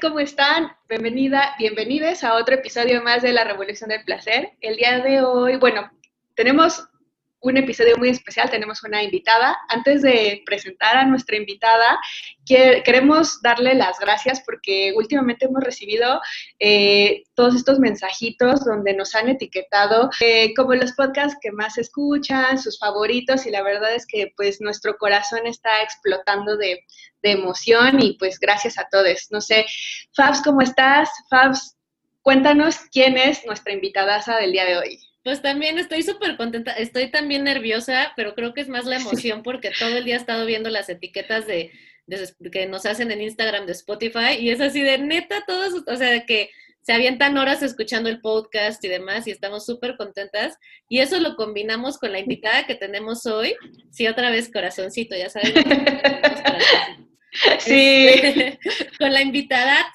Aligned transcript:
¿cómo 0.00 0.18
están? 0.18 0.72
Bienvenida, 0.88 1.54
bienvenidos 1.58 2.24
a 2.24 2.34
otro 2.34 2.54
episodio 2.54 3.02
más 3.02 3.22
de 3.22 3.32
La 3.32 3.44
Revolución 3.44 3.90
del 3.90 4.02
Placer. 4.02 4.52
El 4.62 4.76
día 4.76 5.00
de 5.00 5.22
hoy, 5.22 5.56
bueno, 5.56 5.90
tenemos 6.34 6.88
un 7.42 7.56
episodio 7.56 7.96
muy 7.96 8.10
especial, 8.10 8.50
tenemos 8.50 8.82
una 8.82 9.02
invitada. 9.02 9.56
Antes 9.68 10.02
de 10.02 10.42
presentar 10.44 10.96
a 10.96 11.04
nuestra 11.06 11.36
invitada, 11.36 11.98
queremos 12.44 13.40
darle 13.42 13.74
las 13.74 13.98
gracias 13.98 14.42
porque 14.44 14.92
últimamente 14.94 15.46
hemos 15.46 15.62
recibido 15.62 16.20
eh, 16.58 17.22
todos 17.34 17.54
estos 17.54 17.78
mensajitos 17.78 18.64
donde 18.64 18.94
nos 18.94 19.14
han 19.14 19.28
etiquetado 19.28 20.10
eh, 20.20 20.52
como 20.54 20.74
los 20.74 20.92
podcasts 20.92 21.38
que 21.40 21.52
más 21.52 21.78
escuchan, 21.78 22.58
sus 22.58 22.78
favoritos 22.78 23.46
y 23.46 23.50
la 23.50 23.62
verdad 23.62 23.94
es 23.94 24.06
que 24.06 24.32
pues 24.36 24.60
nuestro 24.60 24.98
corazón 24.98 25.46
está 25.46 25.80
explotando 25.82 26.56
de, 26.56 26.84
de 27.22 27.30
emoción 27.30 28.02
y 28.02 28.18
pues 28.18 28.38
gracias 28.38 28.78
a 28.78 28.86
todos. 28.90 29.28
No 29.30 29.40
sé, 29.40 29.64
Fabs, 30.14 30.42
¿cómo 30.42 30.60
estás? 30.60 31.08
Fabs, 31.30 31.76
cuéntanos 32.22 32.76
quién 32.92 33.16
es 33.16 33.46
nuestra 33.46 33.72
invitada 33.72 34.20
del 34.40 34.52
día 34.52 34.64
de 34.64 34.76
hoy. 34.76 35.09
Pues 35.22 35.42
también 35.42 35.78
estoy 35.78 36.02
súper 36.02 36.36
contenta, 36.36 36.72
estoy 36.72 37.10
también 37.10 37.44
nerviosa, 37.44 38.12
pero 38.16 38.34
creo 38.34 38.54
que 38.54 38.62
es 38.62 38.68
más 38.68 38.86
la 38.86 38.96
emoción 38.96 39.42
porque 39.44 39.70
todo 39.78 39.96
el 39.96 40.04
día 40.04 40.14
he 40.14 40.18
estado 40.18 40.46
viendo 40.46 40.70
las 40.70 40.88
etiquetas 40.88 41.46
de, 41.46 41.70
que 42.50 42.66
nos 42.66 42.86
hacen 42.86 43.10
en 43.10 43.20
Instagram 43.20 43.66
de 43.66 43.72
Spotify 43.72 44.38
y 44.38 44.50
es 44.50 44.60
así 44.60 44.80
de 44.80 44.98
neta 44.98 45.44
todos, 45.46 45.84
o 45.86 45.96
sea, 45.96 46.24
que 46.24 46.50
se 46.82 46.94
avientan 46.94 47.36
horas 47.36 47.62
escuchando 47.62 48.08
el 48.08 48.20
podcast 48.20 48.82
y 48.84 48.88
demás 48.88 49.26
y 49.26 49.30
estamos 49.30 49.66
súper 49.66 49.96
contentas 49.96 50.56
y 50.88 51.00
eso 51.00 51.20
lo 51.20 51.36
combinamos 51.36 51.98
con 51.98 52.12
la 52.12 52.18
invitada 52.18 52.66
que 52.66 52.74
tenemos 52.74 53.26
hoy. 53.26 53.54
Sí, 53.90 54.08
otra 54.08 54.30
vez 54.30 54.50
corazoncito, 54.50 55.16
ya 55.16 55.28
sabes. 55.28 55.52
Sí. 57.60 58.08
Este, 58.08 58.58
con 58.98 59.12
la 59.12 59.22
invitada 59.22 59.92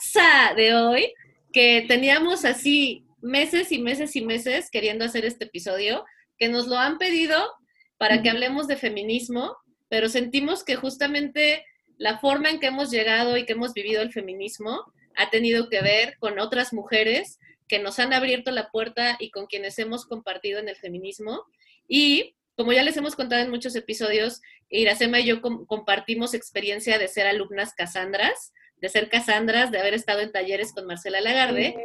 de 0.55 0.73
hoy 0.73 1.13
que 1.51 1.85
teníamos 1.87 2.45
así 2.45 3.04
meses 3.25 3.71
y 3.71 3.81
meses 3.81 4.15
y 4.15 4.23
meses 4.23 4.69
queriendo 4.69 5.03
hacer 5.03 5.25
este 5.25 5.45
episodio, 5.45 6.05
que 6.37 6.47
nos 6.47 6.67
lo 6.67 6.77
han 6.77 6.99
pedido 6.99 7.35
para 7.97 8.21
que 8.21 8.29
hablemos 8.29 8.67
de 8.67 8.77
feminismo, 8.77 9.57
pero 9.89 10.09
sentimos 10.09 10.63
que 10.63 10.75
justamente 10.75 11.65
la 11.97 12.19
forma 12.19 12.51
en 12.51 12.59
que 12.59 12.67
hemos 12.67 12.91
llegado 12.91 13.35
y 13.35 13.45
que 13.45 13.53
hemos 13.53 13.73
vivido 13.73 14.03
el 14.03 14.11
feminismo 14.11 14.85
ha 15.15 15.31
tenido 15.31 15.69
que 15.69 15.81
ver 15.81 16.17
con 16.19 16.37
otras 16.39 16.71
mujeres 16.71 17.39
que 17.67 17.79
nos 17.79 17.97
han 17.97 18.13
abierto 18.13 18.51
la 18.51 18.69
puerta 18.69 19.17
y 19.19 19.31
con 19.31 19.47
quienes 19.47 19.79
hemos 19.79 20.05
compartido 20.05 20.59
en 20.59 20.69
el 20.69 20.75
feminismo. 20.75 21.45
Y 21.87 22.35
como 22.55 22.73
ya 22.73 22.83
les 22.83 22.95
hemos 22.97 23.15
contado 23.15 23.41
en 23.41 23.49
muchos 23.49 23.75
episodios, 23.75 24.41
Iracema 24.69 25.19
y 25.19 25.25
yo 25.25 25.41
compartimos 25.41 26.35
experiencia 26.35 26.99
de 26.99 27.07
ser 27.07 27.25
alumnas 27.25 27.73
Casandras, 27.73 28.53
de 28.81 28.89
ser 28.89 29.09
Casandras, 29.09 29.71
de 29.71 29.79
haber 29.79 29.93
estado 29.93 30.19
en 30.19 30.31
talleres 30.31 30.73
con 30.73 30.85
Marcela 30.85 31.21
Lagarde. 31.21 31.75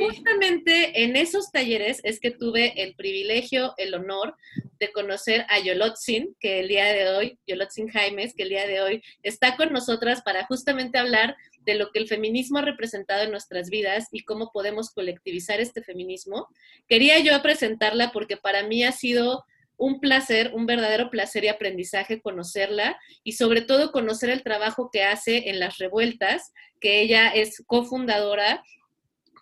justamente 0.00 1.04
en 1.04 1.16
esos 1.16 1.50
talleres 1.52 2.00
es 2.04 2.20
que 2.20 2.30
tuve 2.30 2.82
el 2.82 2.94
privilegio, 2.94 3.74
el 3.76 3.94
honor 3.94 4.34
de 4.80 4.92
conocer 4.92 5.44
a 5.48 5.58
Yolotzin, 5.58 6.34
que 6.40 6.60
el 6.60 6.68
día 6.68 6.86
de 6.92 7.08
hoy, 7.08 7.38
Yolotzin 7.46 7.88
Jaimes, 7.88 8.34
que 8.34 8.44
el 8.44 8.48
día 8.48 8.66
de 8.66 8.80
hoy 8.80 9.02
está 9.22 9.56
con 9.56 9.72
nosotras 9.72 10.22
para 10.22 10.46
justamente 10.46 10.98
hablar 10.98 11.36
de 11.64 11.74
lo 11.74 11.90
que 11.90 11.98
el 11.98 12.08
feminismo 12.08 12.58
ha 12.58 12.62
representado 12.62 13.24
en 13.24 13.30
nuestras 13.30 13.68
vidas 13.68 14.08
y 14.10 14.24
cómo 14.24 14.50
podemos 14.52 14.90
colectivizar 14.90 15.60
este 15.60 15.82
feminismo. 15.82 16.48
Quería 16.88 17.18
yo 17.18 17.40
presentarla 17.42 18.10
porque 18.12 18.36
para 18.36 18.62
mí 18.62 18.84
ha 18.84 18.92
sido 18.92 19.44
un 19.78 20.00
placer, 20.00 20.50
un 20.54 20.66
verdadero 20.66 21.08
placer 21.08 21.44
y 21.44 21.48
aprendizaje 21.48 22.20
conocerla 22.20 22.98
y 23.22 23.32
sobre 23.32 23.62
todo 23.62 23.92
conocer 23.92 24.28
el 24.28 24.42
trabajo 24.42 24.90
que 24.92 25.04
hace 25.04 25.48
en 25.48 25.60
las 25.60 25.78
revueltas, 25.78 26.52
que 26.80 27.00
ella 27.00 27.28
es 27.28 27.62
cofundadora 27.66 28.62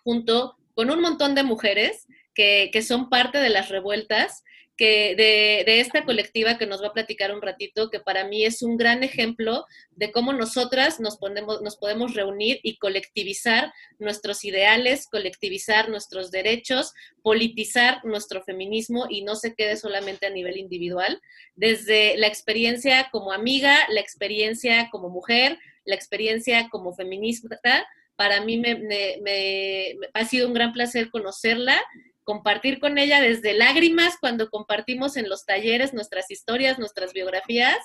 junto 0.03 0.55
con 0.75 0.91
un 0.91 1.01
montón 1.01 1.35
de 1.35 1.43
mujeres 1.43 2.05
que, 2.33 2.69
que 2.71 2.83
son 2.83 3.09
parte 3.09 3.39
de 3.39 3.49
las 3.49 3.69
revueltas 3.69 4.43
que 4.77 5.15
de, 5.15 5.79
esta 5.79 6.05
colectiva 6.05 6.57
que 6.57 6.67
nos 6.67 6.81
va 6.81 6.87
a 6.87 6.93
platicar 6.93 7.33
un 7.33 7.41
ratito, 7.41 7.89
que 7.89 7.99
para 7.99 8.25
mí 8.27 8.45
es 8.45 8.61
un 8.61 8.77
gran 8.77 9.03
ejemplo 9.03 9.65
de 9.91 10.11
cómo 10.11 10.33
nosotras 10.33 10.99
nos, 10.99 11.17
ponemos, 11.17 11.61
nos 11.61 11.77
podemos 11.77 12.13
reunir 12.13 12.59
y 12.63 12.77
colectivizar 12.77 13.73
nuestros 13.99 14.45
ideales, 14.45 15.07
colectivizar 15.07 15.89
nuestros 15.89 16.31
derechos, 16.31 16.93
politizar 17.23 18.05
nuestro 18.05 18.43
feminismo 18.43 19.07
y 19.09 19.23
no 19.23 19.35
se 19.35 19.55
quede 19.55 19.75
solamente 19.75 20.27
a 20.27 20.29
nivel 20.29 20.57
individual. 20.57 21.19
Desde 21.55 22.15
la 22.17 22.27
experiencia 22.27 23.09
como 23.11 23.31
amiga, 23.31 23.87
la 23.89 23.99
experiencia 23.99 24.89
como 24.91 25.09
mujer, 25.09 25.57
la 25.85 25.95
experiencia 25.95 26.69
como 26.69 26.93
feminista, 26.93 27.87
para 28.15 28.41
mí 28.41 28.57
me, 28.57 29.95
ha 30.13 30.25
sido 30.25 30.47
un 30.47 30.53
gran 30.53 30.73
placer 30.73 31.09
conocerla 31.09 31.81
compartir 32.27 32.81
con 32.81 32.97
ella 32.97 33.21
desde 33.21 33.53
lágrimas 33.53 34.17
cuando 34.19 34.49
compartimos 34.49 35.15
en 35.15 35.29
los 35.29 35.45
talleres 35.45 35.93
nuestras 35.93 36.29
historias, 36.29 36.77
nuestras 36.77 37.13
biografías, 37.13 37.77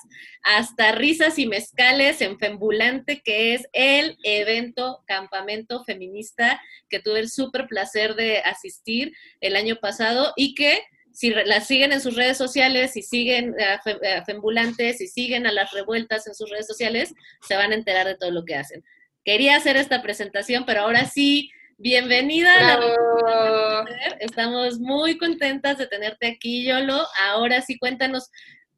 hasta 0.43 0.91
risas 0.91 1.39
y 1.39 1.47
mezcales 1.47 2.19
en 2.19 2.37
Fembulante, 2.37 3.21
que 3.23 3.53
es 3.53 3.69
el 3.71 4.17
evento 4.21 5.01
campamento 5.07 5.85
feminista 5.85 6.61
que 6.89 6.99
tuve 6.99 7.21
el 7.21 7.29
súper 7.29 7.67
placer 7.67 8.15
de 8.15 8.39
asistir 8.39 9.13
el 9.39 9.55
año 9.55 9.77
pasado 9.77 10.33
y 10.35 10.55
que 10.55 10.83
si 11.13 11.29
la 11.29 11.61
siguen 11.61 11.93
en 11.93 12.01
sus 12.01 12.17
redes 12.17 12.37
sociales, 12.37 12.91
si 12.91 13.01
siguen 13.01 13.55
a 13.61 14.25
Fembulante, 14.25 14.93
si 14.93 15.07
siguen 15.07 15.47
a 15.47 15.53
las 15.53 15.71
revueltas 15.71 16.27
en 16.27 16.35
sus 16.35 16.49
redes 16.49 16.67
sociales, 16.67 17.13
se 17.47 17.55
van 17.55 17.71
a 17.71 17.75
enterar 17.75 18.07
de 18.07 18.17
todo 18.17 18.31
lo 18.31 18.43
que 18.43 18.55
hacen. 18.55 18.83
Quería 19.23 19.55
hacer 19.55 19.77
esta 19.77 20.01
presentación, 20.01 20.65
pero 20.65 20.81
ahora 20.81 21.05
sí 21.05 21.49
Bienvenida 21.83 22.59
a 22.59 22.79
la 22.79 23.85
Estamos 24.21 24.79
muy 24.79 25.17
contentas 25.17 25.77
de 25.77 25.85
tenerte 25.85 26.27
aquí, 26.27 26.65
Yolo. 26.65 26.97
Ahora 27.25 27.59
sí, 27.59 27.77
cuéntanos 27.77 28.31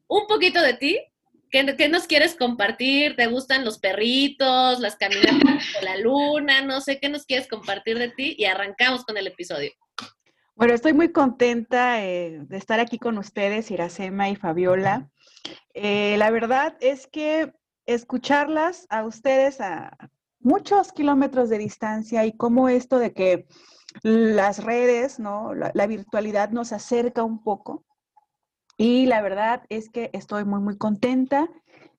un 0.08 0.26
poquito 0.26 0.60
de 0.60 0.74
ti. 0.74 0.98
¿Qué, 1.48 1.88
nos 1.88 2.08
quieres 2.08 2.34
compartir? 2.34 3.14
¿Te 3.14 3.28
gustan 3.28 3.64
los 3.64 3.78
perritos, 3.78 4.80
las 4.80 4.96
caminatas 4.96 5.64
por 5.72 5.84
la 5.84 5.98
luna? 5.98 6.62
No 6.62 6.80
sé, 6.80 6.98
¿qué 6.98 7.08
nos 7.08 7.26
quieres 7.26 7.46
compartir 7.46 7.96
de 7.96 8.08
ti? 8.08 8.34
Y 8.36 8.46
arrancamos 8.46 9.04
con 9.04 9.16
el 9.16 9.28
episodio. 9.28 9.70
Bueno, 10.56 10.74
estoy 10.74 10.92
muy 10.92 11.12
contenta 11.12 12.04
eh, 12.04 12.40
de 12.40 12.56
estar 12.56 12.80
aquí 12.80 12.98
con 12.98 13.18
ustedes, 13.18 13.70
Iracema 13.70 14.30
y 14.30 14.34
Fabiola. 14.34 15.08
Eh, 15.74 16.16
la 16.18 16.30
verdad 16.30 16.76
es 16.80 17.06
que 17.06 17.52
escucharlas 17.86 18.88
a 18.90 19.04
ustedes, 19.04 19.60
a, 19.60 19.96
muchos 20.40 20.92
kilómetros 20.92 21.48
de 21.48 21.58
distancia 21.58 22.24
y 22.24 22.36
cómo 22.36 22.68
esto 22.68 22.98
de 22.98 23.12
que 23.12 23.46
las 24.02 24.62
redes, 24.62 25.18
¿no? 25.18 25.54
La, 25.54 25.86
virtualidad 25.86 26.50
nos 26.50 26.72
acerca 26.72 27.22
un 27.22 27.42
poco. 27.42 27.84
Y 28.76 29.06
la 29.06 29.22
verdad 29.22 29.62
es 29.68 29.88
que 29.88 30.10
estoy 30.12 30.44
muy, 30.44 30.60
muy 30.60 30.76
contenta. 30.76 31.48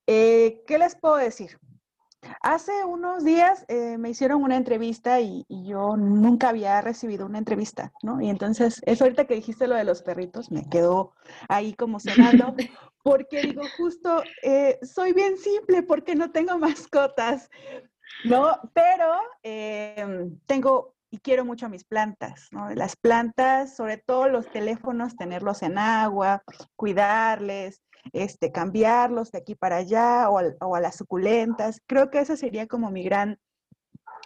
Eh, 0.05 0.63
¿Qué 0.67 0.77
les 0.77 0.95
puedo 0.95 1.15
decir? 1.15 1.59
Hace 2.41 2.71
unos 2.85 3.23
días 3.23 3.65
eh, 3.67 3.97
me 3.97 4.09
hicieron 4.09 4.43
una 4.43 4.57
entrevista 4.57 5.19
y, 5.21 5.45
yo 5.49 5.95
nunca 5.97 6.49
había 6.49 6.81
recibido 6.81 7.25
una 7.25 7.37
entrevista, 7.37 7.91
¿no? 8.03 8.21
Y 8.21 8.29
entonces, 8.29 8.81
eso 8.85 9.03
ahorita 9.03 9.25
que 9.25 9.35
dijiste 9.35 9.67
lo 9.67 9.75
de 9.75 9.83
los 9.83 10.01
perritos, 10.01 10.51
me 10.51 10.67
quedó 10.69 11.13
ahí 11.47 11.73
como 11.73 11.99
sonando, 11.99 12.55
porque 13.03 13.41
digo, 13.41 13.61
justo, 13.77 14.23
eh, 14.43 14.79
soy 14.81 15.13
bien 15.13 15.37
simple 15.37 15.83
porque 15.83 16.15
no 16.15 16.31
tengo 16.31 16.57
mascotas, 16.59 17.49
no, 18.25 18.59
pero 18.73 19.13
em, 19.43 20.39
tengo 20.45 20.95
y 21.09 21.19
quiero 21.19 21.45
mucho 21.45 21.69
mis 21.69 21.85
plantas, 21.85 22.49
¿no? 22.51 22.69
Las 22.71 22.95
plantas, 22.95 23.75
sobre 23.75 23.97
todo 23.97 24.27
los 24.27 24.49
teléfonos, 24.49 25.15
tenerlos 25.15 25.63
en 25.63 25.77
agua, 25.77 26.43
cuidarles, 26.75 27.81
este, 28.13 28.51
cambiarlos 28.51 29.31
de 29.31 29.39
aquí 29.39 29.55
para 29.55 29.77
allá 29.77 30.29
o, 30.29 30.75
a 30.75 30.81
las 30.81 30.95
suculentas. 30.95 31.81
Creo 31.87 32.09
que 32.09 32.19
esa 32.19 32.35
sería 32.35 32.67
como 32.67 32.91
mi 32.91 33.03
gran 33.03 33.39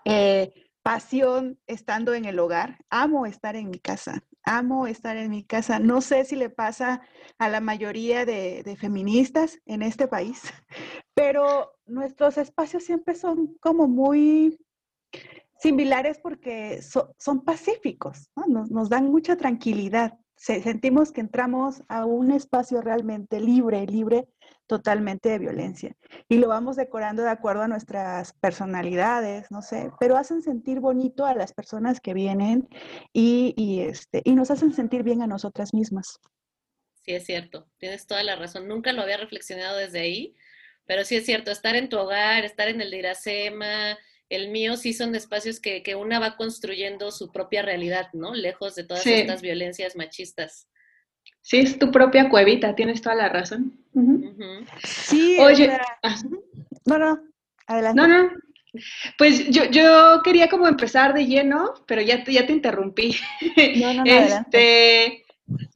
eh, 0.06 0.52
pasión 0.82 1.60
estando 1.68 2.14
en 2.14 2.26
el 2.26 2.40
hogar. 2.40 2.80
Amo 2.90 3.26
estar 3.26 3.56
en 3.56 3.70
mi 3.70 3.80
casa, 3.80 4.24
amo 4.44 4.88
estar 4.88 5.18
en 5.18 5.30
mi 5.30 5.44
casa. 5.44 5.80
No 5.80 6.02
sé 6.02 6.26
si 6.26 6.36
le 6.36 6.50
pasa 6.50 7.02
a 7.38 7.50
la 7.50 7.62
mayoría 7.62 8.26
de, 8.26 8.78
feministas 8.80 9.60
en 9.66 9.82
este 9.82 10.08
país, 10.08 10.42
pero 11.14 11.74
nuestros 11.86 12.38
espacios 12.38 12.84
siempre 12.84 13.16
son 13.16 13.56
como 13.60 13.88
muy 13.88 14.58
similares 15.60 16.20
porque 16.22 16.82
son 16.82 17.44
pacíficos, 17.44 18.32
nos, 18.48 18.90
dan 18.90 19.12
mucha 19.12 19.36
tranquilidad. 19.36 20.18
sentimos 20.36 21.12
que 21.12 21.22
entramos 21.22 21.84
a 21.88 22.06
un 22.06 22.32
espacio 22.32 22.82
realmente 22.82 23.40
libre, 23.40 23.86
libre 23.86 24.28
totalmente 24.72 25.28
de 25.28 25.38
violencia. 25.38 25.98
Y 26.30 26.38
lo 26.38 26.48
vamos 26.48 26.78
decorando 26.78 27.24
de 27.24 27.30
acuerdo 27.30 27.64
a 27.64 27.68
nuestras 27.68 28.32
personalidades, 28.40 29.52
no 29.52 29.62
sé, 29.62 29.92
pero 30.00 30.16
hacen 30.16 30.42
sentir 30.42 30.80
bonito 30.80 31.26
a 31.26 31.36
las 31.36 31.52
personas 31.52 32.00
que 32.00 32.14
vienen 32.14 32.70
y, 33.12 33.82
este, 33.82 34.22
y 34.24 34.34
nos 34.34 34.50
hacen 34.50 34.74
sentir 34.74 35.04
bien 35.04 35.22
a 35.22 35.28
nosotras 35.28 35.74
mismas. 35.74 36.22
Sí, 37.04 37.12
es 37.12 37.26
cierto, 37.26 37.68
tienes 37.80 38.08
toda 38.08 38.24
la 38.24 38.38
razón. 38.38 38.70
Nunca 38.70 38.94
lo 38.94 39.02
había 39.02 39.18
reflexionado 39.18 39.78
desde 39.78 40.00
ahí, 40.00 40.38
pero 40.86 41.04
sí 41.04 41.18
es 41.18 41.26
cierto, 41.26 41.52
estar 41.52 41.76
en 41.76 41.90
tu 41.90 41.98
hogar, 41.98 42.46
estar 42.46 42.70
en 42.70 42.80
el 42.80 42.92
de 42.92 43.00
Iracema, 43.00 43.98
el 44.30 44.52
mío 44.52 44.78
sí 44.78 44.94
son 44.94 45.14
espacios 45.16 45.60
que, 45.60 45.84
que 45.84 45.96
una 45.96 46.18
va 46.18 46.38
construyendo 46.38 47.12
su 47.12 47.30
propia 47.34 47.62
realidad, 47.62 48.08
¿no? 48.14 48.34
Lejos 48.36 48.76
de 48.76 48.86
todas 48.86 49.06
estas 49.06 49.42
violencias 49.42 49.98
machistas. 49.98 50.70
Sí, 51.42 51.60
es 51.60 51.80
tu 51.80 51.92
propia 51.92 52.30
cuevita, 52.30 52.76
tienes 52.76 53.02
toda 53.02 53.16
la 53.16 53.30
razón. 53.30 53.78
Sí, 54.84 55.38
oye. 55.40 55.72
Ah. 56.04 56.16
No, 56.86 56.98
no, 56.98 57.20
adelante. 57.68 58.02
No, 58.02 58.08
no. 58.08 58.30
Pues 59.18 59.50
yo, 59.50 59.66
yo 59.66 60.22
quería 60.24 60.48
como 60.48 60.68
empezar 60.68 61.14
de 61.14 61.26
lleno, 61.26 61.74
pero 61.86 62.02
ya, 62.02 62.24
ya 62.24 62.46
te 62.46 62.54
interrumpí. 62.54 63.16
No, 63.78 63.94
no, 63.94 64.06
no, 64.06 64.12
este, 64.12 65.26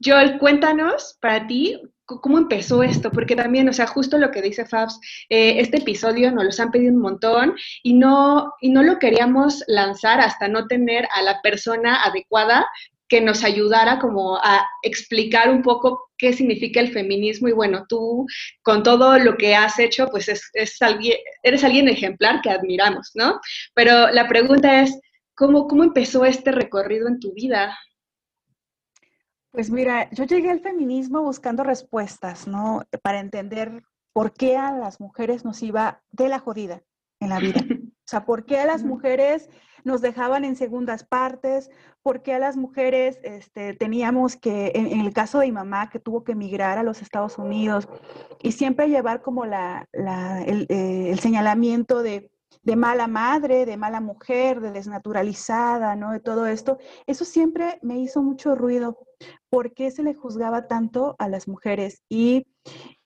Joel, 0.02 0.38
cuéntanos 0.38 1.18
para 1.20 1.46
ti 1.46 1.80
¿Cómo 2.06 2.38
empezó 2.38 2.84
esto? 2.84 3.10
Porque 3.10 3.34
también, 3.34 3.68
o 3.68 3.72
sea, 3.72 3.88
justo 3.88 4.16
lo 4.16 4.30
que 4.30 4.40
dice 4.40 4.64
Fabs, 4.64 5.00
eh, 5.28 5.56
este 5.58 5.78
episodio 5.78 6.30
nos 6.30 6.44
los 6.44 6.60
han 6.60 6.70
pedido 6.70 6.94
un 6.94 7.00
montón 7.00 7.56
y 7.82 7.94
no, 7.94 8.52
y 8.60 8.70
no 8.70 8.84
lo 8.84 9.00
queríamos 9.00 9.64
lanzar 9.66 10.20
hasta 10.20 10.46
no 10.46 10.68
tener 10.68 11.08
a 11.16 11.22
la 11.22 11.42
persona 11.42 12.04
adecuada 12.04 12.64
que 13.08 13.20
nos 13.20 13.44
ayudara 13.44 13.98
como 13.98 14.36
a 14.36 14.66
explicar 14.82 15.50
un 15.50 15.62
poco 15.62 16.10
qué 16.18 16.32
significa 16.32 16.80
el 16.80 16.92
feminismo 16.92 17.48
y 17.48 17.52
bueno, 17.52 17.84
tú 17.88 18.26
con 18.62 18.82
todo 18.82 19.18
lo 19.18 19.36
que 19.36 19.54
has 19.54 19.78
hecho, 19.78 20.08
pues 20.08 20.28
es, 20.28 20.50
es 20.54 20.80
alguien, 20.82 21.18
eres 21.42 21.62
alguien 21.62 21.88
ejemplar 21.88 22.40
que 22.42 22.50
admiramos, 22.50 23.12
¿no? 23.14 23.40
Pero 23.74 24.10
la 24.10 24.26
pregunta 24.28 24.82
es, 24.82 24.98
¿cómo, 25.34 25.68
cómo 25.68 25.84
empezó 25.84 26.24
este 26.24 26.52
recorrido 26.52 27.08
en 27.08 27.20
tu 27.20 27.32
vida? 27.32 27.78
Pues 29.52 29.70
mira, 29.70 30.10
yo 30.10 30.24
llegué 30.24 30.50
al 30.50 30.60
feminismo 30.60 31.22
buscando 31.22 31.62
respuestas, 31.62 32.46
¿no? 32.46 32.82
Para 33.02 33.20
entender 33.20 33.82
por 34.12 34.32
qué 34.32 34.56
a 34.56 34.72
las 34.72 35.00
mujeres 35.00 35.44
nos 35.44 35.62
iba 35.62 36.02
de 36.10 36.28
la 36.28 36.38
jodida 36.38 36.82
en 37.20 37.28
la 37.30 37.38
vida. 37.38 37.60
O 38.06 38.08
sea, 38.08 38.24
por 38.24 38.44
qué 38.44 38.60
a 38.60 38.66
las 38.66 38.84
mujeres 38.84 39.50
nos 39.82 40.00
dejaban 40.00 40.44
en 40.44 40.54
segundas 40.54 41.02
partes, 41.02 41.70
por 42.02 42.22
qué 42.22 42.34
a 42.34 42.38
las 42.38 42.56
mujeres 42.56 43.18
este, 43.24 43.74
teníamos 43.74 44.36
que, 44.36 44.70
en, 44.76 45.00
el 45.00 45.12
caso 45.12 45.40
de 45.40 45.46
mi 45.46 45.52
mamá, 45.52 45.90
que 45.90 45.98
tuvo 45.98 46.22
que 46.22 46.32
emigrar 46.32 46.78
a 46.78 46.84
los 46.84 47.02
Estados 47.02 47.36
Unidos 47.36 47.88
y 48.40 48.52
siempre 48.52 48.88
llevar 48.88 49.22
como 49.22 49.44
la, 49.44 49.88
el, 49.92 50.66
eh, 50.68 51.10
el 51.10 51.18
señalamiento 51.18 52.04
de 52.04 52.30
de 52.66 52.74
mala 52.74 53.06
madre, 53.06 53.64
de 53.64 53.76
mala 53.76 54.00
mujer, 54.00 54.60
de 54.60 54.72
desnaturalizada, 54.72 55.94
¿no? 55.94 56.10
De 56.10 56.18
todo 56.18 56.46
esto. 56.46 56.78
Eso 57.06 57.24
siempre 57.24 57.78
me 57.80 58.00
hizo 58.00 58.24
mucho 58.24 58.56
ruido. 58.56 58.98
¿Por 59.48 59.72
qué 59.72 59.92
se 59.92 60.02
le 60.02 60.14
juzgaba 60.14 60.66
tanto 60.66 61.14
a 61.20 61.28
las 61.28 61.46
mujeres? 61.46 62.02
Y, 62.08 62.48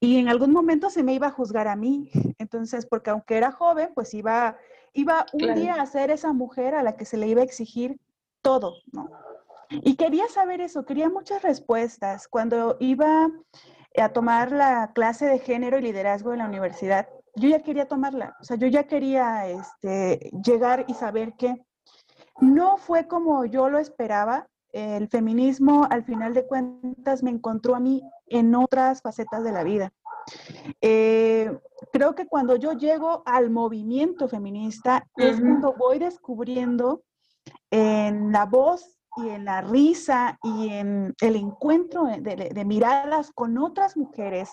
en 0.01 0.29
algún 0.31 0.53
momento 0.53 0.89
se 0.89 1.03
me 1.03 1.13
iba 1.13 1.27
a 1.27 1.33
juzgar 1.33 1.69
a 1.69 1.77
mí. 1.77 2.11
Entonces, 2.39 2.87
porque 2.87 3.11
aunque 3.11 3.37
era 3.37 3.53
joven, 3.53 3.91
pues 3.95 4.15
iba, 4.15 4.57
iba 4.93 5.27
un 5.33 5.55
día 5.55 5.75
a 5.75 5.87
ser 5.87 6.11
esa 6.11 6.33
mujer 6.33 6.75
a 6.75 6.83
la 6.83 6.97
que 6.97 7.05
se 7.05 7.17
le 7.17 7.29
iba 7.29 7.41
a 7.41 7.45
exigir 7.45 7.99
todo, 8.43 8.75
¿no? 8.93 9.11
Y 9.71 9.95
quería 9.95 10.27
saber 10.29 10.61
eso, 10.61 10.85
quería 10.85 11.09
muchas 11.09 11.43
respuestas. 11.43 12.27
Cuando 12.27 12.77
iba 12.81 13.31
a 13.97 14.09
tomar 14.09 14.51
la 14.51 14.93
clase 14.95 15.27
de 15.27 15.39
género 15.39 15.79
y 15.79 15.83
liderazgo 15.83 16.33
en 16.33 16.41
la 16.41 16.47
universidad, 16.47 17.09
yo 17.37 17.49
ya 17.49 17.63
quería 17.63 17.87
tomarla, 17.87 18.37
o 18.41 18.45
sea, 18.45 18.57
yo 18.57 18.67
ya 18.67 18.85
quería 18.85 19.47
este, 19.47 20.31
llegar 20.45 20.85
y 20.89 20.95
saber 20.95 21.35
que 21.35 21.65
no 22.41 22.77
fue 22.77 23.07
como 23.07 23.45
yo 23.45 23.69
lo 23.69 23.79
esperaba. 23.79 24.47
El 24.73 25.09
feminismo, 25.09 25.87
al 25.91 26.05
final 26.05 26.33
de 26.33 26.47
cuentas, 26.47 27.23
me 27.23 27.31
encontró 27.31 27.75
a 27.75 27.81
mí 27.81 28.03
en 28.27 28.55
otras 28.55 29.03
facetas 29.03 29.43
de 29.43 29.53
la 29.53 29.65
vida. 29.65 29.93
Eh, 30.81 31.51
creo 31.93 32.15
que 32.15 32.27
cuando 32.27 32.57
yo 32.57 32.73
llego 32.73 33.23
al 33.27 33.51
movimiento 33.51 34.29
feminista 34.29 35.07
es 35.17 35.41
cuando 35.41 35.73
voy 35.75 35.99
descubriendo 35.99 37.03
en 37.71 38.33
la 38.33 38.47
voz 38.47 38.99
y 39.17 39.29
en 39.29 39.45
la 39.45 39.61
risa 39.61 40.39
y 40.43 40.69
en 40.69 41.15
el 41.21 41.37
encuentro 41.37 42.05
de 42.05 42.65
miradas 42.65 43.33
con 43.33 43.59
otras 43.59 43.97
mujeres 43.97 44.51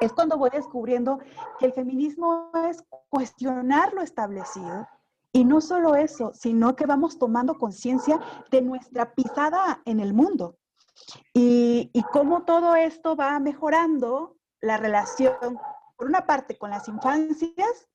es 0.00 0.12
cuando 0.12 0.38
voy 0.38 0.50
descubriendo 0.50 1.20
que 1.58 1.66
el 1.66 1.72
feminismo 1.72 2.50
es 2.68 2.82
cuestionar 3.10 3.92
lo 3.92 4.02
establecido. 4.02 4.88
Y 5.32 5.44
no 5.44 5.60
solo 5.60 5.94
eso, 5.94 6.32
sino 6.34 6.74
que 6.74 6.86
vamos 6.86 7.18
tomando 7.18 7.56
conciencia 7.56 8.18
de 8.50 8.62
nuestra 8.62 9.14
pisada 9.14 9.80
en 9.84 10.00
el 10.00 10.12
mundo 10.12 10.56
y, 11.32 11.88
y 11.92 12.02
cómo 12.02 12.42
todo 12.42 12.74
esto 12.74 13.14
va 13.14 13.38
mejorando 13.38 14.36
la 14.60 14.76
relación, 14.76 15.58
por 15.96 16.06
una 16.06 16.26
parte, 16.26 16.58
con 16.58 16.70
las 16.70 16.88
infancias 16.88 17.88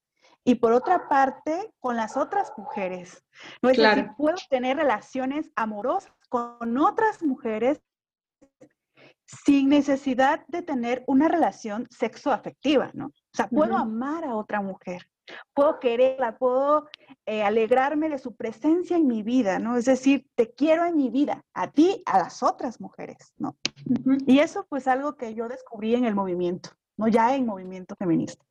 y 0.44 0.56
por 0.56 0.73
otra 0.73 1.07
parte, 1.07 1.73
con 1.79 1.95
las 1.95 2.17
otras 2.17 2.53
mujeres. 2.57 3.23
No 3.62 3.69
es 3.69 3.77
decir, 3.77 4.12
puedo 4.17 4.38
tener 4.50 4.77
relaciones 4.77 5.51
amorosas 5.56 6.13
con 6.29 6.77
otras 6.77 7.23
mujeres 7.23 7.81
sin 9.25 9.69
necesidad 9.69 10.45
de 10.47 10.62
tener 10.62 11.03
una 11.07 11.27
relación 11.27 11.88
sexoafectiva, 11.89 12.91
¿no? 12.94 13.07
O 13.07 13.33
sea, 13.33 13.47
puedo 13.47 13.75
amar 13.75 14.23
a 14.23 14.35
otra 14.35 14.62
mujer, 14.62 15.07
puedo 15.54 15.80
quererla, 15.80 16.38
puedo 16.38 16.88
eh, 17.25 17.44
alegrarme 17.44 18.10
de 18.10 18.19
su 18.19 18.36
presencia 18.36 18.98
en 18.98 19.07
mi 19.07 19.24
vida, 19.24 19.60
¿no? 19.60 19.77
Es 19.77 19.86
decir, 19.86 20.27
te 20.36 20.51
quiero 20.51 20.86
en 20.86 20.95
mi 20.95 21.10
vida, 21.10 21.44
a 21.54 21.72
ti, 21.72 22.01
a 22.06 22.18
las 22.18 22.44
otras 22.44 22.80
mujeres, 22.80 23.33
¿no? 23.38 23.56
Y 24.25 24.39
eso 24.39 24.66
pues 24.69 24.88
algo 24.88 25.16
que 25.16 25.33
yo 25.33 25.48
descubrí 25.48 25.95
en 25.95 26.06
el 26.06 26.16
movimiento, 26.16 26.69
¿no? 26.98 27.07
Ya 27.07 27.36
en 27.36 27.45
movimiento 27.45 27.95
feminista. 27.95 28.44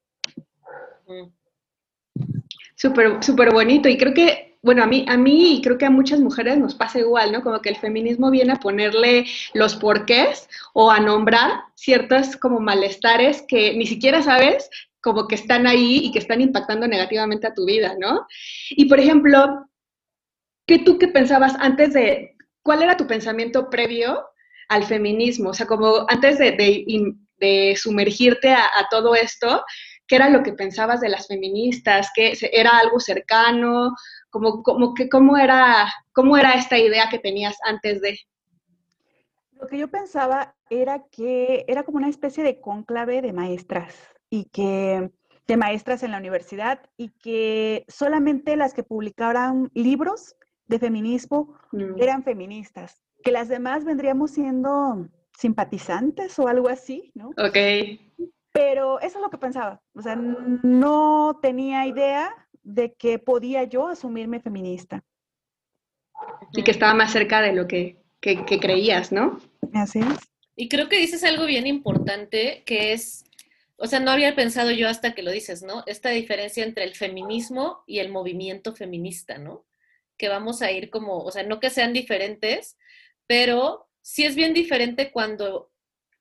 Súper, 2.75 3.23
súper 3.23 3.53
bonito. 3.53 3.89
Y 3.89 3.97
creo 3.97 4.15
que 4.15 4.55
bueno, 4.65 4.83
a 4.83 4.87
mí, 4.87 5.05
a 5.07 5.19
mí 5.19 5.57
y 5.57 5.61
creo 5.61 5.77
que 5.77 5.85
a 5.85 5.91
muchas 5.91 6.21
mujeres 6.21 6.57
nos 6.57 6.75
pasa 6.75 6.99
igual, 6.99 7.33
¿no? 7.33 7.43
Como 7.43 7.61
que 7.61 7.69
el 7.69 7.77
feminismo 7.77 8.31
viene 8.31 8.55
a 8.55 8.61
ponerle 8.61 9.27
los 9.53 9.77
porqués 9.77 10.49
o 10.73 10.91
a 10.91 11.01
nombrar 11.01 11.65
ciertos 11.75 12.39
como 12.39 12.61
malestares 12.61 13.45
que 13.47 13.77
ni 13.77 13.87
siquiera 13.87 14.23
sabes 14.23 14.71
como 15.05 15.29
que 15.29 15.35
están 15.35 15.67
ahí 15.67 16.01
y 16.03 16.13
que 16.13 16.19
están 16.19 16.41
impactando 16.41 16.89
negativamente 16.89 17.47
a 17.47 17.53
tu 17.53 17.67
vida, 17.67 17.95
¿no? 18.01 18.27
Y 18.71 18.87
por 18.87 18.99
ejemplo, 18.99 19.67
¿qué 20.67 20.79
tú 20.79 20.99
qué 20.99 21.09
pensabas 21.09 21.55
antes 21.59 21.93
de, 21.93 22.35
cuál 22.63 22.83
era 22.83 22.97
tu 22.97 23.07
pensamiento 23.07 23.69
previo 23.69 24.25
al 24.71 24.85
feminismo? 24.85 25.51
O 25.51 25.55
sea, 25.55 25.67
como 25.67 26.07
antes 26.09 26.39
de, 26.39 27.77
sumergirte 27.77 28.51
a, 28.55 28.71
todo 28.91 29.15
esto, 29.15 29.63
¿qué 30.07 30.17
era 30.17 30.31
lo 30.31 30.43
que 30.43 30.55
pensabas 30.55 31.03
de 31.03 31.11
las 31.11 31.27
feministas? 31.27 32.11
¿Que 32.15 32.33
era 32.51 32.79
algo 32.79 32.99
cercano? 32.99 33.95
como, 34.31 34.63
como 34.63 34.95
que, 34.95 35.11
cómo, 35.11 35.37
era, 35.37 35.93
¿Cómo 36.13 36.39
era 36.39 36.55
esta 36.55 36.79
idea 36.79 37.11
que 37.11 37.19
tenías 37.19 37.57
antes 37.63 38.01
de? 38.01 38.19
Lo 39.53 39.67
que 39.67 39.77
yo 39.77 39.89
pensaba 39.89 40.57
era 40.71 41.05
que 41.13 41.67
era 41.69 41.83
como 41.83 41.99
una 41.99 42.09
especie 42.09 42.43
de 42.43 42.59
cónclave 42.59 43.21
de 43.21 43.35
maestras 43.35 44.14
y 44.35 44.47
que 44.47 45.13
de 45.47 45.57
maestras 45.57 46.03
en 46.03 46.11
la 46.11 46.19
universidad 46.19 46.81
y 46.97 47.11
que 47.11 47.85
solamente 47.87 48.57
las 48.57 48.75
que 48.75 48.83
publicaran 48.83 49.71
libros 49.75 50.35
de 50.67 50.81
feminismo 50.81 51.55
mm. 51.71 52.03
eran 52.03 52.25
feministas, 52.25 53.01
que 53.23 53.31
las 53.31 53.49
demás 53.49 53.85
vendríamos 53.85 54.33
siendo 54.33 55.09
simpatizantes 55.39 56.37
o 56.41 56.49
algo 56.49 56.69
así, 56.69 57.13
¿no? 57.15 57.29
Ok. 57.29 57.57
Pero 58.51 58.99
eso 59.01 59.19
es 59.19 59.23
lo 59.23 59.31
que 59.31 59.39
pensaba, 59.39 59.81
o 59.95 60.03
sea, 60.03 60.17
no 60.17 61.39
tenía 61.41 61.87
idea 61.87 62.35
de 62.63 62.95
que 62.95 63.21
podía 63.21 63.63
yo 63.65 63.87
asumirme 63.87 64.41
feminista. 64.41 65.05
Y 66.53 66.65
que 66.65 66.73
estaba 66.73 66.95
más 66.95 67.13
cerca 67.13 67.41
de 67.41 67.53
lo 67.53 67.69
que, 67.69 67.99
creías, 68.21 69.13
¿no? 69.13 69.39
Así 69.75 70.01
es. 70.01 70.19
Y 70.57 70.69
creo 70.69 70.89
que 70.89 70.99
dices 70.99 71.23
algo 71.25 71.47
bien 71.47 71.67
importante, 71.67 72.63
que 72.65 72.93
es, 72.93 73.25
o 73.77 73.87
sea, 73.87 74.01
no 74.01 74.11
había 74.11 74.37
pensado 74.37 74.71
yo 74.71 74.89
hasta 74.89 75.15
que 75.15 75.23
lo 75.23 75.31
dices, 75.31 75.63
¿no? 75.63 75.83
Esta 75.87 76.11
diferencia 76.11 76.65
entre 76.65 76.85
el 76.85 76.95
feminismo 76.95 77.83
y 77.87 77.99
el 77.99 78.11
movimiento 78.11 78.75
feminista, 78.75 79.39
¿no? 79.39 79.67
Que 80.17 80.29
vamos 80.29 80.63
a 80.63 80.71
ir 80.71 80.91
como, 80.91 81.19
o 81.19 81.31
sea, 81.31 81.43
no 81.43 81.61
que 81.61 81.71
sean 81.71 81.93
diferentes, 81.93 82.77
pero 83.27 83.89
sí 84.03 84.25
es 84.25 84.37
bien 84.37 84.55
diferente 84.55 85.11
cuando 85.11 85.73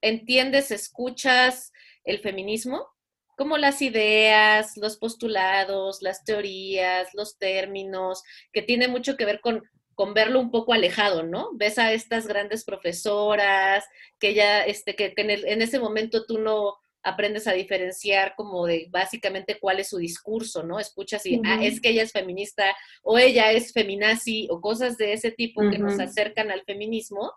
entiendes, 0.02 0.72
escuchas 0.72 1.72
el 2.04 2.20
feminismo 2.20 2.94
como 3.36 3.58
las 3.58 3.82
ideas, 3.82 4.78
los 4.78 4.98
postulados, 4.98 6.02
las 6.02 6.24
teorías, 6.24 7.14
los 7.14 7.38
términos, 7.38 8.24
que 8.52 8.62
tiene 8.62 8.88
mucho 8.88 9.18
que 9.18 9.26
ver 9.26 9.42
con, 9.42 9.64
con 9.96 10.14
verlo 10.14 10.40
un 10.40 10.52
poco 10.52 10.74
alejado, 10.74 11.24
¿no? 11.24 11.50
Ves 11.54 11.80
a 11.80 11.94
estas 11.94 12.28
grandes 12.28 12.64
profesoras 12.64 13.86
que 14.20 14.34
ya, 14.34 14.64
este, 14.64 14.96
que, 14.96 15.14
en, 15.18 15.62
ese 15.62 15.80
momento 15.80 16.26
tú 16.26 16.40
no 16.40 16.76
aprendes 17.04 17.48
a 17.48 17.54
diferenciar 17.54 18.34
como 18.36 18.66
de 18.66 18.88
básicamente 18.90 19.60
cuál 19.60 19.80
es 19.80 19.90
su 19.90 19.98
discurso, 19.98 20.64
¿no? 20.64 20.80
Escuchas 20.80 21.26
y, 21.26 21.42
ah, 21.46 21.60
es 21.62 21.82
que 21.82 21.90
ella 21.90 22.04
es 22.04 22.12
feminista 22.12 22.76
o 23.04 23.18
ella 23.18 23.52
es 23.52 23.74
feminazi 23.74 24.48
o 24.50 24.62
cosas 24.62 24.98
de 24.98 25.14
ese 25.14 25.32
tipo 25.32 25.62
que 25.70 25.78
nos 25.78 26.00
acercan 26.00 26.50
al 26.50 26.64
feminismo 26.64 27.34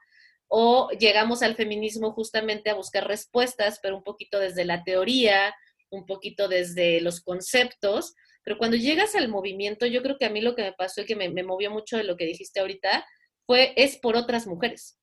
o 0.49 0.91
llegamos 0.91 1.43
al 1.43 1.57
feminismo 1.57 2.13
justamente 2.13 2.71
a 2.71 2.75
buscar 2.75 3.07
respuestas, 3.09 3.81
pero 3.83 3.97
un 3.97 4.05
poquito 4.05 4.39
desde 4.39 4.65
la 4.65 4.85
teoría, 4.85 5.55
un 5.91 6.07
poquito 6.07 6.47
desde 6.47 7.01
los 7.01 7.21
conceptos, 7.21 8.15
pero 8.45 8.59
cuando 8.59 8.77
llegas 8.77 9.17
al 9.17 9.29
movimiento, 9.29 9.87
yo 9.87 10.03
creo 10.03 10.19
que 10.19 10.27
a 10.27 10.31
mí 10.31 10.41
lo 10.41 10.55
que 10.55 10.63
me 10.63 10.73
pasó 10.73 11.01
y 11.01 11.07
que 11.07 11.17
me, 11.17 11.29
me 11.29 11.43
movió 11.43 11.71
mucho 11.73 11.97
de 11.97 12.05
lo 12.05 12.17
que 12.17 12.27
dijiste 12.27 12.61
ahorita 12.61 13.05
fue, 13.45 13.73
es 13.77 13.97
por 13.99 14.17
otras 14.17 14.47
mujeres 14.47 15.01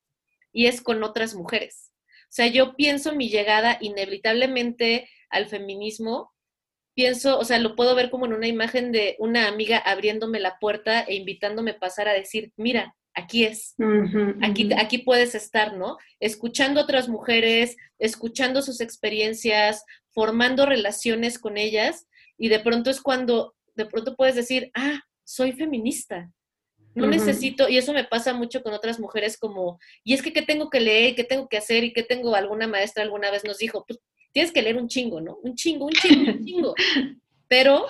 y 0.53 0.67
es 0.67 0.81
con 0.81 1.03
otras 1.03 1.35
mujeres. 1.35 1.91
O 2.33 2.35
sea, 2.35 2.47
yo 2.47 2.75
pienso 2.75 3.13
mi 3.13 3.29
llegada 3.29 3.77
inevitablemente 3.79 5.07
al 5.29 5.45
feminismo, 5.45 6.33
pienso, 6.95 7.37
o 7.37 7.45
sea, 7.45 7.59
lo 7.59 7.75
puedo 7.75 7.93
ver 7.93 8.09
como 8.09 8.25
en 8.25 8.33
una 8.33 8.47
imagen 8.47 8.91
de 8.91 9.15
una 9.19 9.47
amiga 9.47 9.77
abriéndome 9.77 10.39
la 10.39 10.57
puerta 10.57 11.01
e 11.01 11.13
invitándome 11.13 11.71
a 11.71 11.79
pasar 11.79 12.07
a 12.07 12.13
decir, 12.13 12.51
mira, 12.57 12.95
aquí 13.13 13.43
es, 13.43 13.75
aquí, 14.41 14.67
aquí 14.75 14.97
puedes 14.97 15.35
estar, 15.35 15.77
¿no? 15.77 15.97
Escuchando 16.19 16.79
a 16.79 16.85
otras 16.85 17.07
mujeres, 17.07 17.77
escuchando 17.99 18.63
sus 18.63 18.81
experiencias, 18.81 19.85
formando 20.09 20.65
relaciones 20.65 21.37
con 21.37 21.55
ellas, 21.57 22.07
y 22.35 22.49
de 22.49 22.59
pronto 22.61 22.89
es 22.89 22.99
cuando, 22.99 23.53
de 23.75 23.85
pronto 23.85 24.15
puedes 24.15 24.33
decir, 24.33 24.71
ah, 24.73 25.01
soy 25.23 25.51
feminista. 25.51 26.31
No 26.95 27.07
necesito, 27.07 27.69
y 27.69 27.77
eso 27.77 27.91
me 27.91 28.03
pasa 28.03 28.33
mucho 28.33 28.61
con 28.61 28.73
otras 28.73 28.99
mujeres 28.99 29.37
como, 29.37 29.79
y 30.03 30.13
es 30.13 30.21
que 30.21 30.31
qué 30.31 30.43
tengo 30.43 30.69
que 30.69 30.79
leer, 30.79 31.15
qué 31.15 31.23
tengo 31.23 31.47
que 31.47 31.57
hacer, 31.57 31.83
y 31.83 31.93
qué 31.93 32.03
tengo, 32.03 32.35
alguna 32.35 32.67
maestra 32.67 33.03
alguna 33.03 33.31
vez 33.31 33.43
nos 33.43 33.57
dijo, 33.57 33.83
pues 33.87 33.99
tienes 34.31 34.51
que 34.51 34.61
leer 34.61 34.77
un 34.77 34.87
chingo, 34.87 35.19
¿no? 35.19 35.37
Un 35.41 35.55
chingo, 35.55 35.85
un 35.85 35.93
chingo, 35.93 36.31
un 36.31 36.45
chingo. 36.45 36.75
Pero 37.47 37.87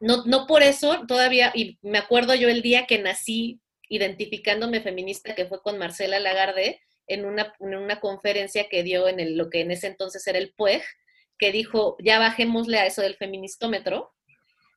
no, 0.00 0.24
no 0.24 0.46
por 0.46 0.62
eso 0.62 1.04
todavía, 1.06 1.52
y 1.54 1.78
me 1.82 1.98
acuerdo 1.98 2.34
yo 2.34 2.48
el 2.48 2.62
día 2.62 2.86
que 2.86 2.98
nací 2.98 3.60
identificándome 3.88 4.80
feminista, 4.80 5.34
que 5.34 5.46
fue 5.46 5.60
con 5.62 5.78
Marcela 5.78 6.20
Lagarde, 6.20 6.80
en 7.06 7.24
una, 7.24 7.52
en 7.58 7.74
una 7.74 8.00
conferencia 8.00 8.68
que 8.68 8.82
dio 8.82 9.08
en 9.08 9.18
el, 9.18 9.36
lo 9.36 9.50
que 9.50 9.60
en 9.60 9.72
ese 9.72 9.88
entonces 9.88 10.26
era 10.26 10.38
el 10.38 10.52
PUEG, 10.52 10.82
que 11.38 11.52
dijo, 11.52 11.96
ya 12.02 12.18
bajémosle 12.18 12.78
a 12.78 12.86
eso 12.86 13.02
del 13.02 13.16
feministómetro. 13.16 14.12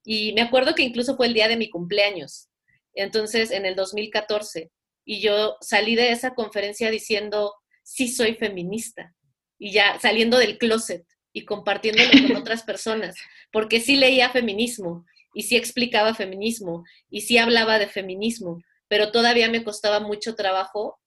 Y 0.03 0.33
me 0.33 0.41
acuerdo 0.41 0.73
que 0.73 0.81
incluso 0.81 1.15
fue 1.15 1.27
el 1.27 1.33
día 1.33 1.47
de 1.47 1.57
mi 1.57 1.69
cumpleaños, 1.69 2.49
entonces 2.93 3.51
en 3.51 3.65
el 3.65 3.75
2014. 3.75 4.71
Y 5.05 5.19
yo 5.19 5.57
salí 5.61 5.95
de 5.95 6.11
esa 6.11 6.33
conferencia 6.33 6.89
diciendo, 6.89 7.53
sí 7.83 8.07
soy 8.07 8.35
feminista 8.35 9.13
y 9.59 9.71
ya 9.71 9.99
saliendo 9.99 10.37
del 10.37 10.57
closet 10.57 11.05
y 11.33 11.45
compartiéndolo 11.45 12.09
con 12.27 12.35
otras 12.41 12.63
personas, 12.63 13.15
porque 13.51 13.79
sí 13.79 13.95
leía 13.95 14.29
feminismo 14.29 15.05
y 15.33 15.43
sí 15.43 15.55
explicaba 15.55 16.13
feminismo 16.13 16.83
y 17.09 17.21
sí 17.21 17.37
hablaba 17.37 17.79
de 17.79 17.87
feminismo, 17.87 18.61
pero 18.87 19.11
todavía 19.11 19.49
me 19.49 19.63
costaba 19.63 19.99
mucho 19.99 20.35
trabajo 20.35 20.99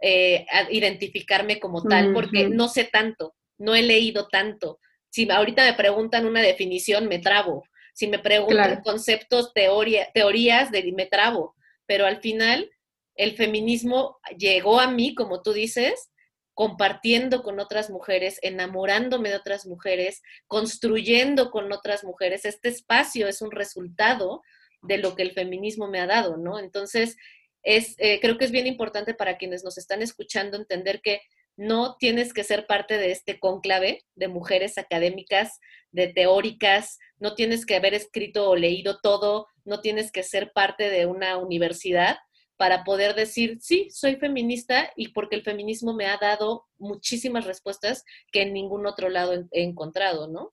eh, 0.00 0.46
identificarme 0.70 1.60
como 1.60 1.82
tal, 1.84 2.12
porque 2.12 2.48
no 2.48 2.68
sé 2.68 2.84
tanto, 2.84 3.34
no 3.58 3.74
he 3.74 3.82
leído 3.82 4.26
tanto. 4.28 4.80
Si 5.10 5.30
ahorita 5.30 5.64
me 5.64 5.74
preguntan 5.74 6.26
una 6.26 6.40
definición, 6.40 7.06
me 7.06 7.18
trabo. 7.18 7.64
Si 7.92 8.06
me 8.08 8.18
preguntan 8.18 8.82
conceptos, 8.82 9.52
teoría, 9.52 10.08
teorías, 10.12 10.70
de, 10.70 10.92
me 10.92 11.06
trabo. 11.06 11.54
Pero 11.86 12.06
al 12.06 12.20
final, 12.20 12.70
el 13.14 13.36
feminismo 13.36 14.18
llegó 14.38 14.80
a 14.80 14.90
mí, 14.90 15.14
como 15.14 15.42
tú 15.42 15.52
dices, 15.52 16.10
compartiendo 16.54 17.42
con 17.42 17.60
otras 17.60 17.90
mujeres, 17.90 18.38
enamorándome 18.42 19.30
de 19.30 19.36
otras 19.36 19.66
mujeres, 19.66 20.22
construyendo 20.46 21.50
con 21.50 21.72
otras 21.72 22.04
mujeres. 22.04 22.44
Este 22.44 22.68
espacio 22.68 23.28
es 23.28 23.42
un 23.42 23.50
resultado 23.50 24.42
de 24.82 24.98
lo 24.98 25.14
que 25.14 25.22
el 25.22 25.32
feminismo 25.32 25.88
me 25.88 26.00
ha 26.00 26.06
dado, 26.06 26.36
¿no? 26.36 26.58
Entonces, 26.58 27.16
es, 27.62 27.94
eh, 27.98 28.20
creo 28.20 28.38
que 28.38 28.44
es 28.44 28.50
bien 28.50 28.66
importante 28.66 29.14
para 29.14 29.38
quienes 29.38 29.64
nos 29.64 29.78
están 29.78 30.02
escuchando 30.02 30.56
entender 30.56 31.00
que 31.00 31.22
no 31.56 31.96
tienes 31.98 32.32
que 32.32 32.44
ser 32.44 32.66
parte 32.66 32.98
de 32.98 33.10
este 33.10 33.38
cónclave 33.38 34.04
de 34.14 34.28
mujeres 34.28 34.78
académicas, 34.78 35.60
de 35.90 36.08
teóricas, 36.08 36.98
no 37.18 37.34
tienes 37.34 37.66
que 37.66 37.76
haber 37.76 37.94
escrito 37.94 38.48
o 38.50 38.56
leído 38.56 38.98
todo, 39.02 39.46
no 39.64 39.80
tienes 39.80 40.10
que 40.10 40.22
ser 40.22 40.52
parte 40.52 40.90
de 40.90 41.06
una 41.06 41.36
universidad, 41.36 42.16
para 42.62 42.84
poder 42.84 43.16
decir, 43.16 43.58
sí, 43.60 43.88
soy 43.90 44.14
feminista 44.14 44.92
y 44.94 45.08
porque 45.08 45.34
el 45.34 45.42
feminismo 45.42 45.94
me 45.94 46.06
ha 46.06 46.16
dado 46.16 46.66
muchísimas 46.78 47.44
respuestas 47.44 48.04
que 48.30 48.42
en 48.42 48.52
ningún 48.52 48.86
otro 48.86 49.08
lado 49.08 49.32
he 49.50 49.64
encontrado, 49.64 50.28
¿no? 50.28 50.52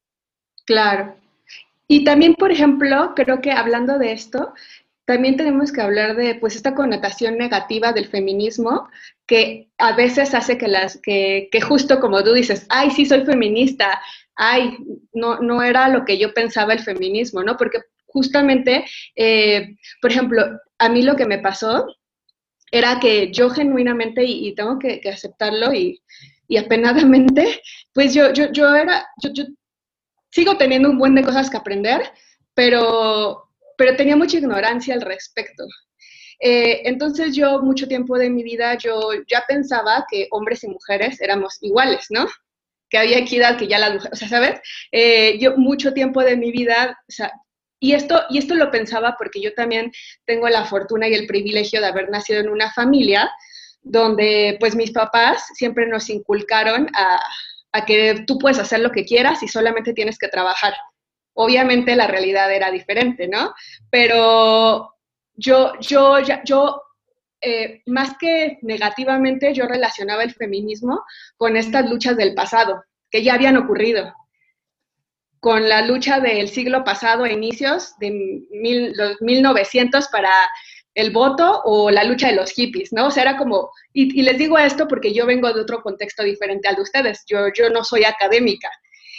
Claro. 0.65 1.15
Y 1.88 2.03
también, 2.03 2.34
por 2.34 2.51
ejemplo, 2.51 3.13
creo 3.15 3.41
que 3.41 3.51
hablando 3.51 4.00
de 4.00 4.12
esto, 4.12 4.53
también 5.06 5.38
tenemos 5.38 5.72
que 5.72 5.82
hablar 5.82 6.15
de 6.15 6.34
pues 6.34 6.56
esta 6.56 6.74
connotación 6.74 7.38
negativa 7.38 7.94
del 7.94 8.08
feminismo 8.08 8.89
que 9.30 9.70
a 9.78 9.96
veces 9.96 10.34
hace 10.34 10.58
que 10.58 10.68
las 10.68 11.00
que, 11.04 11.50
que 11.52 11.62
justo 11.62 12.00
como 12.00 12.24
tú 12.24 12.34
dices, 12.34 12.66
ay, 12.68 12.90
sí 12.90 13.06
soy 13.06 13.24
feminista, 13.26 14.02
ay, 14.36 14.76
no, 15.14 15.38
no 15.38 15.62
era 15.62 15.88
lo 15.88 16.04
que 16.04 16.18
yo 16.18 16.34
pensaba 16.34 16.74
el 16.74 16.80
feminismo, 16.80 17.44
¿no? 17.44 17.56
Porque 17.56 17.78
justamente, 18.08 18.86
eh, 19.16 19.76
por 20.02 20.10
ejemplo, 20.10 20.44
a 20.80 20.90
mí 20.90 21.04
lo 21.04 21.16
que 21.16 21.28
me 21.28 21.38
pasó 21.38 21.86
era 22.72 23.00
que 23.00 23.32
yo 23.32 23.52
genuinamente, 23.52 24.24
y, 24.26 24.56
tengo 24.56 24.80
que, 24.80 25.00
aceptarlo 25.08 25.76
y, 25.76 26.02
apenadamente, 26.58 27.62
pues 27.94 28.16
yo, 28.16 28.34
yo, 28.34 28.52
yo 28.52 28.76
era, 28.76 29.06
yo, 29.22 29.46
sigo 30.32 30.58
teniendo 30.58 30.90
un 30.90 30.98
buen 30.98 31.14
de 31.14 31.24
cosas 31.24 31.52
que 31.52 31.58
aprender, 31.58 32.02
pero, 32.56 33.48
pero 33.78 33.96
tenía 33.96 34.16
mucha 34.16 34.40
ignorancia 34.40 34.96
al 34.96 35.02
respecto. 35.02 35.66
Eh, 36.39 36.81
entonces 36.86 37.36
yo 37.36 37.62
mucho 37.62 37.88
tiempo 37.88 38.17
de 38.17 38.29
mi 38.29 38.43
vida 38.43 38.77
yo 38.77 39.12
ya 39.27 39.43
pensaba 39.48 40.05
que 40.10 40.27
hombres 40.31 40.63
y 40.63 40.69
mujeres 40.69 41.19
éramos 41.22 41.58
iguales, 41.62 42.08
¿no? 42.10 42.27
Que 42.89 42.98
había 42.98 43.17
equidad, 43.17 43.58
que 43.58 43.67
ya 43.67 43.77
las 43.77 43.93
mujeres, 43.93 44.13
o 44.13 44.15
sea, 44.15 44.29
¿sabes? 44.29 44.62
Eh, 44.91 45.38
yo 45.39 45.58
mucho 45.58 45.93
tiempo 45.93 46.24
de 46.24 46.38
mi 46.38 46.51
vida, 46.51 46.98
o 47.08 47.12
sea, 47.12 47.31
y 47.79 47.93
esto, 47.93 48.22
y 48.29 48.38
esto 48.38 48.55
lo 48.55 48.72
pensaba 48.72 49.15
porque 49.17 49.41
yo 49.41 49.53
también 49.53 49.91
tengo 50.25 50.50
la 50.50 50.65
fortuna 50.65 51.08
y 51.08 51.13
el 51.13 51.27
privilegio 51.27 51.79
de 51.79 51.88
haber 51.88 52.10
nacido 52.10 52.39
en 52.39 52.50
una 52.50 52.72
familia 52.72 53.29
donde 53.81 54.58
pues 54.60 54.75
mis 54.75 54.91
papás 54.91 55.48
siempre 55.53 55.88
nos 55.88 56.10
inculcaron 56.10 56.89
a, 56.93 57.19
que 57.86 58.25
tú 58.27 58.38
puedes 58.38 58.60
hacer 58.60 58.81
lo 58.81 58.91
que 58.91 59.05
quieras 59.05 59.41
y 59.43 59.48
solamente 59.48 59.93
tienes 59.93 60.17
que 60.17 60.27
trabajar. 60.27 60.74
Obviamente 61.34 61.96
la 61.96 62.08
realidad 62.08 62.51
era 62.53 62.72
diferente, 62.72 63.27
¿no? 63.27 63.53
Pero 63.89 64.96
yo, 65.39 65.74
yo, 65.79 66.17
yo 66.43 66.81
eh, 67.41 67.81
más 67.86 68.17
que 68.19 68.60
negativamente, 68.62 69.53
yo 69.53 69.65
relacionaba 69.65 70.24
el 70.24 70.34
feminismo 70.34 71.01
con 71.38 71.55
estas 71.55 71.89
luchas 71.89 72.17
del 72.17 72.34
pasado, 72.34 72.84
que 73.10 73.24
ya 73.24 73.36
habían 73.36 73.58
ocurrido 73.58 74.13
con 75.39 75.69
la 75.69 75.86
lucha 75.86 76.19
del 76.19 76.50
siglo 76.50 76.84
pasado 76.84 77.24
a 77.24 77.31
inicios 77.31 77.98
de 78.00 78.12
mil, 78.51 78.93
los 78.96 79.22
1900 79.22 80.10
para 80.10 80.31
el 80.96 81.12
voto 81.12 81.62
o 81.63 81.89
la 81.91 82.03
lucha 82.03 82.27
de 82.27 82.36
los 82.36 82.51
hippies, 82.51 82.91
¿no? 82.91 83.08
O 83.08 83.12
sea, 83.12 83.24
era 83.24 83.38
como, 83.38 83.72
y, 83.93 84.22
les 84.22 84.38
digo 84.38 84.58
esto 84.58 84.88
porque 84.88 85.13
yo 85.13 85.25
vengo 85.25 85.51
de 85.53 85.62
otro 85.62 85.81
contexto 85.81 86.24
diferente 86.24 86.67
al 86.67 86.75
de 86.75 86.81
ustedes, 86.81 87.24
yo, 87.25 87.48
yo 87.55 87.69
no 87.69 87.86
soy 87.86 88.03
académica. 88.03 88.69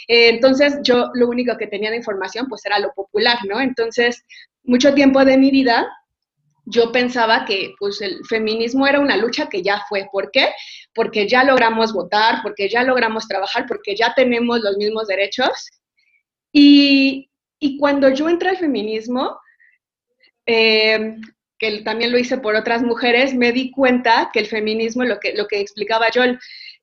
Eh, 0.07 0.29
entonces, 0.29 0.77
yo 0.83 1.09
lo 1.15 1.27
único 1.27 1.57
que 1.57 1.67
tenía 1.67 1.89
de 1.89 1.97
información, 1.97 2.47
pues 2.47 2.63
era 2.65 2.77
lo 2.77 2.93
popular, 2.93 3.39
¿no? 3.47 3.59
Entonces, 3.59 4.23
mucho 4.63 4.93
tiempo 4.93 5.25
de 5.25 5.37
mi 5.37 5.49
vida, 5.49 5.89
yo 6.65 6.91
pensaba 6.91 7.45
que 7.45 7.73
pues 7.79 8.01
el 8.01 8.23
feminismo 8.25 8.87
era 8.87 8.99
una 8.99 9.17
lucha 9.17 9.49
que 9.49 9.61
ya 9.61 9.83
fue. 9.89 10.07
¿Por 10.11 10.31
qué? 10.31 10.49
Porque 10.93 11.27
ya 11.27 11.43
logramos 11.43 11.93
votar, 11.93 12.39
porque 12.43 12.69
ya 12.69 12.83
logramos 12.83 13.27
trabajar, 13.27 13.65
porque 13.67 13.95
ya 13.95 14.13
tenemos 14.13 14.61
los 14.61 14.77
mismos 14.77 15.07
derechos 15.07 15.69
y, 16.51 17.29
cuando 17.79 18.09
yo 18.09 18.27
entré 18.27 18.49
al 18.49 18.57
feminismo, 18.57 19.37
eh, 20.45 21.15
que 21.57 21.81
también 21.83 22.11
lo 22.11 22.17
hice 22.17 22.37
por 22.37 22.55
otras 22.55 22.81
mujeres, 22.81 23.35
me 23.35 23.51
di 23.51 23.71
cuenta 23.71 24.31
que 24.33 24.39
el 24.39 24.47
feminismo, 24.47 25.03
lo 25.03 25.19
que, 25.19 25.33
lo 25.33 25.47
que 25.47 25.59
explicaba 25.59 26.09
yo, 26.09 26.23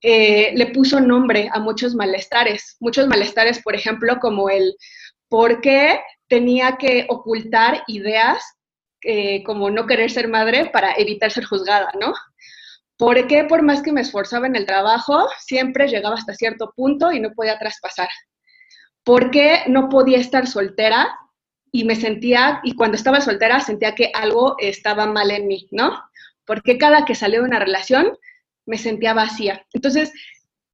eh, 0.02 0.52
le 0.54 0.66
puso 0.66 1.00
nombre 1.00 1.50
a 1.52 1.58
muchos 1.58 1.94
malestares. 1.94 2.76
Muchos 2.78 3.08
malestares, 3.08 3.60
por 3.60 3.74
ejemplo, 3.74 4.18
como 4.20 4.48
el 4.48 4.76
por 5.28 5.60
qué 5.60 6.00
tenía 6.28 6.76
que 6.76 7.06
ocultar 7.08 7.82
ideas 7.88 8.40
eh, 9.02 9.42
como 9.44 9.70
no 9.70 9.86
querer 9.86 10.10
ser 10.10 10.28
madre 10.28 10.70
para 10.70 10.92
evitar 10.94 11.30
ser 11.30 11.44
juzgada, 11.44 11.90
¿no? 12.00 12.12
¿Por 12.96 13.28
qué 13.28 13.44
por 13.44 13.62
más 13.62 13.80
que 13.82 13.92
me 13.92 14.00
esforzaba 14.00 14.46
en 14.46 14.56
el 14.56 14.66
trabajo, 14.66 15.28
siempre 15.38 15.86
llegaba 15.86 16.16
hasta 16.16 16.34
cierto 16.34 16.72
punto 16.74 17.12
y 17.12 17.20
no 17.20 17.32
podía 17.32 17.58
traspasar? 17.58 18.08
¿Por 19.04 19.30
qué 19.30 19.62
no 19.68 19.88
podía 19.88 20.18
estar 20.18 20.46
soltera 20.46 21.16
y 21.70 21.84
me 21.84 21.94
sentía, 21.94 22.60
y 22.64 22.74
cuando 22.74 22.96
estaba 22.96 23.20
soltera 23.20 23.60
sentía 23.60 23.94
que 23.94 24.10
algo 24.14 24.56
estaba 24.58 25.06
mal 25.06 25.30
en 25.30 25.46
mí, 25.46 25.68
¿no? 25.70 26.02
Porque 26.44 26.78
cada 26.78 27.04
que 27.04 27.14
salió 27.14 27.40
de 27.40 27.48
una 27.48 27.58
relación 27.58 28.16
me 28.66 28.78
sentía 28.78 29.14
vacía. 29.14 29.64
Entonces, 29.72 30.12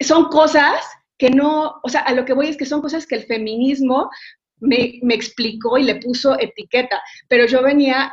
son 0.01 0.29
cosas 0.29 0.83
que 1.19 1.31
no, 1.31 1.81
o 1.83 1.89
sea, 1.89 2.01
a 2.01 2.13
lo 2.13 2.25
que 2.25 2.33
voy 2.33 2.49
es 2.49 2.57
que 2.57 2.67
son 2.67 2.81
cosas 2.81 3.07
que 3.07 3.17
el 3.17 3.25
feminismo 3.25 4.11
me, 4.61 4.99
me 5.03 5.15
explicó 5.15 5.79
y 5.79 5.85
le 5.85 5.97
puso 5.97 6.39
etiqueta, 6.39 7.03
pero 7.29 7.47
yo 7.47 7.63
venía 7.63 8.13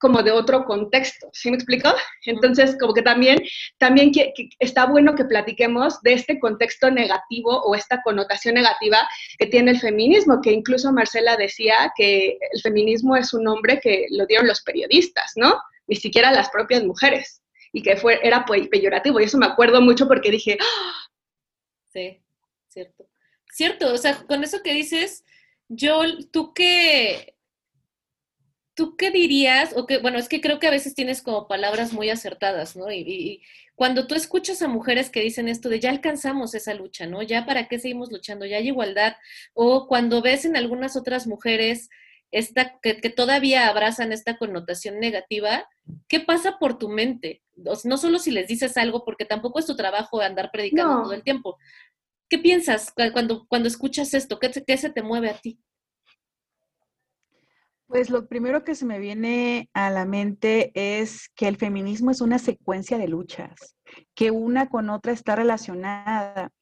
como 0.00 0.22
de 0.22 0.30
otro 0.30 0.64
contexto, 0.64 1.28
¿sí 1.32 1.50
me 1.50 1.56
explico? 1.56 1.92
Entonces, 2.24 2.76
como 2.80 2.94
que 2.94 3.02
también, 3.02 3.38
también 3.78 4.10
que, 4.10 4.32
está 4.58 4.86
bueno 4.86 5.14
que 5.14 5.26
platiquemos 5.26 6.00
de 6.00 6.14
este 6.14 6.40
contexto 6.40 6.90
negativo 6.90 7.60
o 7.62 7.74
esta 7.74 8.00
connotación 8.02 8.54
negativa 8.54 9.06
que 9.38 9.46
tiene 9.46 9.72
el 9.72 9.78
feminismo, 9.78 10.40
que 10.40 10.52
incluso 10.52 10.90
Marcela 10.90 11.36
decía 11.36 11.92
que 11.94 12.38
el 12.50 12.60
feminismo 12.62 13.14
es 13.14 13.34
un 13.34 13.44
nombre 13.44 13.78
que 13.78 14.06
lo 14.10 14.24
dieron 14.26 14.46
los 14.46 14.62
periodistas, 14.62 15.32
¿no? 15.36 15.60
Ni 15.86 15.96
siquiera 15.96 16.32
las 16.32 16.48
propias 16.48 16.82
mujeres, 16.82 17.42
y 17.72 17.82
que 17.82 17.96
fue, 17.96 18.20
era 18.22 18.46
peyorativo, 18.46 19.20
y 19.20 19.24
eso 19.24 19.36
me 19.36 19.46
acuerdo 19.46 19.82
mucho 19.82 20.08
porque 20.08 20.30
dije, 20.30 20.56
¡Ah! 20.58 21.08
Sí, 21.92 22.22
cierto. 22.68 23.06
Cierto, 23.52 23.92
o 23.92 23.98
sea, 23.98 24.24
con 24.26 24.42
eso 24.44 24.62
que 24.62 24.72
dices, 24.72 25.24
yo, 25.70 26.02
tú 26.30 26.52
que 26.52 27.34
¿tú 28.80 28.96
qué 28.96 29.10
dirías? 29.10 29.74
O 29.76 29.86
que, 29.86 29.98
bueno, 29.98 30.16
es 30.18 30.26
que 30.26 30.40
creo 30.40 30.58
que 30.58 30.66
a 30.66 30.70
veces 30.70 30.94
tienes 30.94 31.20
como 31.20 31.46
palabras 31.46 31.92
muy 31.92 32.08
acertadas, 32.08 32.76
¿no? 32.76 32.90
Y, 32.90 33.42
cuando 33.74 34.06
tú 34.06 34.14
escuchas 34.14 34.62
a 34.62 34.68
mujeres 34.68 35.10
que 35.10 35.20
dicen 35.20 35.48
esto 35.48 35.68
de 35.68 35.80
ya 35.80 35.90
alcanzamos 35.90 36.54
esa 36.54 36.72
lucha, 36.72 37.06
¿no? 37.06 37.22
Ya 37.22 37.44
para 37.44 37.68
qué 37.68 37.78
seguimos 37.78 38.10
luchando, 38.10 38.46
ya 38.46 38.56
hay 38.56 38.68
igualdad, 38.68 39.16
o 39.52 39.86
cuando 39.86 40.22
ves 40.22 40.46
en 40.46 40.56
algunas 40.56 40.96
otras 40.96 41.26
mujeres 41.26 41.90
esta, 42.30 42.78
que, 42.80 42.94
todavía 43.10 43.68
abrazan 43.68 44.12
esta 44.12 44.38
connotación 44.38 44.98
negativa, 44.98 45.68
¿qué 46.08 46.20
pasa 46.20 46.58
por 46.58 46.78
tu 46.78 46.88
mente? 46.88 47.42
no 47.84 47.98
solo 47.98 48.18
si 48.18 48.30
les 48.30 48.48
dices 48.48 48.78
algo, 48.78 49.04
porque 49.04 49.26
tampoco 49.26 49.58
es 49.58 49.66
tu 49.66 49.76
trabajo 49.76 50.22
andar 50.22 50.50
predicando 50.50 51.02
todo 51.02 51.12
el 51.12 51.22
tiempo. 51.22 51.58
¿Qué 52.30 52.38
piensas 52.38 52.94
cuando, 53.12 53.44
cuando 53.48 53.68
escuchas 53.68 54.14
esto? 54.14 54.38
¿Qué, 54.38 54.50
¿Qué 54.64 54.76
se 54.76 54.88
te 54.88 55.02
mueve 55.02 55.28
a 55.28 55.38
ti? 55.38 55.60
Pues 57.88 58.08
lo 58.08 58.28
primero 58.28 58.62
que 58.62 58.76
se 58.76 58.86
me 58.86 59.00
viene 59.00 59.68
a 59.74 59.90
la 59.90 60.04
mente 60.04 60.70
es 60.74 61.28
que 61.34 61.48
el 61.48 61.56
feminismo 61.56 62.12
es 62.12 62.20
una 62.20 62.38
secuencia 62.38 62.98
de 62.98 63.08
luchas, 63.08 63.76
que 64.14 64.30
una 64.30 64.68
con 64.68 64.90
otra 64.90 65.10
está 65.10 65.34
relacionada 65.34 66.52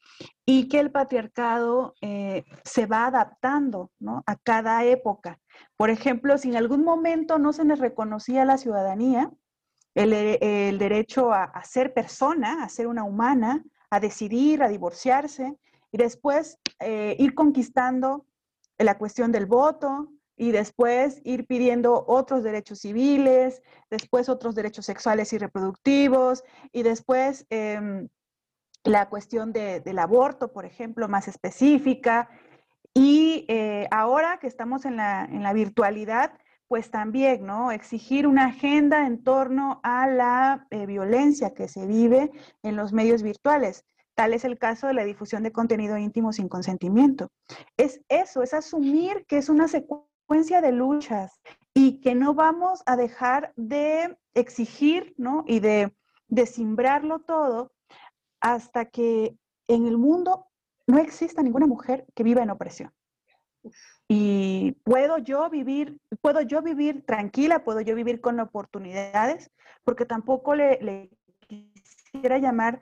y 0.47 0.69
que 0.69 0.81
el 0.81 0.91
patriarcado 0.91 1.95
eh, 2.01 2.45
se 2.65 2.87
va 2.87 3.05
adaptando 3.05 3.93
a 4.25 4.37
cada 4.37 4.87
época. 4.87 5.39
Por 5.77 5.91
ejemplo, 5.91 6.39
si 6.39 6.49
en 6.49 6.57
algún 6.57 6.83
momento 6.83 7.39
no 7.39 7.53
se 7.53 7.67
les 7.67 7.79
reconocía 7.79 8.47
la 8.47 8.57
ciudadanía, 8.57 9.31
el, 9.95 10.79
derecho 10.79 11.35
a, 11.35 11.63
ser 11.65 11.93
persona, 11.93 12.63
a 12.65 12.71
ser 12.71 12.87
una 12.87 13.05
humana, 13.05 13.63
a 13.91 14.01
decidir, 14.01 14.63
a 14.63 14.69
divorciarse, 14.69 15.57
y 15.91 15.99
después 15.99 16.59
eh, 16.81 17.17
ir 17.19 17.35
conquistando 17.35 18.27
la 18.79 18.99
cuestión 18.99 19.33
del 19.33 19.47
voto, 19.47 20.11
y 20.39 20.53
después 20.53 21.21
ir 21.25 21.47
pidiendo 21.47 22.05
otros 22.07 22.45
derechos 22.45 22.79
civiles, 22.79 23.61
después 23.91 24.29
otros 24.29 24.55
derechos 24.55 24.87
sexuales 24.87 25.33
y 25.33 25.39
reproductivos, 25.39 26.45
y 26.73 26.85
después 26.85 27.45
em, 27.51 28.09
la 28.85 29.09
cuestión 29.09 29.53
del 29.53 29.99
aborto, 29.99 30.53
por 30.53 30.65
ejemplo, 30.65 31.09
más 31.09 31.27
específica. 31.27 32.31
Y 32.95 33.45
eh, 33.49 33.89
ahora 33.91 34.39
que 34.39 34.47
estamos 34.47 34.85
en 34.85 34.97
la, 34.97 35.25
en 35.25 35.43
la 35.43 35.53
virtualidad, 35.53 36.33
pues 36.69 36.91
también, 36.91 37.47
¿no? 37.47 37.73
Exigir 37.73 38.27
una 38.27 38.47
agenda 38.47 39.07
en 39.07 39.25
torno 39.25 39.81
a 39.83 40.07
la 40.07 40.67
eh, 40.71 40.87
violencia 40.87 41.55
que 41.55 41.67
se 41.67 41.87
vive 41.87 42.31
en 42.63 42.77
los 42.77 42.93
medios 42.93 43.23
virtuales. 43.23 43.85
Tal 44.15 44.35
es 44.35 44.45
el 44.45 44.59
caso 44.59 44.87
de 44.87 44.95
la 44.95 45.05
difusión 45.05 45.43
de 45.43 45.53
contenido 45.53 45.97
íntimo 45.97 46.33
sin 46.33 46.49
consentimiento. 46.49 47.31
Es 47.77 48.03
eso, 48.09 48.43
es 48.43 48.53
asumir 48.53 49.25
que 49.27 49.39
es 49.39 49.49
una 49.49 49.67
secuencia 49.67 50.61
de 50.61 50.73
luchas 50.73 51.41
y 51.73 52.01
que 52.01 52.15
no 52.15 52.35
vamos 52.35 52.83
a 52.85 52.97
dejar 52.97 53.53
de 53.57 54.19
exigir 54.35 55.15
¿no? 55.17 55.45
y 55.47 55.61
de, 55.61 55.95
de 56.29 56.47
simbrarlo 56.47 57.21
todo 57.21 57.73
hasta 58.41 58.87
que 58.87 59.39
en 59.69 59.87
el 59.87 59.97
mundo 59.97 60.47
no 60.87 60.99
exista 60.99 61.43
ninguna 61.43 61.67
mujer 61.67 62.07
que 62.15 62.25
viva 62.25 62.43
en 62.43 62.51
opresión. 62.51 62.93
Y 64.09 64.73
puedo 64.85 65.19
yo 65.19 65.49
vivir, 65.51 65.99
puedo 66.21 66.41
yo 66.41 66.63
vivir 66.63 67.05
tranquila, 67.05 67.65
puedo 67.65 67.81
yo 67.81 67.95
vivir 67.95 68.21
con 68.21 68.41
oportunidades, 68.41 69.51
porque 69.85 70.05
tampoco 70.05 70.55
le, 70.55 70.79
le 70.81 71.11
quisiera 71.47 72.39
llamar 72.39 72.81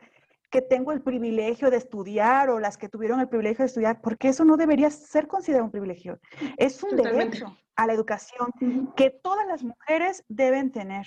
que 0.50 0.62
tengo 0.62 0.92
el 0.92 1.02
privilegio 1.02 1.70
de 1.70 1.76
estudiar 1.76 2.50
o 2.50 2.60
las 2.60 2.78
que 2.78 2.88
tuvieron 2.88 3.20
el 3.20 3.28
privilegio 3.28 3.64
de 3.64 3.66
estudiar, 3.66 4.00
porque 4.00 4.28
eso 4.28 4.44
no 4.44 4.56
debería 4.56 4.90
ser 4.90 5.26
considerado 5.26 5.64
un 5.64 5.70
privilegio. 5.70 6.20
Es 6.56 6.82
un 6.82 6.96
derecho 6.96 7.56
a 7.74 7.86
la 7.86 7.92
educación 7.92 8.50
que 8.94 9.10
todas 9.10 9.46
las 9.46 9.62
mujeres 9.62 10.24
deben 10.28 10.70
tener. 10.70 11.06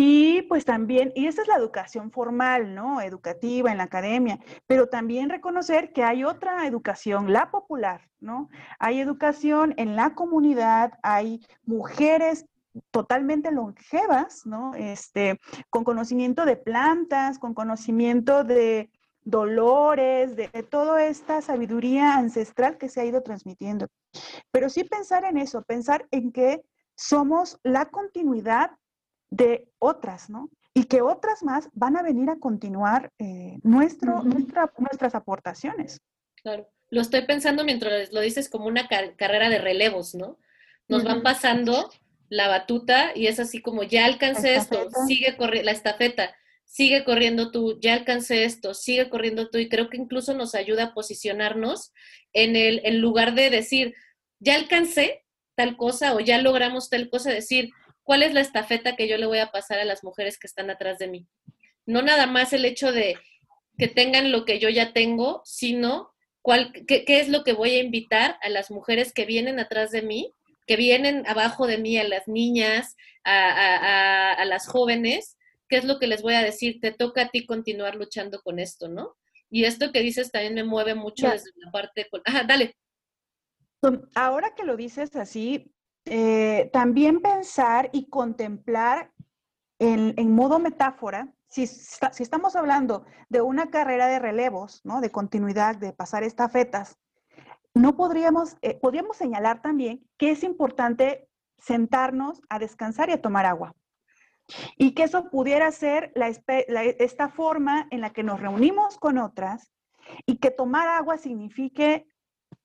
Y 0.00 0.42
pues 0.42 0.64
también, 0.64 1.10
y 1.16 1.26
esa 1.26 1.42
es 1.42 1.48
la 1.48 1.56
educación 1.56 2.12
formal, 2.12 2.72
¿no? 2.72 3.00
Educativa 3.00 3.72
en 3.72 3.78
la 3.78 3.84
academia, 3.84 4.38
pero 4.68 4.86
también 4.88 5.28
reconocer 5.28 5.92
que 5.92 6.04
hay 6.04 6.22
otra 6.22 6.68
educación, 6.68 7.32
la 7.32 7.50
popular, 7.50 8.02
¿no? 8.20 8.48
Hay 8.78 9.00
educación 9.00 9.74
en 9.76 9.96
la 9.96 10.14
comunidad, 10.14 10.92
hay 11.02 11.44
mujeres 11.64 12.46
totalmente 12.92 13.50
longevas, 13.50 14.46
¿no? 14.46 14.72
Este, 14.76 15.40
con 15.68 15.82
conocimiento 15.82 16.44
de 16.44 16.56
plantas, 16.56 17.40
con 17.40 17.52
conocimiento 17.52 18.44
de 18.44 18.92
dolores, 19.24 20.36
de, 20.36 20.46
toda 20.70 21.06
esta 21.06 21.42
sabiduría 21.42 22.14
ancestral 22.14 22.78
que 22.78 22.88
se 22.88 23.00
ha 23.00 23.04
ido 23.04 23.24
transmitiendo. 23.24 23.88
Pero 24.52 24.68
sí 24.68 24.84
pensar 24.84 25.24
en 25.24 25.38
eso, 25.38 25.62
pensar 25.62 26.06
en 26.12 26.30
que 26.30 26.62
somos 26.94 27.58
la 27.64 27.86
continuidad 27.86 28.70
de 29.30 29.68
otras, 29.78 30.30
¿no? 30.30 30.50
Y 30.74 30.84
que 30.84 31.02
otras 31.02 31.42
más 31.42 31.68
van 31.72 31.96
a 31.96 32.02
venir 32.02 32.30
a 32.30 32.38
continuar 32.38 33.10
eh, 33.18 33.58
nuestro, 33.62 34.22
nuestras 34.22 35.14
aportaciones. 35.14 36.00
Claro, 36.42 36.68
lo 36.90 37.00
estoy 37.00 37.22
pensando 37.26 37.64
mientras 37.64 38.12
lo 38.12 38.20
dices 38.20 38.48
como 38.48 38.66
una 38.66 38.88
carrera 38.88 39.48
de 39.50 39.58
relevos, 39.58 40.14
¿no? 40.14 40.38
Nos 40.88 41.04
van 41.04 41.22
pasando 41.22 41.90
la 42.30 42.48
batuta 42.48 43.12
y 43.14 43.26
es 43.26 43.40
así 43.40 43.60
como, 43.60 43.82
ya 43.82 44.06
alcancé 44.06 44.54
esto, 44.54 44.88
sigue 45.06 45.36
corriendo, 45.36 45.66
la 45.66 45.72
estafeta, 45.72 46.34
sigue 46.64 47.04
corriendo 47.04 47.50
tú, 47.50 47.78
ya 47.80 47.94
alcancé 47.94 48.44
esto, 48.44 48.74
sigue 48.74 49.10
corriendo 49.10 49.50
tú 49.50 49.58
y 49.58 49.68
creo 49.68 49.88
que 49.90 49.96
incluso 49.96 50.34
nos 50.34 50.54
ayuda 50.54 50.84
a 50.84 50.94
posicionarnos 50.94 51.92
en 52.32 52.56
el 52.56 52.80
en 52.84 53.00
lugar 53.00 53.34
de 53.34 53.50
decir, 53.50 53.94
ya 54.38 54.54
alcancé 54.54 55.24
tal 55.56 55.76
cosa 55.76 56.14
o 56.14 56.20
ya 56.20 56.40
logramos 56.40 56.88
tal 56.88 57.10
cosa, 57.10 57.30
decir, 57.30 57.70
¿cuál 58.08 58.22
es 58.22 58.32
la 58.32 58.40
estafeta 58.40 58.96
que 58.96 59.06
yo 59.06 59.18
le 59.18 59.26
voy 59.26 59.38
a 59.38 59.50
pasar 59.52 59.78
a 59.78 59.84
las 59.84 60.02
mujeres 60.02 60.38
que 60.38 60.46
están 60.46 60.70
atrás 60.70 60.98
de 60.98 61.08
mí? 61.08 61.28
No 61.84 62.00
nada 62.00 62.26
más 62.26 62.54
el 62.54 62.64
hecho 62.64 62.90
de 62.90 63.18
que 63.76 63.86
tengan 63.86 64.32
lo 64.32 64.46
que 64.46 64.58
yo 64.58 64.70
ya 64.70 64.94
tengo, 64.94 65.42
sino 65.44 66.10
cuál, 66.40 66.72
qué, 66.72 67.04
qué 67.04 67.20
es 67.20 67.28
lo 67.28 67.44
que 67.44 67.52
voy 67.52 67.74
a 67.74 67.82
invitar 67.82 68.38
a 68.40 68.48
las 68.48 68.70
mujeres 68.70 69.12
que 69.12 69.26
vienen 69.26 69.60
atrás 69.60 69.90
de 69.90 70.00
mí 70.00 70.34
que 70.68 70.76
vienen 70.76 71.26
abajo 71.26 71.66
de 71.66 71.78
mí, 71.78 71.96
a 71.96 72.06
las 72.06 72.28
niñas, 72.28 72.94
a, 73.24 74.44
las 74.44 74.68
jóvenes, 74.68 75.38
¿qué 75.66 75.78
es 75.78 75.84
lo 75.84 75.98
que 75.98 76.06
les 76.06 76.20
voy 76.20 76.34
a 76.34 76.42
decir? 76.42 76.78
Te 76.80 76.92
toca 76.92 77.22
a 77.22 77.28
ti 77.30 77.46
continuar 77.46 77.96
luchando 77.96 78.42
con 78.42 78.58
esto, 78.58 78.86
¿no? 78.86 79.16
Y 79.50 79.64
esto 79.64 79.92
que 79.92 80.02
dices 80.02 80.30
también 80.30 80.54
me 80.54 80.64
mueve 80.64 80.94
mucho 80.94 81.30
desde 81.30 81.50
la 81.56 81.72
parte... 81.72 82.06
Ajá, 82.26 82.44
dale. 82.44 82.76
Ahora 84.14 84.54
que 84.54 84.64
lo 84.64 84.76
dices 84.76 85.16
así, 85.16 85.72
eh, 86.10 86.70
también 86.72 87.20
pensar 87.20 87.90
y 87.92 88.08
contemplar 88.08 89.12
en, 89.78 90.34
modo 90.34 90.58
metáfora, 90.58 91.32
si, 91.46 91.62
estamos 91.62 92.56
hablando 92.56 93.04
de 93.28 93.40
una 93.40 93.70
carrera 93.70 94.06
de 94.06 94.18
relevos, 94.18 94.80
¿no? 94.84 95.00
de 95.00 95.10
continuidad, 95.10 95.76
de 95.76 95.92
pasar 95.92 96.24
estafetas, 96.24 96.98
no 97.74 97.96
podríamos, 97.96 98.56
eh, 98.62 98.78
podríamos 98.78 99.16
señalar 99.16 99.62
también 99.62 100.04
que 100.16 100.32
es 100.32 100.42
importante 100.42 101.28
sentarnos 101.58 102.40
a 102.48 102.58
descansar 102.58 103.08
y 103.08 103.12
a 103.12 103.22
tomar 103.22 103.46
agua. 103.46 103.74
Y 104.76 104.92
que 104.92 105.04
eso 105.04 105.28
pudiera 105.30 105.70
ser 105.72 106.12
esta 106.98 107.28
forma 107.28 107.86
en 107.90 108.00
la 108.00 108.10
que 108.10 108.22
nos 108.22 108.40
reunimos 108.40 108.98
con 108.98 109.18
otras 109.18 109.70
y 110.24 110.38
que 110.38 110.50
tomar 110.50 110.88
agua 110.88 111.18
signifique 111.18 112.08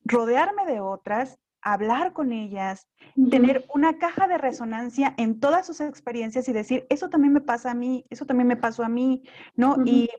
rodearme 0.06 0.66
de 0.66 0.80
otras, 0.80 1.38
hablar 1.64 2.14
con 2.14 2.32
ellas, 2.32 2.90
tener 3.30 3.66
una 3.74 3.98
caja 3.98 4.28
de 4.28 4.38
resonancia 4.38 5.14
en 5.18 5.40
todas 5.40 5.66
sus 5.66 5.80
experiencias 5.82 6.48
y 6.50 6.54
decir, 6.54 6.86
eso 6.90 7.10
también 7.10 7.34
me 7.34 7.42
pasa 7.42 7.72
a 7.72 7.74
mí, 7.74 8.06
eso 8.10 8.26
también 8.26 8.48
me 8.48 8.58
pasó 8.58 8.84
a 8.84 8.90
mí, 8.90 9.24
¿no? 9.56 9.78
y, 9.86 10.10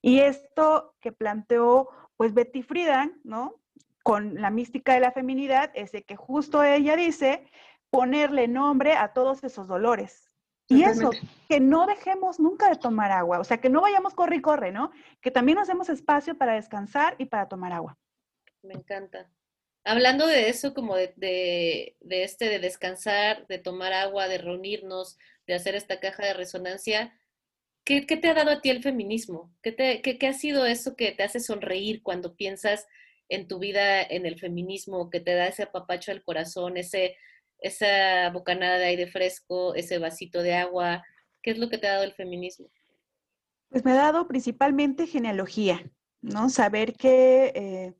y, 0.00 0.20
esto 0.20 0.94
que 1.00 1.12
planteó 1.12 1.88
pues 2.16 2.32
Betty 2.32 2.62
Friedan, 2.62 3.20
¿no? 3.24 3.60
con 4.04 4.34
la 4.34 4.50
mística 4.50 4.92
de 4.92 5.00
la 5.00 5.12
feminidad 5.12 5.70
es 5.74 5.90
de 5.90 6.04
que 6.04 6.14
justo 6.14 6.62
ella 6.62 6.94
dice 6.94 7.46
ponerle 7.90 8.48
nombre 8.48 8.92
a 8.92 9.14
todos 9.14 9.42
esos 9.44 9.66
dolores. 9.66 10.30
Y 10.68 10.82
eso, 10.82 11.10
que 11.48 11.60
no 11.60 11.86
dejemos 11.86 12.40
nunca 12.40 12.68
de 12.68 12.76
tomar 12.76 13.12
agua, 13.12 13.38
o 13.38 13.44
sea, 13.44 13.58
que 13.60 13.68
no 13.68 13.82
vayamos 13.82 14.14
corre 14.14 14.36
y 14.36 14.40
corre, 14.40 14.72
¿no? 14.72 14.92
Que 15.20 15.30
también 15.30 15.58
nos 15.58 15.68
demos 15.68 15.90
espacio 15.90 16.38
para 16.38 16.54
descansar 16.54 17.16
y 17.18 17.26
para 17.26 17.48
tomar 17.48 17.72
agua. 17.72 17.98
Me 18.62 18.74
encanta. 18.74 19.28
Hablando 19.84 20.26
de 20.26 20.48
eso, 20.48 20.74
como 20.74 20.96
de, 20.96 21.14
de, 21.16 22.24
este, 22.24 22.48
de 22.48 22.58
descansar, 22.58 23.46
de 23.46 23.58
tomar 23.58 23.92
agua, 23.92 24.28
de 24.28 24.38
reunirnos, 24.38 25.18
de 25.46 25.54
hacer 25.54 25.74
esta 25.74 26.00
caja 26.00 26.24
de 26.24 26.34
resonancia, 26.34 27.12
¿qué, 27.84 28.02
te 28.02 28.28
ha 28.28 28.34
dado 28.34 28.50
a 28.50 28.60
ti 28.60 28.70
el 28.70 28.82
feminismo? 28.82 29.52
¿Qué, 29.62 29.72
te, 29.72 30.00
qué, 30.00 30.26
ha 30.26 30.32
sido 30.32 30.64
eso 30.66 30.96
que 30.96 31.12
te 31.12 31.22
hace 31.22 31.40
sonreír 31.40 32.02
cuando 32.02 32.34
piensas 32.34 32.86
en 33.28 33.46
tu 33.46 33.58
vida 33.58 34.02
en 34.02 34.26
el 34.26 34.38
feminismo, 34.38 35.10
que 35.10 35.20
te 35.20 35.34
da 35.34 35.48
ese 35.48 35.64
apapacho 35.64 36.12
al 36.12 36.22
corazón, 36.22 36.76
ese, 36.76 37.16
esa 37.58 38.30
bocanada 38.30 38.78
de 38.78 38.86
aire 38.86 39.06
fresco, 39.06 39.74
ese 39.74 39.98
vasito 39.98 40.42
de 40.42 40.54
agua? 40.54 41.04
¿Qué 41.42 41.50
es 41.50 41.58
lo 41.58 41.68
que 41.68 41.78
te 41.78 41.88
ha 41.88 41.92
dado 41.92 42.04
el 42.04 42.14
feminismo? 42.14 42.68
Pues 43.68 43.84
me 43.84 43.92
ha 43.92 43.96
dado 43.96 44.26
principalmente 44.28 45.06
genealogía, 45.06 45.82
¿no? 46.22 46.48
Saber 46.48 46.94
que, 46.94 47.52
eh, 47.54 47.94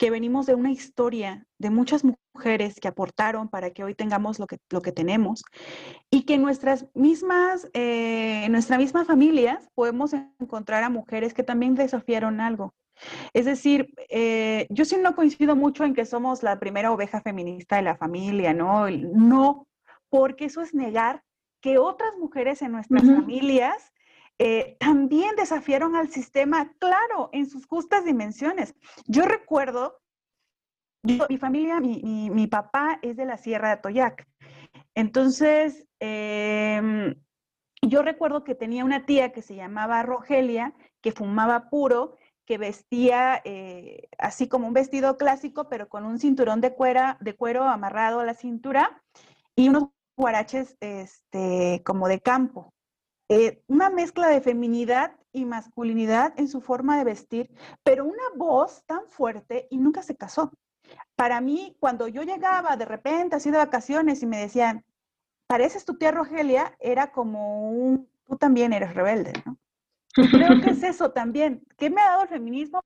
que 0.00 0.10
venimos 0.10 0.46
de 0.46 0.54
una 0.54 0.70
historia 0.70 1.46
de 1.58 1.68
muchas 1.68 2.04
mujeres 2.04 2.80
que 2.80 2.88
aportaron 2.88 3.48
para 3.50 3.70
que 3.70 3.84
hoy 3.84 3.94
tengamos 3.94 4.38
lo 4.38 4.46
que, 4.46 4.56
lo 4.70 4.80
que 4.80 4.92
tenemos 4.92 5.44
y 6.08 6.22
que 6.22 6.38
nuestras 6.38 6.86
mismas, 6.94 7.68
eh, 7.74 8.44
en 8.46 8.52
nuestra 8.52 8.78
misma 8.78 9.04
familia 9.04 9.60
podemos 9.74 10.14
encontrar 10.14 10.84
a 10.84 10.88
mujeres 10.88 11.34
que 11.34 11.42
también 11.42 11.74
desafiaron 11.74 12.40
algo. 12.40 12.72
Es 13.34 13.44
decir, 13.44 13.92
eh, 14.08 14.66
yo 14.70 14.86
sí 14.86 14.96
no 14.96 15.14
coincido 15.14 15.54
mucho 15.54 15.84
en 15.84 15.92
que 15.92 16.06
somos 16.06 16.42
la 16.42 16.58
primera 16.58 16.92
oveja 16.92 17.20
feminista 17.20 17.76
de 17.76 17.82
la 17.82 17.96
familia, 17.98 18.54
¿no? 18.54 18.88
No, 18.88 19.66
porque 20.08 20.46
eso 20.46 20.62
es 20.62 20.72
negar 20.72 21.22
que 21.60 21.76
otras 21.76 22.16
mujeres 22.18 22.62
en 22.62 22.72
nuestras 22.72 23.02
familias 23.02 23.92
eh, 24.42 24.78
también 24.80 25.36
desafiaron 25.36 25.94
al 25.94 26.08
sistema, 26.08 26.72
claro, 26.78 27.28
en 27.32 27.44
sus 27.44 27.66
justas 27.66 28.06
dimensiones. 28.06 28.74
Yo 29.04 29.26
recuerdo, 29.26 30.00
mi 31.02 31.36
familia, 31.36 31.78
mi, 31.78 32.46
papá 32.46 32.98
es 33.02 33.18
de 33.18 33.26
la 33.26 33.36
Sierra 33.36 33.68
de 33.68 33.74
Atoyac. 33.74 34.26
Entonces, 34.94 35.86
em, 35.98 37.16
yo 37.82 38.00
recuerdo 38.00 38.42
que 38.42 38.54
tenía 38.54 38.82
una 38.82 39.04
tía 39.04 39.30
que 39.30 39.42
se 39.42 39.56
llamaba 39.56 40.02
Rogelia, 40.02 40.72
que 41.02 41.12
fumaba 41.12 41.68
puro, 41.68 42.16
que 42.46 42.56
vestía 42.56 43.42
eh, 43.44 44.08
así 44.16 44.48
como 44.48 44.66
un 44.66 44.72
vestido 44.72 45.18
clásico, 45.18 45.68
pero 45.68 45.90
con 45.90 46.06
un 46.06 46.18
cinturón 46.18 46.62
de, 46.62 46.74
de 47.20 47.36
cuero 47.36 47.64
amarrado 47.64 48.20
a 48.20 48.24
la 48.24 48.32
cintura 48.32 49.02
y 49.54 49.68
unos 49.68 49.90
guaraches 50.16 50.78
este, 50.80 51.82
como 51.84 52.08
de 52.08 52.20
campo. 52.20 52.72
Eh, 53.32 53.62
una 53.68 53.90
mezcla 53.90 54.26
de 54.26 54.40
feminidad 54.40 55.12
y 55.32 55.44
masculinidad 55.44 56.34
en 56.36 56.48
su 56.48 56.60
forma 56.60 56.98
de 56.98 57.04
vestir, 57.04 57.48
pero 57.84 58.04
una 58.04 58.24
voz 58.34 58.82
tan 58.86 59.06
fuerte 59.06 59.68
y 59.70 59.78
nunca 59.78 60.02
se 60.02 60.16
casó. 60.16 60.52
Para 61.14 61.40
mí, 61.40 61.76
cuando 61.78 62.08
yo 62.08 62.24
llegaba 62.24 62.76
de 62.76 62.86
repente 62.86 63.36
así 63.36 63.52
de 63.52 63.58
vacaciones 63.58 64.20
y 64.24 64.26
me 64.26 64.36
decían, 64.36 64.84
pareces 65.46 65.84
tu 65.84 65.96
tía 65.96 66.10
Rogelia, 66.10 66.74
era 66.80 67.12
como 67.12 67.70
un, 67.70 68.10
tú 68.26 68.36
también 68.36 68.72
eres 68.72 68.94
rebelde. 68.94 69.32
Creo 70.12 70.60
que 70.60 70.70
es 70.70 70.82
eso 70.82 71.12
también. 71.12 71.64
¿Qué 71.78 71.88
me 71.88 72.00
ha 72.00 72.08
dado 72.08 72.22
el 72.24 72.30
feminismo? 72.30 72.82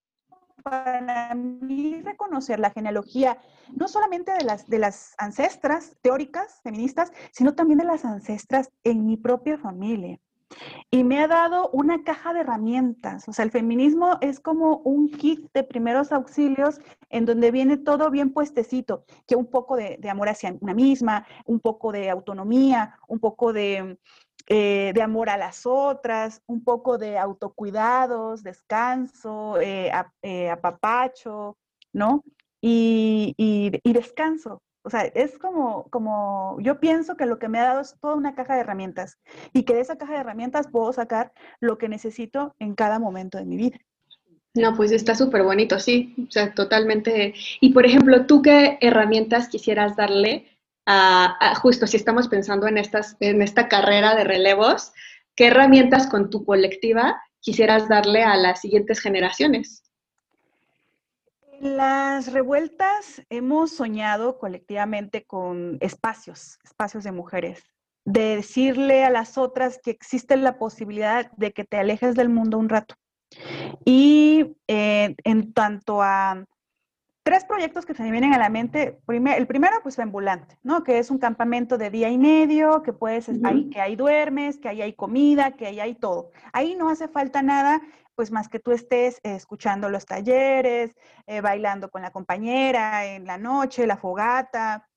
Para 0.62 1.34
mí 1.34 2.02
reconocer 2.02 2.58
la 2.58 2.70
genealogía, 2.70 3.38
no 3.74 3.88
solamente 3.88 4.32
de 4.32 4.44
las, 4.44 4.68
de 4.68 4.78
las 4.78 5.14
ancestras 5.16 5.96
teóricas 6.02 6.60
feministas, 6.62 7.14
sino 7.32 7.54
también 7.54 7.78
de 7.78 7.86
las 7.86 8.04
ancestras 8.04 8.70
en 8.82 9.06
mi 9.06 9.16
propia 9.16 9.56
familia. 9.56 10.20
Y 10.90 11.04
me 11.04 11.20
ha 11.20 11.28
dado 11.28 11.70
una 11.70 12.04
caja 12.04 12.32
de 12.32 12.40
herramientas. 12.40 13.28
O 13.28 13.32
sea, 13.32 13.44
el 13.44 13.50
feminismo 13.50 14.18
es 14.20 14.40
como 14.40 14.78
un 14.78 15.10
kit 15.10 15.46
de 15.52 15.64
primeros 15.64 16.12
auxilios 16.12 16.80
en 17.10 17.24
donde 17.24 17.50
viene 17.50 17.76
todo 17.76 18.10
bien 18.10 18.32
puestecito, 18.32 19.04
que 19.26 19.36
un 19.36 19.46
poco 19.46 19.76
de, 19.76 19.98
amor 20.08 20.28
hacia 20.28 20.56
una 20.60 20.74
misma, 20.74 21.26
un 21.46 21.60
poco 21.60 21.92
de 21.92 22.10
autonomía, 22.10 22.98
un 23.08 23.18
poco 23.18 23.52
de, 23.52 23.98
eh, 24.46 24.92
de 24.94 25.02
amor 25.02 25.30
a 25.30 25.36
las 25.36 25.66
otras, 25.66 26.42
un 26.46 26.62
poco 26.62 26.98
de 26.98 27.18
autocuidados, 27.18 28.42
descanso, 28.42 29.60
eh, 29.60 29.90
eh, 30.22 30.50
apapacho, 30.50 31.56
¿no? 31.92 32.22
y, 32.60 33.34
y 33.36 33.92
descanso. 33.92 34.62
O 34.86 34.90
sea, 34.90 35.02
es 35.02 35.38
como, 35.38 35.88
como, 35.88 36.58
yo 36.60 36.78
pienso 36.78 37.16
que 37.16 37.24
lo 37.24 37.38
que 37.38 37.48
me 37.48 37.58
ha 37.58 37.64
dado 37.64 37.80
es 37.80 37.96
toda 38.00 38.14
una 38.14 38.34
caja 38.34 38.54
de 38.54 38.60
herramientas 38.60 39.18
y 39.54 39.62
que 39.62 39.74
de 39.74 39.80
esa 39.80 39.96
caja 39.96 40.12
de 40.12 40.20
herramientas 40.20 40.68
puedo 40.70 40.92
sacar 40.92 41.32
lo 41.58 41.78
que 41.78 41.88
necesito 41.88 42.54
en 42.58 42.74
cada 42.74 42.98
momento 42.98 43.38
de 43.38 43.46
mi 43.46 43.56
vida. 43.56 43.78
No, 44.52 44.76
pues 44.76 44.92
está 44.92 45.14
súper 45.14 45.42
bonito, 45.42 45.80
sí, 45.80 46.14
o 46.28 46.30
sea, 46.30 46.54
totalmente. 46.54 47.34
Y 47.60 47.72
por 47.72 47.86
ejemplo, 47.86 48.26
¿tú 48.26 48.42
qué 48.42 48.76
herramientas 48.82 49.48
quisieras 49.48 49.96
darle 49.96 50.46
a, 50.86 51.54
justo 51.62 51.86
si 51.86 51.96
estamos 51.96 52.28
pensando 52.28 52.68
en, 52.68 52.76
estas, 52.76 53.16
en 53.20 53.40
esta 53.40 53.68
carrera 53.68 54.14
de 54.14 54.24
relevos, 54.24 54.92
qué 55.34 55.46
herramientas 55.46 56.06
con 56.06 56.28
tu 56.28 56.44
colectiva 56.44 57.22
quisieras 57.40 57.88
darle 57.88 58.22
a 58.22 58.36
las 58.36 58.60
siguientes 58.60 59.00
generaciones? 59.00 59.83
Las 61.60 62.32
revueltas 62.32 63.22
hemos 63.30 63.72
soñado 63.72 64.38
colectivamente 64.38 65.24
con 65.24 65.78
espacios, 65.80 66.58
espacios 66.64 67.04
de 67.04 67.12
mujeres, 67.12 67.62
de 68.04 68.36
decirle 68.36 69.04
a 69.04 69.10
las 69.10 69.38
otras 69.38 69.78
que 69.82 69.90
existe 69.90 70.36
la 70.36 70.58
posibilidad 70.58 71.30
de 71.32 71.52
que 71.52 71.64
te 71.64 71.78
alejes 71.78 72.14
del 72.14 72.28
mundo 72.28 72.58
un 72.58 72.68
rato. 72.68 72.94
Y 73.84 74.56
eh, 74.68 75.14
en 75.24 75.52
tanto 75.52 76.02
a 76.02 76.44
tres 77.24 77.44
proyectos 77.46 77.86
que 77.86 77.94
se 77.94 78.02
me 78.02 78.10
vienen 78.10 78.34
a 78.34 78.38
la 78.38 78.50
mente. 78.50 78.98
el 79.08 79.46
primero, 79.46 79.76
pues, 79.82 79.98
ambulante, 79.98 80.58
¿no? 80.62 80.84
Que 80.84 80.98
es 80.98 81.10
un 81.10 81.18
campamento 81.18 81.78
de 81.78 81.90
día 81.90 82.10
y 82.10 82.18
medio, 82.18 82.82
que 82.82 82.92
puedes, 82.92 83.28
ahí, 83.42 83.70
que 83.70 83.80
ahí 83.80 83.96
duermes, 83.96 84.58
que 84.58 84.68
ahí 84.68 84.82
hay 84.82 84.92
comida, 84.92 85.52
que 85.52 85.66
ahí 85.66 85.80
hay 85.80 85.94
todo. 85.94 86.30
Ahí 86.52 86.76
no 86.76 86.90
hace 86.90 87.08
falta 87.08 87.42
nada 87.42 87.80
pues 88.14 88.30
más 88.30 88.48
que 88.48 88.58
tú 88.58 88.72
estés 88.72 89.16
eh, 89.22 89.34
escuchando 89.34 89.88
los 89.88 90.06
talleres, 90.06 90.94
eh, 91.26 91.40
bailando 91.40 91.90
con 91.90 92.02
la 92.02 92.10
compañera 92.10 93.06
en 93.06 93.26
la 93.26 93.38
noche, 93.38 93.86
la 93.86 93.96
fogata, 93.96 94.88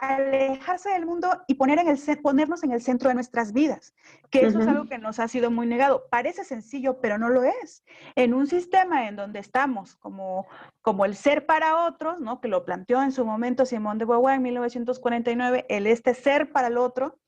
alejarse 0.00 0.90
del 0.90 1.06
mundo 1.06 1.42
y 1.46 1.54
poner 1.54 1.78
en 1.78 1.88
el, 1.88 1.98
ponernos 2.22 2.62
en 2.64 2.72
el 2.72 2.82
centro 2.82 3.08
de 3.08 3.14
nuestras 3.14 3.52
vidas, 3.52 3.94
que 4.30 4.46
eso 4.46 4.60
es 4.60 4.66
algo 4.66 4.88
que 4.88 4.98
nos 4.98 5.18
ha 5.18 5.28
sido 5.28 5.50
muy 5.50 5.66
negado. 5.66 6.06
Parece 6.10 6.44
sencillo, 6.44 7.00
pero 7.00 7.18
no 7.18 7.28
lo 7.28 7.44
es. 7.44 7.84
En 8.14 8.34
un 8.34 8.46
sistema 8.46 9.08
en 9.08 9.16
donde 9.16 9.38
estamos 9.38 9.96
como, 9.96 10.46
como 10.82 11.04
el 11.04 11.16
ser 11.16 11.46
para 11.46 11.86
otros, 11.86 12.20
¿no? 12.20 12.40
que 12.40 12.48
lo 12.48 12.64
planteó 12.64 13.02
en 13.02 13.12
su 13.12 13.24
momento 13.24 13.66
Simón 13.66 13.98
de 13.98 14.04
Beauvoir 14.04 14.36
en 14.36 14.42
1949, 14.42 15.66
el 15.68 15.86
este 15.86 16.14
ser 16.14 16.52
para 16.52 16.68
el 16.68 16.78
otro, 16.78 17.18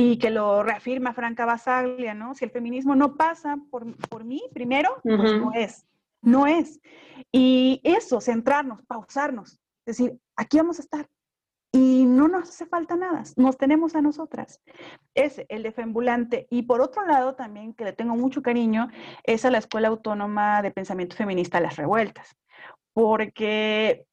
y 0.00 0.16
que 0.16 0.30
lo 0.30 0.62
reafirma 0.62 1.12
Franca 1.12 1.44
Basaglia, 1.44 2.14
¿no? 2.14 2.34
Si 2.34 2.46
el 2.46 2.50
feminismo 2.50 2.94
no 2.94 3.16
pasa 3.16 3.58
por, 3.70 3.94
por 4.08 4.24
mí 4.24 4.42
primero, 4.54 4.96
pues 5.02 5.34
no 5.34 5.52
es, 5.52 5.86
no 6.22 6.46
es. 6.46 6.80
Y 7.30 7.82
eso, 7.84 8.18
centrarnos, 8.22 8.82
pausarnos, 8.86 9.60
decir, 9.84 10.18
aquí 10.36 10.56
vamos 10.56 10.78
a 10.78 10.82
estar. 10.82 11.06
Y 11.72 12.04
no 12.06 12.28
nos 12.28 12.48
hace 12.48 12.64
falta 12.64 12.96
nada, 12.96 13.24
nos 13.36 13.58
tenemos 13.58 13.94
a 13.94 14.00
nosotras. 14.00 14.62
Ese, 15.14 15.44
el 15.50 15.62
de 15.62 15.70
Fembulante. 15.70 16.46
Y 16.50 16.62
por 16.62 16.80
otro 16.80 17.06
lado, 17.06 17.34
también, 17.34 17.74
que 17.74 17.84
le 17.84 17.92
tengo 17.92 18.16
mucho 18.16 18.40
cariño, 18.40 18.88
es 19.22 19.44
a 19.44 19.50
la 19.50 19.58
Escuela 19.58 19.88
Autónoma 19.88 20.62
de 20.62 20.70
Pensamiento 20.70 21.14
Feminista 21.14 21.60
Las 21.60 21.76
Revueltas. 21.76 22.34
Porque 22.94 24.06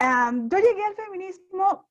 yo 0.00 0.58
llegué 0.58 0.84
al 0.84 0.96
feminismo 0.96 1.86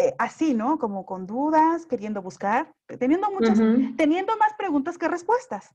eh, 0.00 0.14
así, 0.18 0.54
¿no? 0.54 0.78
Como 0.78 1.04
con 1.04 1.26
dudas, 1.26 1.86
queriendo 1.86 2.22
buscar, 2.22 2.72
teniendo 2.98 3.30
muchas, 3.30 3.58
teniendo 3.96 4.36
más 4.36 4.54
preguntas 4.56 4.96
que 4.96 5.08
respuestas. 5.08 5.74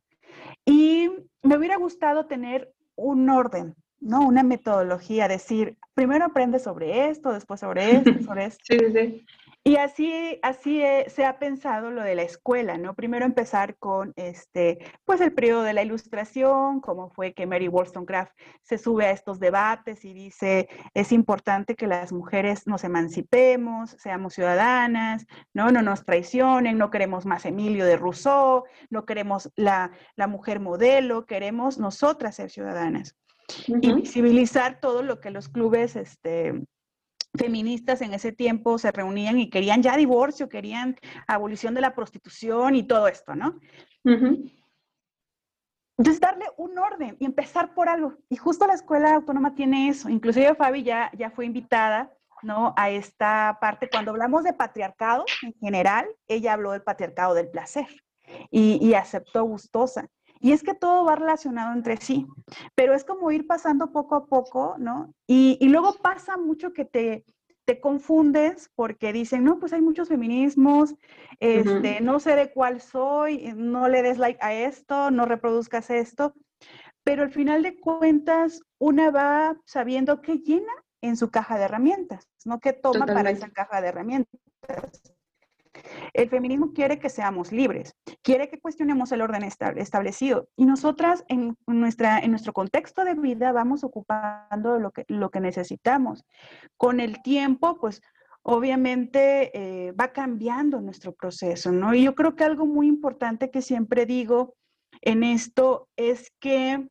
Y 0.65 1.09
me 1.43 1.57
hubiera 1.57 1.77
gustado 1.77 2.25
tener 2.25 2.73
un 2.95 3.29
orden, 3.29 3.75
¿no? 3.99 4.21
Una 4.21 4.43
metodología, 4.43 5.27
decir, 5.27 5.77
primero 5.93 6.25
aprende 6.25 6.59
sobre 6.59 7.09
esto, 7.09 7.31
después 7.31 7.59
sobre 7.59 7.97
esto, 7.97 8.11
sobre 8.25 8.45
esto. 8.45 8.63
sí, 8.67 8.77
sí. 8.91 9.25
Y 9.67 9.77
así, 9.77 10.37
así 10.43 10.83
se 11.07 11.25
ha 11.25 11.39
pensado 11.39 11.89
lo 11.89 12.03
de 12.03 12.13
la 12.13 12.21
escuela, 12.21 12.77
¿no? 12.77 12.93
Primero 12.93 13.25
empezar 13.25 13.77
con 13.77 14.13
este, 14.15 14.77
pues 15.05 15.21
el 15.21 15.33
periodo 15.33 15.63
de 15.63 15.73
la 15.73 15.81
ilustración, 15.81 16.81
como 16.81 17.09
fue 17.09 17.33
que 17.33 17.47
Mary 17.47 17.67
Wollstonecraft 17.67 18.31
se 18.61 18.77
sube 18.77 19.07
a 19.07 19.11
estos 19.11 19.39
debates 19.39 20.05
y 20.05 20.13
dice, 20.13 20.69
es 20.93 21.11
importante 21.11 21.73
que 21.73 21.87
las 21.87 22.13
mujeres 22.13 22.67
nos 22.67 22.83
emancipemos, 22.83 23.95
seamos 23.97 24.35
ciudadanas, 24.35 25.25
¿no? 25.51 25.71
No 25.71 25.81
nos 25.81 26.05
traicionen, 26.05 26.77
no 26.77 26.91
queremos 26.91 27.25
más 27.25 27.43
Emilio 27.43 27.85
de 27.85 27.97
Rousseau, 27.97 28.65
no 28.91 29.07
queremos 29.07 29.51
la, 29.55 29.89
la 30.15 30.27
mujer 30.27 30.59
modelo, 30.59 31.25
queremos 31.25 31.79
nosotras 31.79 32.35
ser 32.35 32.51
ciudadanas. 32.51 33.15
Y 33.65 33.93
visibilizar 33.93 34.79
todo 34.79 35.01
lo 35.01 35.19
que 35.19 35.31
los 35.31 35.49
clubes, 35.49 35.95
este, 35.95 36.53
feministas 37.37 38.01
en 38.01 38.13
ese 38.13 38.31
tiempo 38.31 38.77
se 38.77 38.91
reunían 38.91 39.39
y 39.39 39.49
querían 39.49 39.81
ya 39.81 39.97
divorcio, 39.97 40.49
querían 40.49 40.95
abolición 41.27 41.73
de 41.73 41.81
la 41.81 41.93
prostitución 41.95 42.75
y 42.75 42.83
todo 42.83 43.07
esto, 43.07 43.35
¿no? 43.35 43.59
Entonces, 45.97 46.19
darle 46.19 46.45
un 46.57 46.77
orden 46.77 47.15
y 47.19 47.25
empezar 47.25 47.73
por 47.73 47.87
algo. 47.87 48.15
Y 48.29 48.35
justo 48.35 48.67
la 48.67 48.73
escuela 48.73 49.15
autónoma 49.15 49.55
tiene 49.55 49.87
eso. 49.87 50.09
Inclusive 50.09 50.55
Fabi 50.55 50.83
ya, 50.83 51.09
ya 51.17 51.31
fue 51.31 51.45
invitada, 51.45 52.11
¿no? 52.41 52.73
A 52.75 52.89
esta 52.89 53.57
parte. 53.61 53.89
Cuando 53.89 54.11
hablamos 54.11 54.43
de 54.43 54.51
patriarcado 54.51 55.23
en 55.41 55.53
general, 55.53 56.05
ella 56.27 56.53
habló 56.53 56.71
del 56.73 56.83
patriarcado 56.83 57.33
del 57.33 57.49
placer 57.49 57.87
y, 58.51 58.85
y 58.85 58.93
aceptó 58.93 59.45
gustosa. 59.45 60.09
Y 60.39 60.51
es 60.51 60.63
que 60.63 60.73
todo 60.73 61.05
va 61.05 61.15
relacionado 61.15 61.73
entre 61.73 61.97
sí, 61.97 62.27
pero 62.75 62.93
es 62.93 63.03
como 63.03 63.31
ir 63.31 63.47
pasando 63.47 63.91
poco 63.91 64.15
a 64.15 64.25
poco, 64.25 64.75
¿no? 64.77 65.13
Y, 65.27 65.57
y 65.59 65.69
luego 65.69 65.93
pasa 66.01 66.37
mucho 66.37 66.73
que 66.73 66.85
te, 66.85 67.25
te 67.65 67.79
confundes 67.79 68.69
porque 68.75 69.11
dicen, 69.11 69.43
no, 69.43 69.59
pues 69.59 69.73
hay 69.73 69.81
muchos 69.81 70.07
feminismos, 70.07 70.95
este, 71.39 71.99
no 71.99 72.19
sé 72.19 72.35
de 72.35 72.51
cuál 72.51 72.79
soy, 72.79 73.53
no 73.55 73.89
le 73.89 74.03
des 74.03 74.17
like 74.17 74.39
a 74.41 74.53
esto, 74.53 75.11
no 75.11 75.25
reproduzcas 75.25 75.89
esto, 75.89 76.33
pero 77.03 77.23
al 77.23 77.31
final 77.31 77.63
de 77.63 77.79
cuentas 77.79 78.61
una 78.79 79.09
va 79.09 79.57
sabiendo 79.65 80.21
qué 80.21 80.37
llena 80.37 80.71
en 81.01 81.17
su 81.17 81.29
caja 81.29 81.57
de 81.57 81.65
herramientas, 81.65 82.27
no 82.45 82.59
qué 82.59 82.73
toma 82.73 83.05
para 83.05 83.31
esa 83.31 83.49
caja 83.49 83.81
de 83.81 83.87
herramientas. 83.87 84.39
El 86.13 86.29
feminismo 86.29 86.73
quiere 86.73 86.99
que 86.99 87.09
seamos 87.09 87.51
libres, 87.51 87.95
quiere 88.21 88.49
que 88.49 88.59
cuestionemos 88.59 89.11
el 89.11 89.21
orden 89.21 89.43
establecido 89.43 90.47
y 90.55 90.65
nosotras 90.65 91.23
en, 91.27 91.57
nuestra, 91.67 92.19
en 92.19 92.31
nuestro 92.31 92.53
contexto 92.53 93.03
de 93.03 93.15
vida 93.15 93.51
vamos 93.51 93.83
ocupando 93.83 94.79
lo 94.79 94.91
que, 94.91 95.05
lo 95.07 95.29
que 95.29 95.39
necesitamos. 95.39 96.25
Con 96.77 96.99
el 96.99 97.21
tiempo, 97.21 97.77
pues 97.79 98.01
obviamente 98.43 99.51
eh, 99.57 99.91
va 99.93 100.13
cambiando 100.13 100.79
nuestro 100.79 101.13
proceso, 101.13 101.71
¿no? 101.71 101.95
Y 101.95 102.03
yo 102.03 102.13
creo 102.13 102.35
que 102.35 102.43
algo 102.43 102.65
muy 102.65 102.87
importante 102.87 103.49
que 103.49 103.61
siempre 103.61 104.05
digo 104.05 104.55
en 105.01 105.23
esto 105.23 105.87
es 105.95 106.31
que 106.39 106.87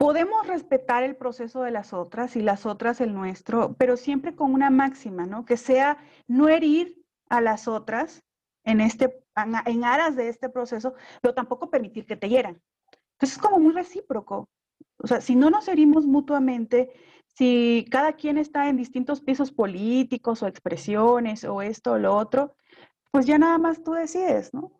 podemos 0.00 0.46
respetar 0.46 1.02
el 1.02 1.14
proceso 1.14 1.60
de 1.60 1.70
las 1.70 1.92
otras 1.92 2.34
y 2.34 2.40
las 2.40 2.64
otras 2.64 3.02
el 3.02 3.12
nuestro, 3.12 3.74
pero 3.74 3.98
siempre 3.98 4.34
con 4.34 4.54
una 4.54 4.70
máxima, 4.70 5.26
¿no? 5.26 5.44
Que 5.44 5.58
sea 5.58 5.98
no 6.26 6.48
herir 6.48 7.04
a 7.28 7.42
las 7.42 7.68
otras 7.68 8.22
en, 8.64 8.80
este, 8.80 9.22
en 9.66 9.84
aras 9.84 10.16
de 10.16 10.30
este 10.30 10.48
proceso, 10.48 10.94
pero 11.20 11.34
tampoco 11.34 11.68
permitir 11.68 12.06
que 12.06 12.16
te 12.16 12.30
hieran. 12.30 12.62
Entonces 13.12 13.36
es 13.36 13.38
como 13.38 13.58
muy 13.58 13.74
recíproco. 13.74 14.48
O 14.96 15.06
sea, 15.06 15.20
si 15.20 15.36
no 15.36 15.50
nos 15.50 15.68
herimos 15.68 16.06
mutuamente, 16.06 16.90
si 17.26 17.86
cada 17.90 18.14
quien 18.14 18.38
está 18.38 18.70
en 18.70 18.78
distintos 18.78 19.20
pisos 19.20 19.52
políticos 19.52 20.42
o 20.42 20.46
expresiones 20.46 21.44
o 21.44 21.60
esto 21.60 21.92
o 21.92 21.98
lo 21.98 22.16
otro, 22.16 22.56
pues 23.10 23.26
ya 23.26 23.36
nada 23.36 23.58
más 23.58 23.84
tú 23.84 23.92
decides, 23.92 24.54
¿no? 24.54 24.72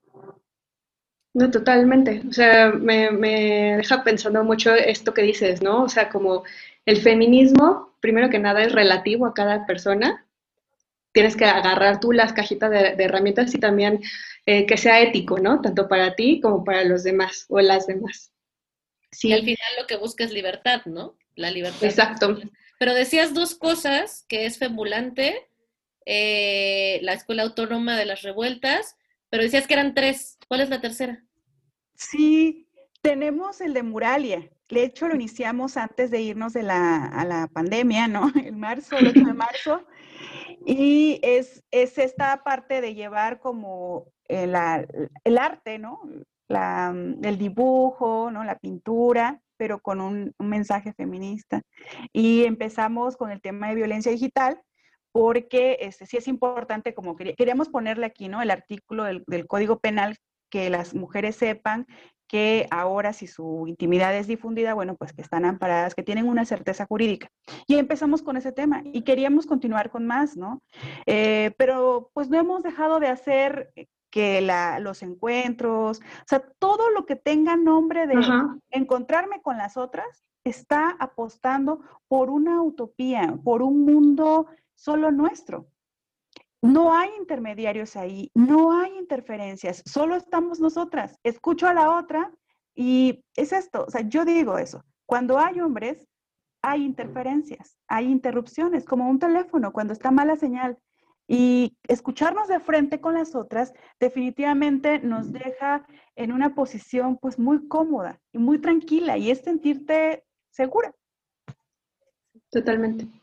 No, 1.32 1.50
totalmente. 1.50 2.22
O 2.28 2.32
sea, 2.32 2.70
me, 2.72 3.10
me, 3.10 3.76
deja 3.76 4.02
pensando 4.02 4.42
mucho 4.42 4.74
esto 4.74 5.14
que 5.14 5.22
dices, 5.22 5.62
¿no? 5.62 5.84
O 5.84 5.88
sea, 5.88 6.08
como 6.08 6.42
el 6.86 7.00
feminismo, 7.00 7.94
primero 8.00 8.30
que 8.30 8.38
nada, 8.38 8.62
es 8.62 8.72
relativo 8.72 9.26
a 9.26 9.34
cada 9.34 9.64
persona. 9.66 10.26
Tienes 11.12 11.36
que 11.36 11.44
agarrar 11.44 12.00
tú 12.00 12.12
las 12.12 12.32
cajitas 12.32 12.70
de, 12.70 13.04
herramientas 13.04 13.54
y 13.54 13.58
también 13.58 14.00
eh, 14.46 14.66
que 14.66 14.76
sea 14.76 15.00
ético, 15.00 15.38
¿no? 15.38 15.60
Tanto 15.60 15.88
para 15.88 16.14
ti 16.14 16.40
como 16.40 16.64
para 16.64 16.84
los 16.84 17.04
demás 17.04 17.46
o 17.48 17.60
las 17.60 17.86
demás. 17.86 18.32
Sí. 19.12 19.32
al 19.32 19.40
final 19.40 19.58
lo 19.78 19.86
que 19.86 19.96
busca 19.96 20.24
es 20.24 20.32
libertad, 20.32 20.82
¿no? 20.86 21.16
La 21.34 21.50
libertad. 21.50 21.84
Exacto. 21.84 22.38
Pero 22.78 22.94
decías 22.94 23.34
dos 23.34 23.54
cosas, 23.54 24.24
que 24.28 24.46
es 24.46 24.58
Femulante, 24.58 25.48
eh, 26.06 26.98
la 27.02 27.12
Escuela 27.12 27.42
Autónoma 27.42 27.96
de 27.96 28.06
las 28.06 28.22
Revueltas, 28.22 28.96
pero 29.30 29.44
decías 29.44 29.66
que 29.66 29.74
eran 29.74 29.94
tres. 29.94 30.38
¿Cuál 30.48 30.60
es 30.60 30.68
la 30.68 30.80
tercera? 30.80 31.22
Sí, 31.94 32.68
tenemos 33.00 33.60
el 33.60 33.72
de 33.72 33.82
Muralia. 33.82 34.50
De 34.68 34.84
hecho, 34.84 35.08
lo 35.08 35.14
iniciamos 35.14 35.76
antes 35.76 36.10
de 36.10 36.20
irnos 36.20 36.52
de 36.52 36.62
la, 36.62 37.06
a 37.06 37.24
la 37.24 37.48
pandemia, 37.48 38.08
¿no? 38.08 38.30
El 38.44 38.56
marzo, 38.56 38.96
el 38.98 39.08
8 39.08 39.20
de 39.20 39.34
marzo. 39.34 39.86
Y 40.66 41.18
es, 41.22 41.64
es 41.70 41.98
esta 41.98 42.42
parte 42.42 42.80
de 42.80 42.94
llevar 42.94 43.40
como 43.40 44.06
el, 44.28 44.54
el 45.24 45.38
arte, 45.38 45.78
¿no? 45.78 46.00
La, 46.48 46.94
el 47.22 47.38
dibujo, 47.38 48.30
¿no? 48.30 48.44
La 48.44 48.58
pintura, 48.58 49.40
pero 49.56 49.80
con 49.80 50.00
un, 50.00 50.34
un, 50.38 50.48
mensaje 50.48 50.92
feminista. 50.92 51.62
Y 52.12 52.44
empezamos 52.44 53.16
con 53.16 53.30
el 53.30 53.40
tema 53.40 53.68
de 53.68 53.76
violencia 53.76 54.12
digital, 54.12 54.60
porque 55.12 55.78
este, 55.80 56.06
sí 56.06 56.16
es 56.16 56.28
importante, 56.28 56.94
como 56.94 57.16
queríamos 57.16 57.68
ponerle 57.68 58.06
aquí, 58.06 58.28
¿no? 58.28 58.42
El 58.42 58.50
artículo 58.50 59.04
del, 59.04 59.46
Código 59.46 59.78
Penal, 59.78 60.16
que 60.50 60.70
las 60.70 60.94
mujeres 60.94 61.36
sepan 61.36 61.86
que 62.28 62.68
ahora 62.70 63.12
si 63.12 63.26
su 63.26 63.64
intimidad 63.66 64.16
es 64.16 64.28
difundida, 64.28 64.74
bueno, 64.74 64.94
pues 64.94 65.12
que 65.12 65.20
están 65.20 65.44
amparadas, 65.44 65.96
que 65.96 66.04
tienen 66.04 66.28
una 66.28 66.44
certeza 66.44 66.86
jurídica. 66.86 67.28
Y 67.66 67.76
empezamos 67.76 68.22
con 68.22 68.36
ese 68.36 68.52
tema 68.52 68.82
y 68.84 69.02
queríamos 69.02 69.46
continuar 69.46 69.90
con 69.90 70.06
más, 70.06 70.36
¿no? 70.36 70.62
Eh, 71.06 71.52
pero 71.58 72.10
pues 72.14 72.30
no 72.30 72.38
hemos 72.38 72.62
dejado 72.62 73.00
de 73.00 73.08
hacer 73.08 73.72
que 74.10 74.40
la, 74.40 74.78
los 74.78 75.02
encuentros, 75.02 76.00
o 76.00 76.24
sea, 76.26 76.40
todo 76.58 76.90
lo 76.90 77.04
que 77.04 77.16
tenga 77.16 77.56
nombre 77.56 78.06
de 78.06 78.14
encontrarme 78.70 79.42
con 79.42 79.56
las 79.56 79.76
otras, 79.76 80.24
está 80.44 80.96
apostando 80.98 81.80
por 82.08 82.30
una 82.30 82.62
utopía, 82.62 83.38
por 83.44 83.62
un 83.62 83.84
mundo 83.84 84.46
solo 84.80 85.10
nuestro. 85.10 85.68
No 86.62 86.94
hay 86.94 87.10
intermediarios 87.18 87.96
ahí, 87.96 88.30
no 88.34 88.72
hay 88.72 88.96
interferencias, 88.98 89.82
solo 89.86 90.16
estamos 90.16 90.58
nosotras. 90.58 91.18
Escucho 91.22 91.68
a 91.68 91.74
la 91.74 91.96
otra 91.96 92.32
y 92.74 93.24
es 93.36 93.52
esto, 93.52 93.84
o 93.86 93.90
sea, 93.90 94.02
yo 94.02 94.24
digo 94.24 94.58
eso. 94.58 94.82
Cuando 95.06 95.38
hay 95.38 95.60
hombres, 95.60 96.06
hay 96.62 96.84
interferencias, 96.84 97.78
hay 97.88 98.06
interrupciones, 98.06 98.84
como 98.84 99.08
un 99.08 99.18
teléfono 99.18 99.72
cuando 99.72 99.92
está 99.92 100.10
mala 100.10 100.36
señal. 100.36 100.78
Y 101.28 101.76
escucharnos 101.86 102.48
de 102.48 102.58
frente 102.58 103.00
con 103.00 103.14
las 103.14 103.36
otras 103.36 103.72
definitivamente 104.00 104.98
nos 104.98 105.30
deja 105.30 105.86
en 106.16 106.32
una 106.32 106.54
posición 106.54 107.18
pues 107.18 107.38
muy 107.38 107.68
cómoda 107.68 108.20
y 108.32 108.38
muy 108.38 108.60
tranquila 108.60 109.16
y 109.16 109.30
es 109.30 109.40
sentirte 109.40 110.24
segura. 110.50 110.92
Totalmente. 112.50 113.19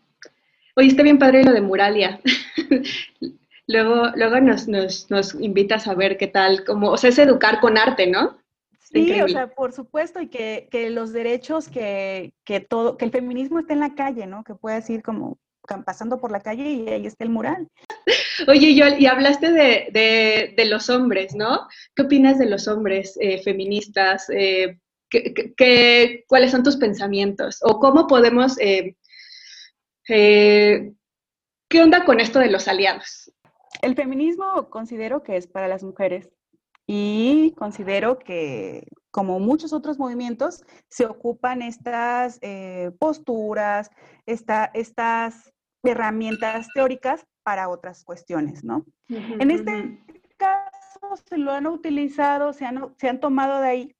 Oye, 0.78 0.90
está 0.90 1.02
bien 1.02 1.18
padre 1.18 1.44
lo 1.44 1.54
de 1.54 1.62
Muralia. 1.62 2.22
luego 3.68 4.12
luego 4.16 4.40
nos, 4.40 4.68
nos, 4.68 5.34
invitas 5.40 5.88
a 5.88 5.96
ver 5.96 6.18
qué 6.18 6.28
tal, 6.28 6.64
como, 6.66 6.92
o 6.92 6.98
sea, 6.98 7.10
es 7.10 7.18
educar 7.18 7.60
con 7.60 7.80
arte, 7.80 8.06
¿no? 8.06 8.38
Sí, 8.80 9.20
o 9.20 9.28
sea, 9.28 9.48
por 9.48 9.74
supuesto, 9.74 10.22
y 10.22 10.28
que, 10.28 10.90
los 10.92 11.14
derechos, 11.14 11.68
que, 11.68 12.32
todo, 12.70 12.96
que 12.96 13.06
el 13.06 13.12
feminismo 13.12 13.60
esté 13.60 13.74
en 13.74 13.80
la 13.80 13.96
calle, 13.96 14.28
¿no? 14.28 14.44
Que 14.44 14.54
puedas 14.54 14.88
ir 14.92 15.02
como 15.02 15.40
pasando 15.84 16.20
por 16.20 16.32
la 16.32 16.42
calle 16.42 16.70
y 16.70 16.88
ahí 16.88 17.08
está 17.08 17.24
el 17.24 17.32
mural. 17.32 17.68
Oye, 18.48 18.68
y 18.70 19.06
hablaste 19.08 19.52
de, 19.52 20.66
los 20.68 20.92
hombres, 20.92 21.34
¿no? 21.34 21.68
¿Qué 21.96 22.04
opinas 22.04 22.38
de 22.38 22.46
los 22.46 22.68
hombres 22.68 23.18
eh, 23.20 23.42
feministas? 23.42 24.30
Eh, 24.30 24.78
cuáles 26.28 26.52
son 26.52 26.62
tus 26.62 26.78
pensamientos? 26.78 27.58
¿O 27.64 27.80
cómo 27.80 28.06
podemos 28.06 28.60
eh, 28.60 28.96
eh, 30.10 30.94
¿Qué 31.70 31.82
onda 31.82 32.06
con 32.06 32.20
esto 32.20 32.40
de 32.40 32.50
los 32.50 32.68
aliados? 32.68 33.32
El 33.82 33.96
feminismo 33.96 34.70
considero 34.70 35.22
que 35.22 35.36
es 35.36 35.48
para 35.48 35.68
las 35.68 35.84
mujeres 35.84 36.30
y 36.88 37.54
considero 37.58 38.18
que, 38.18 38.88
como 39.12 39.40
muchos 39.40 39.74
otros 39.74 40.00
movimientos, 40.00 40.64
se 40.90 41.06
ocupan 41.06 41.62
estas 41.62 42.40
eh, 42.42 42.92
posturas, 43.00 43.92
estas 44.26 45.54
herramientas 45.84 46.68
teóricas 46.74 47.26
para 47.44 47.68
otras 47.68 48.04
cuestiones, 48.04 48.64
¿no? 48.64 48.86
en 49.10 49.52
este 49.52 50.04
caso 50.38 51.16
se 51.30 51.38
lo 51.38 51.52
han 51.52 51.68
utilizado, 51.68 52.54
se 52.54 52.66
han, 52.66 52.94
se 52.98 53.10
han 53.10 53.20
tomado 53.20 53.62
de 53.62 53.68
ahí 53.68 53.96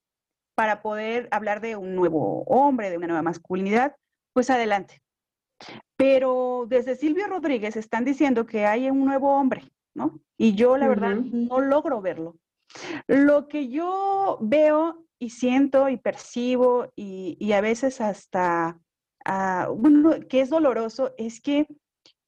para 0.54 0.82
poder 0.82 1.28
hablar 1.30 1.60
de 1.60 1.76
un 1.76 1.94
nuevo 1.94 2.42
hombre, 2.44 2.90
de 2.90 2.96
una 2.96 3.06
nueva 3.06 3.22
masculinidad, 3.22 3.94
pues 4.32 4.50
adelante. 4.50 5.02
Pero 5.96 6.66
desde 6.68 6.96
Silvio 6.96 7.26
Rodríguez 7.26 7.76
están 7.76 8.04
diciendo 8.04 8.46
que 8.46 8.66
hay 8.66 8.90
un 8.90 9.04
nuevo 9.04 9.34
hombre, 9.36 9.70
¿no? 9.94 10.20
Y 10.36 10.54
yo 10.54 10.76
la 10.76 10.88
verdad 10.88 11.16
no 11.16 11.60
logro 11.60 12.00
verlo. 12.00 12.36
Lo 13.06 13.48
que 13.48 13.68
yo 13.68 14.38
veo 14.40 15.04
y 15.18 15.30
siento 15.30 15.88
y 15.88 15.96
percibo 15.96 16.92
y, 16.94 17.52
a 17.52 17.60
veces 17.60 18.00
hasta, 18.00 18.78
ah, 19.24 19.68
bueno, 19.74 20.10
que 20.28 20.40
es 20.40 20.50
doloroso, 20.50 21.12
es 21.18 21.40
que 21.40 21.66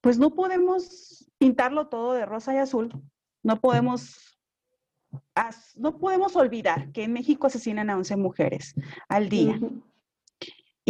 pues 0.00 0.18
no 0.18 0.34
podemos 0.34 1.30
pintarlo 1.38 1.88
todo 1.88 2.14
de 2.14 2.26
rosa 2.26 2.54
y 2.54 2.58
azul, 2.58 2.90
no 3.42 3.60
podemos, 3.60 4.38
no 5.76 5.98
podemos 5.98 6.36
olvidar 6.36 6.90
que 6.92 7.04
en 7.04 7.12
México 7.12 7.46
asesinan 7.46 7.90
a 7.90 7.96
11 7.96 8.16
mujeres 8.16 8.74
al 9.08 9.28
día. 9.28 9.58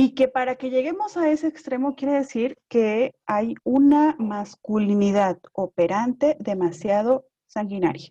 Y 0.01 0.15
que 0.15 0.29
para 0.29 0.57
que 0.57 0.71
lleguemos 0.71 1.19
a 1.19 1.31
ese 1.31 1.47
extremo 1.47 1.95
quiere 1.95 2.15
decir 2.15 2.57
que 2.69 3.13
hay 3.27 3.55
una 3.65 4.17
masculinidad 4.19 5.39
operante 5.53 6.39
demasiado 6.41 7.27
sanguinaria. 7.47 8.09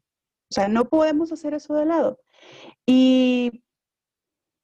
O 0.51 0.53
sea, 0.53 0.67
no 0.67 0.85
podemos 0.85 1.31
hacer 1.31 1.55
eso 1.55 1.73
de 1.73 1.87
lado. 1.87 2.19
Y 2.85 3.63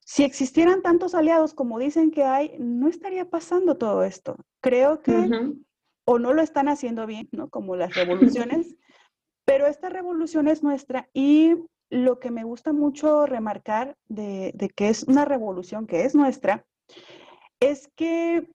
si 0.01 0.23
existieran 0.23 0.83
tantos 0.83 1.15
aliados 1.15 1.55
como 1.55 1.79
dicen 1.79 2.11
que 2.11 2.23
hay, 2.23 2.55
no 2.59 2.87
estaría 2.87 3.27
pasando 3.27 3.75
todo 3.75 4.03
esto. 4.03 4.35
Creo 4.61 5.01
que 5.01 5.27
o 6.05 6.19
no 6.19 6.31
lo 6.31 6.43
están 6.43 6.69
haciendo 6.69 7.07
bien, 7.07 7.27
¿no? 7.31 7.49
Como 7.49 7.75
las 7.75 7.95
revoluciones, 7.95 8.75
pero 9.45 9.65
esta 9.65 9.89
revolución 9.89 10.47
es 10.47 10.61
nuestra 10.61 11.09
y 11.11 11.55
lo 11.89 12.19
que 12.19 12.29
me 12.29 12.43
gusta 12.43 12.71
mucho 12.71 13.25
remarcar 13.25 13.97
de, 14.07 14.53
que 14.75 14.89
es 14.89 15.03
una 15.03 15.25
revolución 15.25 15.87
que 15.87 16.05
es 16.05 16.13
nuestra, 16.13 16.67
es 17.59 17.89
que 17.95 18.47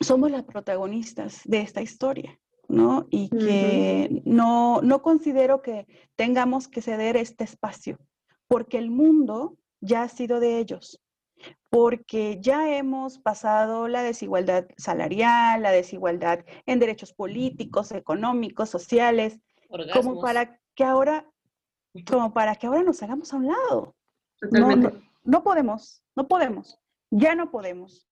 somos 0.00 0.30
las 0.30 0.44
protagonistas 0.44 1.40
de 1.44 1.60
esta 1.60 1.82
historia, 1.82 2.38
¿no? 2.68 3.06
Y 3.10 3.28
que 3.28 4.22
no, 4.24 4.80
no 4.82 5.02
considero 5.02 5.62
que 5.62 5.86
tengamos 6.16 6.68
que 6.68 6.82
ceder 6.82 7.16
este 7.16 7.44
espacio, 7.44 7.98
porque 8.48 8.78
el 8.78 8.90
mundo 8.90 9.56
ya 9.80 10.02
ha 10.02 10.08
sido 10.08 10.40
de 10.40 10.58
ellos, 10.58 11.00
porque 11.70 12.38
ya 12.40 12.76
hemos 12.76 13.18
pasado 13.18 13.88
la 13.88 14.02
desigualdad 14.02 14.66
salarial, 14.76 15.62
la 15.62 15.70
desigualdad 15.70 16.44
en 16.66 16.78
derechos 16.78 17.12
políticos, 17.12 17.92
económicos, 17.92 18.68
sociales, 18.70 19.40
como 19.92 20.20
para 20.20 20.60
que 20.74 20.84
ahora 20.84 21.26
como 22.08 22.32
para 22.32 22.56
que 22.56 22.66
ahora 22.66 22.82
nos 22.82 23.02
hagamos 23.02 23.32
a 23.32 23.36
un 23.36 23.48
lado. 23.48 23.94
No, 25.24 25.42
podemos, 25.44 26.02
no 26.16 26.26
podemos, 26.26 26.80
ya 27.12 27.34
no 27.34 27.50
podemos. 27.50 28.08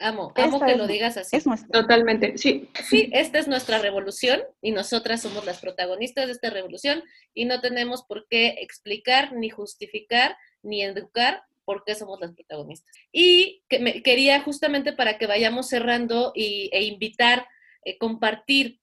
Amo, 0.00 0.32
amo 0.34 0.60
que 0.64 0.76
lo 0.76 0.86
digas 0.86 1.16
así. 1.16 1.36
Es 1.36 1.44
Totalmente, 1.70 2.36
sí. 2.38 2.68
Sí, 2.88 3.10
esta 3.12 3.38
es 3.38 3.48
nuestra 3.48 3.78
revolución 3.78 4.42
y 4.62 4.72
nosotras 4.72 5.22
somos 5.22 5.44
las 5.44 5.60
protagonistas 5.60 6.26
de 6.26 6.32
esta 6.32 6.50
revolución 6.50 7.04
y 7.34 7.44
no 7.44 7.60
tenemos 7.60 8.04
por 8.04 8.26
qué 8.28 8.56
explicar, 8.60 9.34
ni 9.34 9.50
justificar, 9.50 10.36
ni 10.62 10.82
educar 10.82 11.42
por 11.64 11.84
qué 11.84 11.94
somos 11.94 12.18
las 12.18 12.32
protagonistas. 12.32 12.90
Y 13.12 13.62
que 13.68 13.78
me, 13.78 14.02
quería 14.02 14.40
justamente 14.40 14.92
para 14.94 15.18
que 15.18 15.26
vayamos 15.26 15.68
cerrando 15.68 16.32
y, 16.34 16.70
e 16.72 16.84
invitar, 16.84 17.46
eh, 17.84 17.98
compartir 17.98 18.80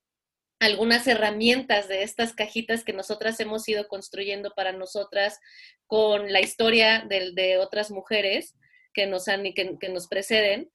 algunas 0.60 1.08
herramientas 1.08 1.88
de 1.88 2.03
estas 2.03 2.34
cajitas 2.34 2.84
que 2.84 2.93
nosotras 2.93 3.39
hemos 3.39 3.67
ido 3.67 3.88
construyendo 3.88 4.51
para 4.56 4.71
nosotras 4.71 5.39
con 5.88 6.32
la 6.32 6.41
historia 6.41 7.03
de, 7.08 7.32
de 7.34 7.58
otras 7.58 7.91
mujeres 7.91 8.56
que 8.98 9.06
nos, 9.06 9.28
han, 9.28 9.44
que, 9.54 9.78
que 9.80 9.90
nos 9.90 10.08
preceden. 10.08 10.72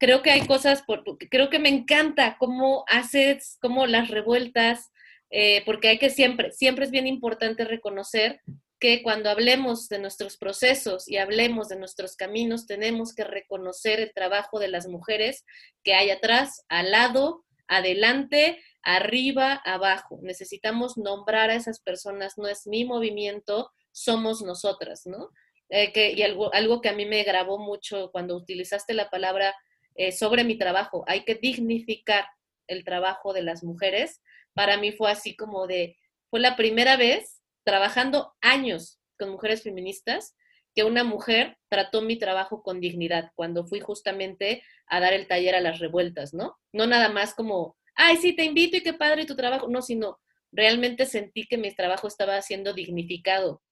Creo 0.00 0.22
que 0.22 0.32
hay 0.32 0.44
cosas, 0.44 0.82
por, 0.82 1.04
creo 1.30 1.50
que 1.50 1.60
me 1.60 1.68
encanta 1.68 2.36
cómo 2.36 2.84
haces, 2.88 3.58
cómo 3.62 3.86
las 3.86 4.08
revueltas, 4.08 4.90
eh, 5.30 5.62
porque 5.64 5.86
hay 5.86 5.98
que 5.98 6.10
siempre, 6.10 6.50
siempre 6.50 6.84
es 6.84 6.90
bien 6.90 7.06
importante 7.06 7.64
reconocer 7.64 8.40
que 8.80 9.04
cuando 9.04 9.30
hablemos 9.30 9.88
de 9.88 10.00
nuestros 10.00 10.36
procesos 10.36 11.08
y 11.08 11.16
hablemos 11.16 11.68
de 11.68 11.76
nuestros 11.76 12.16
caminos, 12.16 12.66
tenemos 12.66 13.14
que 13.14 13.22
reconocer 13.22 14.00
el 14.00 14.12
trabajo 14.12 14.58
de 14.58 14.68
las 14.68 14.88
mujeres 14.88 15.44
que 15.84 15.94
hay 15.94 16.10
atrás, 16.10 16.64
al 16.68 16.90
lado, 16.90 17.44
adelante, 17.68 18.60
arriba, 18.82 19.62
abajo. 19.64 20.18
Necesitamos 20.22 20.98
nombrar 20.98 21.50
a 21.50 21.54
esas 21.54 21.78
personas, 21.80 22.36
no 22.36 22.48
es 22.48 22.66
mi 22.66 22.84
movimiento, 22.84 23.70
somos 23.92 24.42
nosotras, 24.42 25.02
¿no? 25.06 25.30
Eh, 25.74 26.14
y 26.16 26.22
algo, 26.22 26.54
algo 26.54 26.80
que 26.80 26.88
a 26.88 26.92
mí 26.92 27.04
me 27.04 27.24
grabó 27.24 27.58
mucho 27.58 28.10
cuando 28.12 28.36
utilizaste 28.36 28.94
la 28.94 29.10
palabra 29.10 29.54
eh, 29.96 30.12
sobre 30.12 30.44
mi 30.44 30.56
trabajo, 30.56 31.04
hay 31.08 31.24
que 31.24 31.34
dignificar 31.34 32.26
el 32.68 32.84
trabajo 32.84 33.32
de 33.32 33.42
las 33.42 33.64
mujeres. 33.64 34.22
Para 34.54 34.76
mí 34.76 34.92
fue 34.92 35.10
así 35.10 35.34
como 35.34 35.66
de, 35.66 35.96
fue 36.30 36.38
la 36.38 36.54
primera 36.54 36.96
vez 36.96 37.42
trabajando 37.64 38.34
años 38.40 39.00
con 39.18 39.30
mujeres 39.30 39.62
feministas 39.62 40.36
que 40.74 40.84
una 40.84 41.02
mujer 41.02 41.56
trató 41.68 42.02
mi 42.02 42.18
trabajo 42.18 42.62
con 42.62 42.80
dignidad 42.80 43.30
cuando 43.34 43.66
fui 43.66 43.80
justamente 43.80 44.62
a 44.86 45.00
dar 45.00 45.12
el 45.12 45.26
taller 45.26 45.56
a 45.56 45.60
las 45.60 45.80
revueltas, 45.80 46.34
¿no? 46.34 46.56
No 46.72 46.86
nada 46.86 47.08
más 47.08 47.34
como 47.34 47.76
ay, 47.94 48.16
sí, 48.18 48.34
te 48.34 48.44
invito 48.44 48.76
y 48.76 48.82
qué 48.82 48.92
padre 48.92 49.26
tu 49.26 49.36
trabajo. 49.36 49.68
No, 49.68 49.82
sino 49.82 50.20
realmente 50.52 51.06
sentí 51.06 51.46
que 51.46 51.58
mi 51.58 51.74
trabajo 51.74 52.08
estaba 52.08 52.40
siendo 52.42 52.72
dignificado. 52.72 53.62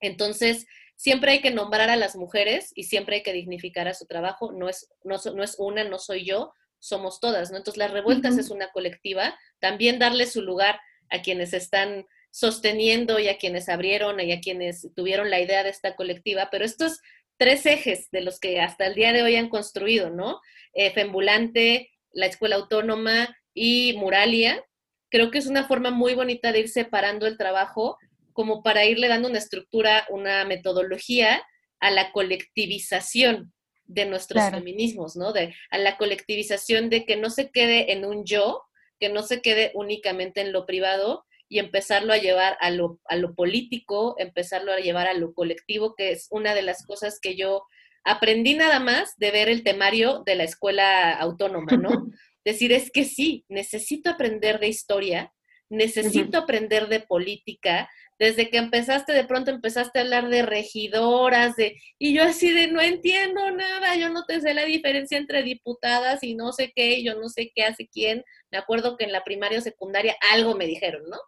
Entonces, 0.00 0.66
siempre 0.98 1.30
hay 1.30 1.40
que 1.40 1.52
nombrar 1.52 1.90
a 1.90 1.96
las 1.96 2.16
mujeres 2.16 2.72
y 2.74 2.82
siempre 2.82 3.16
hay 3.16 3.22
que 3.22 3.32
dignificar 3.32 3.86
a 3.86 3.94
su 3.94 4.04
trabajo. 4.06 4.50
No 4.50 4.68
es, 4.68 4.90
no, 5.04 5.14
es 5.14 5.56
una, 5.58 5.84
no 5.84 5.98
soy 5.98 6.24
yo, 6.24 6.52
somos 6.80 7.20
todas, 7.20 7.52
¿no? 7.52 7.56
Entonces, 7.56 7.78
las 7.78 7.92
revueltas 7.92 8.36
es 8.36 8.50
una 8.50 8.72
colectiva. 8.72 9.38
También 9.60 10.00
darle 10.00 10.26
su 10.26 10.42
lugar 10.42 10.80
a 11.08 11.22
quienes 11.22 11.54
están 11.54 12.04
sosteniendo 12.32 13.20
y 13.20 13.28
a 13.28 13.38
quienes 13.38 13.68
abrieron 13.68 14.18
y 14.18 14.32
a 14.32 14.40
quienes 14.40 14.88
tuvieron 14.96 15.30
la 15.30 15.40
idea 15.40 15.62
de 15.62 15.70
esta 15.70 15.94
colectiva, 15.94 16.48
pero 16.50 16.64
estos 16.64 17.00
tres 17.36 17.64
ejes 17.64 18.10
de 18.10 18.20
los 18.20 18.40
que 18.40 18.60
hasta 18.60 18.86
el 18.86 18.94
día 18.94 19.12
de 19.12 19.22
hoy 19.22 19.36
han 19.36 19.48
construido, 19.48 20.10
¿no? 20.10 20.40
Eh, 20.74 20.90
Fembulante, 20.90 21.90
la 22.10 22.26
Escuela 22.26 22.56
Autónoma 22.56 23.36
y 23.54 23.94
Muralia, 23.96 24.64
creo 25.10 25.30
que 25.30 25.38
es 25.38 25.46
una 25.46 25.66
forma 25.68 25.90
muy 25.90 26.14
bonita 26.14 26.50
de 26.50 26.58
ir 26.58 26.68
separando 26.68 27.26
el 27.26 27.38
trabajo 27.38 27.98
como 28.38 28.62
para 28.62 28.84
irle 28.84 29.08
dando 29.08 29.28
una 29.28 29.38
estructura, 29.38 30.06
una 30.10 30.44
metodología 30.44 31.42
a 31.80 31.90
la 31.90 32.12
colectivización 32.12 33.52
de 33.84 34.06
nuestros 34.06 34.48
feminismos, 34.48 35.16
¿no? 35.16 35.32
De, 35.32 35.56
a 35.72 35.78
la 35.78 35.96
colectivización 35.96 36.88
de 36.88 37.04
que 37.04 37.16
no 37.16 37.30
se 37.30 37.50
quede 37.50 37.90
en 37.90 38.04
un 38.04 38.24
yo, 38.24 38.62
que 39.00 39.08
no 39.08 39.24
se 39.24 39.42
quede 39.42 39.72
únicamente 39.74 40.40
en 40.40 40.52
lo 40.52 40.66
privado 40.66 41.26
y 41.48 41.58
empezarlo 41.58 42.12
a 42.12 42.18
llevar 42.18 42.56
a 42.60 42.70
lo, 42.70 43.00
a 43.06 43.16
lo 43.16 43.34
político, 43.34 44.14
empezarlo 44.18 44.72
a 44.72 44.78
llevar 44.78 45.08
a 45.08 45.14
lo 45.14 45.34
colectivo, 45.34 45.96
que 45.96 46.12
es 46.12 46.28
una 46.30 46.54
de 46.54 46.62
las 46.62 46.86
cosas 46.86 47.18
que 47.20 47.34
yo 47.34 47.64
aprendí 48.04 48.54
nada 48.54 48.78
más 48.78 49.16
de 49.16 49.32
ver 49.32 49.48
el 49.48 49.64
temario 49.64 50.22
de 50.24 50.36
la 50.36 50.44
escuela 50.44 51.12
autónoma, 51.14 51.72
¿no? 51.72 51.90
decir 52.44 52.70
es 52.70 52.92
que 52.92 53.04
sí, 53.04 53.44
necesito 53.48 54.10
aprender 54.10 54.60
de 54.60 54.68
historia, 54.68 55.32
necesito 55.70 56.38
aprender 56.38 56.88
de 56.88 57.00
política. 57.00 57.90
Desde 58.18 58.50
que 58.50 58.58
empezaste, 58.58 59.12
de 59.12 59.24
pronto 59.24 59.50
empezaste 59.50 59.98
a 59.98 60.02
hablar 60.02 60.28
de 60.28 60.42
regidoras, 60.42 61.54
de, 61.54 61.80
y 61.98 62.14
yo 62.14 62.24
así 62.24 62.50
de 62.50 62.66
no 62.66 62.80
entiendo 62.80 63.50
nada, 63.52 63.94
yo 63.96 64.08
no 64.08 64.24
te 64.24 64.40
sé 64.40 64.54
la 64.54 64.64
diferencia 64.64 65.18
entre 65.18 65.42
diputadas 65.42 66.24
y 66.24 66.34
no 66.34 66.52
sé 66.52 66.72
qué, 66.74 67.02
yo 67.04 67.14
no 67.14 67.28
sé 67.28 67.52
qué 67.54 67.62
hace 67.62 67.86
quién. 67.86 68.24
Me 68.50 68.58
acuerdo 68.58 68.96
que 68.96 69.04
en 69.04 69.12
la 69.12 69.24
primaria 69.24 69.58
o 69.58 69.62
secundaria 69.62 70.16
algo 70.32 70.54
me 70.56 70.66
dijeron, 70.66 71.02
¿no? 71.08 71.18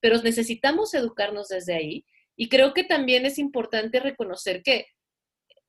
Pero 0.00 0.20
necesitamos 0.22 0.92
educarnos 0.92 1.48
desde 1.48 1.74
ahí 1.74 2.04
y 2.36 2.48
creo 2.48 2.74
que 2.74 2.84
también 2.84 3.26
es 3.26 3.38
importante 3.38 4.00
reconocer 4.00 4.62
que 4.62 4.86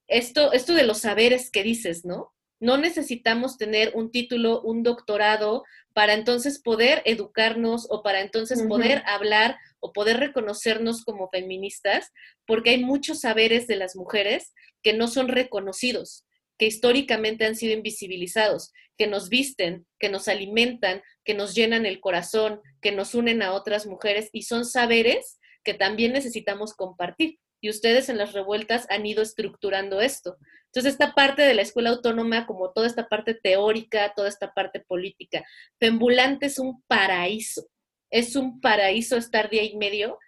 esto, 0.08 0.52
esto 0.52 0.74
de 0.74 0.84
los 0.84 1.00
saberes 1.00 1.52
que 1.52 1.64
dices, 1.64 2.06
¿no? 2.06 2.34
No 2.60 2.78
necesitamos 2.78 3.58
tener 3.58 3.92
un 3.96 4.12
título, 4.12 4.62
un 4.62 4.84
doctorado 4.84 5.64
para 5.96 6.14
entonces 6.14 6.62
poder 6.62 7.02
educarnos 7.06 7.88
o 7.90 8.04
para 8.04 8.20
entonces 8.20 8.62
poder 8.64 9.02
hablar 9.06 9.58
o 9.80 9.94
poder 9.94 10.18
reconocernos 10.18 11.06
como 11.06 11.30
feministas, 11.30 12.12
porque 12.46 12.72
hay 12.72 12.84
muchos 12.84 13.22
saberes 13.22 13.66
de 13.66 13.78
las 13.78 13.96
mujeres 13.96 14.54
que 14.84 14.92
no 14.92 15.08
son 15.08 15.30
reconocidos, 15.30 16.26
que 16.60 16.66
históricamente 16.66 17.46
han 17.46 17.56
sido 17.56 17.74
invisibilizados, 17.74 18.74
que 18.98 19.08
nos 19.08 19.30
visten, 19.30 19.88
que 19.98 20.10
nos 20.10 20.28
alimentan, 20.28 21.02
que 21.24 21.34
nos 21.34 21.56
llenan 21.56 21.86
el 21.86 22.02
corazón, 22.02 22.60
que 22.82 22.92
nos 22.92 23.16
unen 23.16 23.42
a 23.42 23.54
otras 23.54 23.86
mujeres 23.86 24.30
y 24.34 24.42
son 24.42 24.66
saberes 24.66 25.40
que 25.64 25.76
también 25.76 26.12
necesitamos 26.12 26.74
compartir. 26.74 27.40
Y 27.66 27.70
ustedes 27.70 28.10
en 28.10 28.20
las 28.20 28.34
revueltas 28.34 28.86
han 28.92 29.08
ido 29.08 29.24
estructurando 29.24 30.00
esto. 30.00 30.38
Entonces, 30.66 30.94
esta 30.94 31.16
parte 31.16 31.42
de 31.42 31.56
la 31.56 31.64
escuela 31.64 31.90
autónoma, 31.90 32.46
como 32.46 32.72
toda 32.72 32.86
esta 32.86 33.08
parte 33.10 33.34
teórica, 33.34 34.14
toda 34.16 34.30
esta 34.30 34.54
parte 34.54 34.82
política, 34.82 35.44
Pembulante 35.80 36.46
es 36.46 36.60
un 36.60 36.84
paraíso, 36.84 37.68
es 38.12 38.36
un 38.36 38.62
paraíso 38.62 39.18
estar 39.18 39.50
día 39.50 39.64
y 39.64 39.76
medio. 39.78 40.20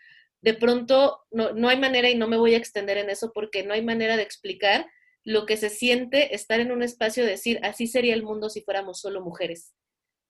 De 0.41 0.55
pronto, 0.55 1.27
no, 1.29 1.51
no 1.51 1.69
hay 1.69 1.77
manera, 1.77 2.09
y 2.09 2.15
no 2.15 2.27
me 2.27 2.37
voy 2.37 2.55
a 2.55 2.57
extender 2.57 2.97
en 2.97 3.11
eso 3.11 3.31
porque 3.35 3.63
no 3.63 3.75
hay 3.75 3.83
manera 3.83 4.17
de 4.17 4.23
explicar 4.23 4.87
lo 5.23 5.45
que 5.45 5.57
se 5.57 5.69
siente 5.69 6.33
estar 6.33 6.59
en 6.59 6.71
un 6.71 6.81
espacio 6.81 7.23
de 7.23 7.29
decir, 7.29 7.59
así 7.61 7.85
sería 7.85 8.15
el 8.15 8.23
mundo 8.23 8.49
si 8.49 8.61
fuéramos 8.61 8.99
solo 8.99 9.21
mujeres, 9.21 9.75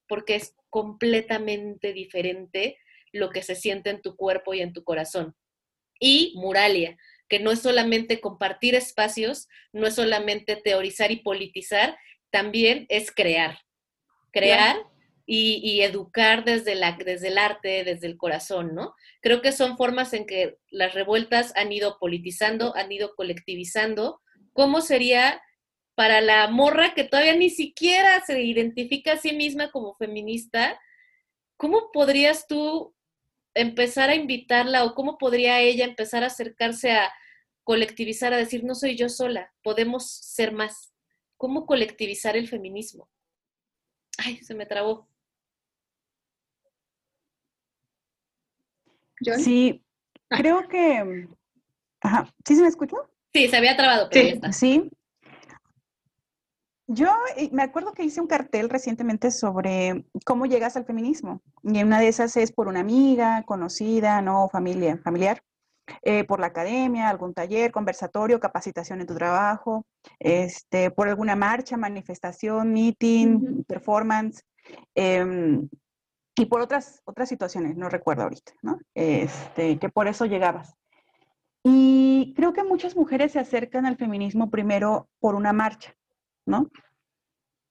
porque 0.09 0.35
es 0.35 0.55
completamente 0.69 1.93
diferente 1.93 2.77
lo 3.13 3.29
que 3.29 3.43
se 3.43 3.55
siente 3.55 3.91
en 3.91 4.01
tu 4.01 4.17
cuerpo 4.17 4.53
y 4.53 4.59
en 4.59 4.73
tu 4.73 4.83
corazón. 4.83 5.37
Y 5.99 6.33
Muralia, 6.35 6.97
que 7.29 7.39
no 7.39 7.51
es 7.51 7.61
solamente 7.61 8.19
compartir 8.21 8.75
espacios, 8.75 9.47
no 9.73 9.87
es 9.87 9.95
solamente 9.95 10.55
teorizar 10.55 11.11
y 11.11 11.17
politizar, 11.17 11.97
también 12.29 12.85
es 12.89 13.11
crear. 13.11 13.59
Crear 14.31 14.77
y, 15.25 15.81
educar 15.81 16.45
desde, 16.45 16.75
la, 16.75 16.93
desde 16.93 17.27
el 17.27 17.37
arte, 17.37 17.83
desde 17.83 18.07
el 18.07 18.17
corazón, 18.17 18.73
¿no? 18.73 18.95
Creo 19.21 19.41
que 19.41 19.51
son 19.51 19.75
formas 19.75 20.13
en 20.13 20.25
que 20.25 20.57
las 20.69 20.93
revueltas 20.93 21.51
han 21.55 21.71
ido 21.71 21.97
politizando, 21.99 22.75
han 22.75 22.91
ido 22.91 23.13
colectivizando. 23.15 24.21
¿Cómo 24.53 24.79
sería 24.79 25.41
para 25.95 26.21
la 26.21 26.47
morra 26.47 26.93
que 26.93 27.03
todavía 27.03 27.35
ni 27.35 27.49
siquiera 27.49 28.23
se 28.25 28.41
identifica 28.41 29.13
a 29.13 29.17
sí 29.17 29.33
misma 29.33 29.69
como 29.71 29.95
feminista? 29.95 30.79
¿Cómo 31.57 31.91
podrías 31.91 32.47
tú 32.47 32.95
empezar 33.57 34.09
a 34.09 34.15
invitarla 34.15 34.83
o 34.83 34.93
cómo 34.93 35.17
podría 35.17 35.59
ella 35.61 35.85
empezar 35.85 36.23
a 36.23 36.27
acercarse 36.27 36.91
a 36.91 37.11
colectivizar, 37.63 38.33
a 38.33 38.37
decir, 38.37 38.63
no 38.63 38.75
soy 38.75 38.95
yo 38.95 39.09
sola, 39.09 39.53
podemos 39.61 40.09
ser 40.09 40.53
más? 40.53 40.93
¿Cómo 41.35 41.65
colectivizar 41.65 42.37
el 42.37 42.47
feminismo? 42.47 43.09
Ay, 44.17 44.37
se 44.37 44.55
me 44.55 44.65
trabó. 44.65 45.09
Sí, 49.37 49.83
ah. 50.29 50.37
creo 50.37 50.67
que... 50.67 51.27
Ajá. 52.01 52.33
¿Sí 52.45 52.55
se 52.55 52.61
me 52.61 52.67
escuchó? 52.67 52.97
Sí, 53.33 53.47
se 53.47 53.57
había 53.57 53.75
trabado, 53.75 54.09
pero 54.11 54.51
sí. 54.53 54.89
Yo 56.87 57.09
eh, 57.35 57.49
me 57.51 57.63
acuerdo 57.63 57.91
que 57.91 58.03
hice 58.03 58.21
un 58.21 58.27
cartel 58.27 58.69
recientemente 58.69 59.29
sobre 59.29 60.05
cómo 60.25 60.45
llegas 60.45 60.77
al 60.77 60.85
feminismo. 60.85 61.41
Y 61.63 61.83
una 61.83 61.99
de 61.99 62.07
esas 62.07 62.37
es 62.37 62.53
por 62.53 62.69
una 62.69 62.79
amiga, 62.79 63.43
conocida, 63.45 64.21
no 64.21 64.47
familia, 64.49 64.97
familiar, 65.03 65.43
eh, 66.01 66.23
por 66.23 66.39
la 66.39 66.47
academia, 66.47 67.09
algún 67.09 67.33
taller, 67.33 67.71
conversatorio, 67.71 68.39
capacitación 68.39 69.01
en 69.01 69.07
tu 69.07 69.15
trabajo, 69.15 69.85
este, 70.19 70.89
por 70.89 71.09
alguna 71.09 71.35
marcha, 71.35 71.75
manifestación, 71.75 72.71
meeting, 72.71 73.63
performance, 73.65 74.43
em, 74.95 75.67
y 76.37 76.45
por 76.45 76.61
otras, 76.61 77.01
otras 77.03 77.27
situaciones, 77.27 77.75
no 77.75 77.89
recuerdo 77.89 78.23
ahorita, 78.23 78.53
¿no? 78.61 78.79
Este, 78.93 79.77
que 79.79 79.89
por 79.89 80.07
eso 80.07 80.25
llegabas. 80.25 80.73
Y 81.63 82.33
creo 82.35 82.53
que 82.53 82.63
muchas 82.63 82.95
mujeres 82.95 83.33
se 83.33 83.39
acercan 83.39 83.85
al 83.85 83.97
feminismo 83.97 84.49
primero 84.49 85.09
por 85.19 85.35
una 85.35 85.51
marcha, 85.51 85.96
¿no? 86.47 86.69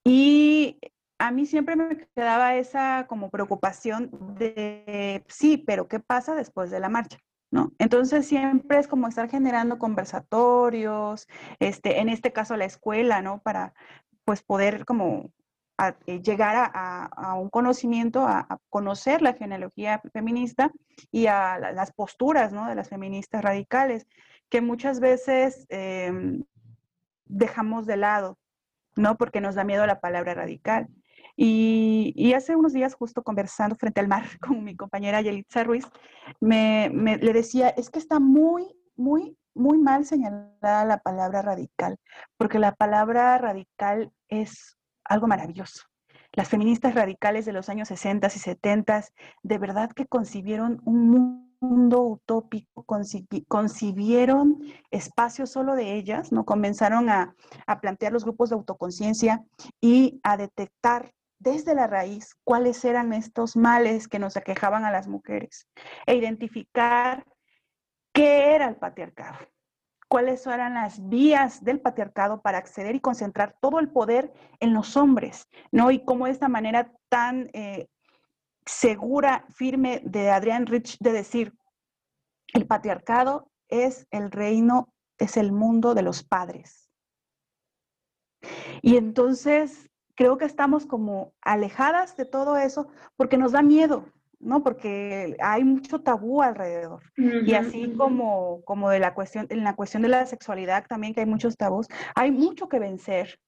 Y 0.04 0.78
a 1.18 1.32
mí 1.32 1.46
siempre 1.46 1.74
me 1.74 2.06
quedaba 2.14 2.54
esa 2.54 3.06
como 3.08 3.30
preocupación 3.30 4.10
de, 4.38 5.24
sí, 5.28 5.56
pero 5.58 5.88
¿qué 5.88 5.98
pasa 5.98 6.34
después 6.34 6.70
de 6.70 6.78
la 6.78 6.88
marcha? 6.88 7.18
¿No? 7.50 7.72
Entonces 7.78 8.26
siempre 8.26 8.78
es 8.78 8.86
como 8.86 9.08
estar 9.08 9.28
generando 9.28 9.78
conversatorios, 9.78 11.26
este, 11.58 12.00
en 12.00 12.08
este 12.08 12.32
caso 12.32 12.56
la 12.56 12.64
escuela, 12.66 13.22
¿no? 13.22 13.40
Para 13.40 13.72
pues 14.24 14.42
poder 14.42 14.84
como 14.84 15.30
eh, 16.06 16.22
llegar 16.22 16.70
a, 16.74 17.34
un 17.34 17.48
conocimiento, 17.50 18.22
a, 18.26 18.60
conocer 18.68 19.22
la 19.22 19.34
genealogía 19.34 20.00
feminista 20.12 20.72
y 21.12 21.26
a 21.26 21.58
las 21.58 21.92
posturas, 21.92 22.52
¿no? 22.52 22.66
De 22.68 22.74
las 22.74 22.88
feministas 22.88 23.42
radicales, 23.42 24.06
que 24.48 24.60
muchas 24.60 25.00
veces 25.00 25.66
em, 25.68 26.44
dejamos 27.26 27.86
de 27.86 27.96
lado, 27.96 28.38
¿no? 28.96 29.16
Porque 29.16 29.40
nos 29.40 29.54
da 29.54 29.64
miedo 29.64 29.86
la 29.86 30.00
palabra 30.00 30.34
radical. 30.34 30.88
Y, 31.36 32.32
hace 32.32 32.56
unos 32.56 32.72
días, 32.72 32.94
justo 32.94 33.22
conversando 33.22 33.76
frente 33.76 34.00
al 34.00 34.08
mar 34.08 34.24
con 34.40 34.64
mi 34.64 34.74
compañera 34.74 35.20
Yelitza 35.20 35.64
Ruiz, 35.64 35.86
me, 36.40 36.88
le 36.88 37.32
decía, 37.32 37.68
es 37.68 37.90
que 37.90 37.98
está 37.98 38.18
muy, 38.18 38.74
muy, 38.96 39.36
muy 39.54 39.78
mal 39.78 40.04
señalada 40.06 40.84
la 40.84 40.98
palabra 40.98 41.42
radical, 41.42 41.98
porque 42.38 42.58
la 42.58 42.74
palabra 42.74 43.36
radical 43.38 44.12
es 44.28 44.78
algo 45.04 45.26
maravilloso. 45.26 45.82
Las 46.32 46.48
feministas 46.48 46.94
radicales 46.94 47.44
de 47.44 47.52
los 47.52 47.68
años 47.68 47.88
60 47.88 48.26
y 48.26 48.30
70 48.30 49.04
de 49.42 49.58
verdad 49.58 49.90
que 49.92 50.06
concibieron 50.06 50.80
un 50.84 51.10
mundo 51.10 51.45
utópico, 51.60 52.84
concibieron 53.48 54.58
espacios 54.90 55.50
solo 55.50 55.74
de 55.74 55.94
ellas, 55.94 56.32
¿no? 56.32 56.44
Comenzaron 56.44 57.08
a, 57.08 57.34
plantear 57.80 58.12
los 58.12 58.24
grupos 58.24 58.50
de 58.50 58.56
autoconciencia 58.56 59.44
y 59.80 60.20
a 60.22 60.36
detectar 60.36 61.12
desde 61.38 61.74
la 61.74 61.86
raíz 61.86 62.34
cuáles 62.44 62.84
eran 62.84 63.12
estos 63.12 63.56
males 63.56 64.08
que 64.08 64.18
nos 64.18 64.36
aquejaban 64.36 64.84
a 64.84 64.90
las 64.90 65.06
mujeres 65.06 65.68
e 66.06 66.14
identificar 66.14 67.24
qué 68.12 68.54
era 68.54 68.68
el 68.68 68.76
patriarcado, 68.76 69.36
cuáles 70.08 70.46
eran 70.46 70.74
las 70.74 71.06
vías 71.08 71.62
del 71.62 71.80
patriarcado 71.80 72.40
para 72.40 72.58
acceder 72.58 72.94
y 72.94 73.00
concentrar 73.00 73.56
todo 73.60 73.78
el 73.80 73.90
poder 73.90 74.32
en 74.60 74.72
los 74.72 74.96
hombres, 74.96 75.46
¿no? 75.70 75.90
Y 75.90 76.04
cómo 76.04 76.24
de 76.24 76.32
esta 76.32 76.48
manera 76.48 76.92
tan 77.10 77.50
eh, 77.52 77.88
segura, 78.66 79.46
firme 79.50 80.02
de 80.04 80.30
Adrián 80.30 80.66
Rich 80.66 80.98
de 80.98 81.12
decir, 81.12 81.54
el 82.52 82.66
patriarcado 82.66 83.50
es 83.68 84.06
el 84.10 84.30
reino, 84.30 84.92
es 85.18 85.36
el 85.36 85.52
mundo 85.52 85.94
de 85.94 86.02
los 86.02 86.22
padres. 86.22 86.90
Y 88.82 88.96
entonces 88.96 89.88
creo 90.14 90.38
que 90.38 90.44
estamos 90.44 90.86
como 90.86 91.32
alejadas 91.42 92.16
de 92.16 92.24
todo 92.24 92.56
eso 92.56 92.88
porque 93.16 93.38
nos 93.38 93.52
da 93.52 93.62
miedo, 93.62 94.06
¿no? 94.38 94.62
Porque 94.62 95.36
hay 95.40 95.64
mucho 95.64 96.00
tabú 96.00 96.42
alrededor. 96.42 97.02
Y 97.16 97.54
así 97.54 97.92
como, 97.96 98.62
como 98.64 98.90
de 98.90 98.98
la 98.98 99.14
cuestión, 99.14 99.46
en 99.50 99.64
la 99.64 99.76
cuestión 99.76 100.02
de 100.02 100.08
la 100.08 100.26
sexualidad 100.26 100.86
también, 100.88 101.14
que 101.14 101.20
hay 101.20 101.26
muchos 101.26 101.56
tabús, 101.56 101.86
hay 102.14 102.30
mucho 102.30 102.68
que 102.68 102.78
vencer. 102.78 103.38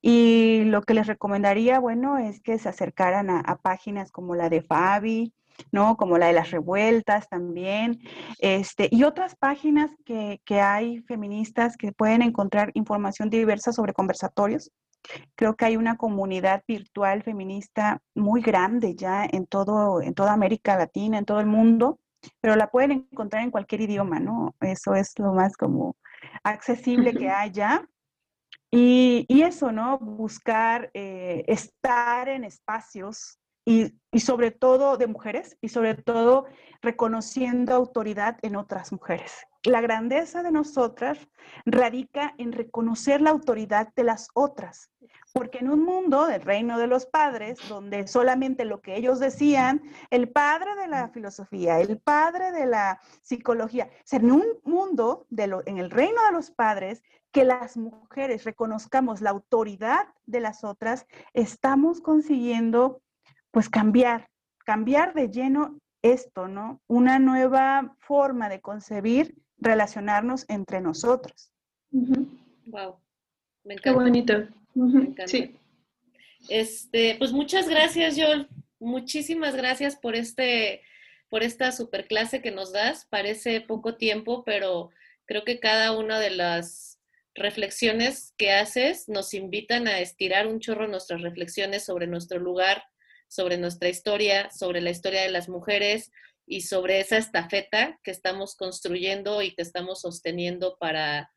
Y 0.00 0.64
lo 0.64 0.82
que 0.82 0.94
les 0.94 1.06
recomendaría, 1.06 1.80
bueno, 1.80 2.18
es 2.18 2.40
que 2.40 2.58
se 2.58 2.68
acercaran 2.68 3.30
a, 3.30 3.56
páginas 3.56 4.12
como 4.12 4.34
la 4.34 4.48
de 4.48 4.62
Fabi, 4.62 5.32
¿no? 5.72 5.96
Como 5.96 6.18
la 6.18 6.26
de 6.26 6.32
las 6.34 6.50
revueltas 6.52 7.28
también, 7.28 8.00
este, 8.38 8.88
y 8.92 9.02
otras 9.02 9.34
páginas 9.34 9.90
que, 10.04 10.40
que 10.44 10.60
hay 10.60 11.00
feministas 11.02 11.76
que 11.76 11.92
pueden 11.92 12.22
encontrar 12.22 12.70
información 12.74 13.28
diversa 13.28 13.72
sobre 13.72 13.92
conversatorios. 13.92 14.70
Creo 15.34 15.56
que 15.56 15.64
hay 15.64 15.76
una 15.76 15.96
comunidad 15.96 16.62
virtual 16.66 17.22
feminista 17.22 18.00
muy 18.14 18.42
grande 18.42 18.94
ya 18.94 19.24
en, 19.24 19.46
todo, 19.46 20.02
en 20.02 20.14
toda 20.14 20.32
América 20.32 20.76
Latina, 20.76 21.18
en 21.18 21.24
todo 21.24 21.40
el 21.40 21.46
mundo, 21.46 21.98
pero 22.40 22.56
la 22.56 22.70
pueden 22.70 23.08
encontrar 23.10 23.42
en 23.42 23.50
cualquier 23.50 23.82
idioma, 23.82 24.20
¿no? 24.20 24.54
Eso 24.60 24.94
es 24.94 25.12
lo 25.18 25.32
más 25.32 25.56
como 25.56 25.96
accesible 26.42 27.14
que 27.14 27.30
haya. 27.30 27.88
Y, 28.70 29.24
y 29.28 29.42
eso, 29.42 29.72
¿no? 29.72 29.98
Buscar 29.98 30.90
eh, 30.94 31.44
estar 31.46 32.28
en 32.28 32.44
espacios 32.44 33.38
y, 33.68 34.20
sobre 34.20 34.50
todo 34.50 34.96
de 34.96 35.06
mujeres 35.06 35.58
y 35.60 35.68
sobre 35.68 35.94
todo 35.94 36.46
reconociendo 36.80 37.74
autoridad 37.74 38.38
en 38.40 38.56
otras 38.56 38.92
mujeres. 38.92 39.46
La 39.62 39.82
grandeza 39.82 40.42
de 40.42 40.50
nosotras 40.50 41.18
radica 41.66 42.34
en 42.38 42.52
reconocer 42.52 43.20
la 43.20 43.28
autoridad 43.28 43.92
de 43.94 44.04
las 44.04 44.28
otras, 44.32 44.90
porque 45.34 45.58
en 45.58 45.68
un 45.68 45.84
mundo 45.84 46.26
del 46.26 46.40
reino 46.40 46.78
de 46.78 46.86
los 46.86 47.04
padres, 47.04 47.58
donde 47.68 48.06
solamente 48.06 48.64
lo 48.64 48.80
que 48.80 48.96
ellos 48.96 49.20
decían, 49.20 49.82
el 50.08 50.30
padre 50.30 50.74
de 50.76 50.88
la 50.88 51.08
filosofía, 51.10 51.78
el 51.78 51.98
padre 51.98 52.52
de 52.52 52.64
la 52.64 52.98
psicología, 53.20 53.90
o 54.10 54.16
en 54.16 54.32
un 54.32 54.46
mundo 54.64 55.26
en 55.30 55.76
el 55.76 55.90
reino 55.90 56.24
de 56.24 56.32
los 56.32 56.50
padres, 56.50 57.02
que 57.32 57.44
las 57.44 57.76
mujeres 57.76 58.44
reconozcamos 58.44 59.20
la 59.20 59.28
autoridad 59.28 60.08
de 60.24 60.40
las 60.40 60.64
otras, 60.64 61.06
estamos 61.34 62.00
consiguiendo 62.00 63.02
pues 63.50 63.68
cambiar, 63.68 64.28
cambiar 64.64 65.14
de 65.14 65.28
lleno 65.28 65.78
esto, 66.02 66.48
¿no? 66.48 66.80
Una 66.86 67.18
nueva 67.18 67.96
forma 67.98 68.48
de 68.48 68.60
concebir, 68.60 69.34
relacionarnos 69.58 70.44
entre 70.48 70.80
nosotros. 70.80 71.52
Wow. 71.90 73.00
Me 73.64 73.74
encanta. 73.74 73.82
Qué 73.82 73.90
bonito. 73.92 74.32
Me 74.74 75.00
encanta. 75.00 75.26
Sí. 75.26 75.56
Este, 76.48 77.16
pues 77.18 77.32
muchas 77.32 77.68
gracias, 77.68 78.16
Joel. 78.16 78.48
Muchísimas 78.78 79.56
gracias 79.56 79.96
por 79.96 80.14
este, 80.14 80.82
por 81.28 81.42
esta 81.42 81.72
superclase 81.72 82.40
que 82.40 82.50
nos 82.50 82.72
das. 82.72 83.06
Parece 83.06 83.60
poco 83.60 83.96
tiempo, 83.96 84.44
pero 84.44 84.90
creo 85.26 85.44
que 85.44 85.58
cada 85.58 85.96
una 85.96 86.20
de 86.20 86.30
las 86.30 87.00
reflexiones 87.34 88.34
que 88.36 88.52
haces 88.52 89.08
nos 89.08 89.34
invitan 89.34 89.88
a 89.88 90.00
estirar 90.00 90.46
un 90.46 90.60
chorro 90.60 90.88
nuestras 90.88 91.22
reflexiones 91.22 91.84
sobre 91.84 92.06
nuestro 92.06 92.38
lugar 92.38 92.82
sobre 93.28 93.58
nuestra 93.58 93.88
historia, 93.88 94.50
sobre 94.50 94.80
la 94.80 94.90
historia 94.90 95.22
de 95.22 95.30
las 95.30 95.48
mujeres 95.48 96.10
y 96.46 96.62
sobre 96.62 97.00
esa 97.00 97.18
estafeta 97.18 97.98
que 98.02 98.10
estamos 98.10 98.56
construyendo 98.56 99.42
y 99.42 99.54
que 99.54 99.62
estamos 99.62 100.00
sosteniendo 100.00 100.76
para, 100.80 101.30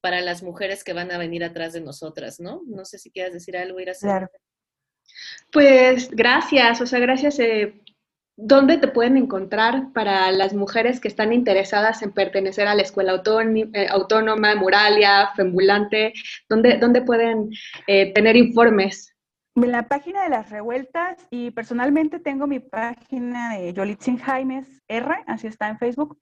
para 0.00 0.20
las 0.20 0.42
mujeres 0.42 0.84
que 0.84 0.92
van 0.92 1.12
a 1.12 1.18
venir 1.18 1.44
atrás 1.44 1.72
de 1.72 1.80
nosotras, 1.80 2.40
¿no? 2.40 2.62
No 2.66 2.84
sé 2.84 2.98
si 2.98 3.10
quieras 3.10 3.32
decir 3.32 3.56
algo, 3.56 3.80
ir 3.80 3.90
a 3.90 3.94
Claro. 3.94 4.28
Pues 5.50 6.10
gracias, 6.10 6.80
o 6.80 6.86
sea, 6.86 6.98
gracias. 6.98 7.38
Eh, 7.38 7.80
¿Dónde 8.36 8.78
te 8.78 8.86
pueden 8.86 9.16
encontrar 9.16 9.92
para 9.92 10.30
las 10.30 10.54
mujeres 10.54 11.00
que 11.00 11.08
están 11.08 11.32
interesadas 11.32 12.02
en 12.02 12.12
pertenecer 12.12 12.68
a 12.68 12.74
la 12.74 12.82
Escuela 12.82 13.20
eh, 13.72 13.86
Autónoma, 13.90 14.54
Muralia, 14.54 15.30
Fembulante? 15.34 16.12
¿Dónde, 16.48 16.78
dónde 16.78 17.02
pueden 17.02 17.50
eh, 17.88 18.12
tener 18.12 18.36
informes? 18.36 19.12
En 19.60 19.72
la 19.72 19.88
página 19.88 20.22
de 20.22 20.28
las 20.28 20.50
revueltas 20.50 21.26
y 21.30 21.50
personalmente 21.50 22.20
tengo 22.20 22.46
mi 22.46 22.60
página 22.60 23.56
de 23.56 23.72
Yolitzin 23.72 24.16
Jaimes 24.16 24.80
R, 24.86 25.16
así 25.26 25.48
está 25.48 25.68
en 25.68 25.78
Facebook. 25.78 26.16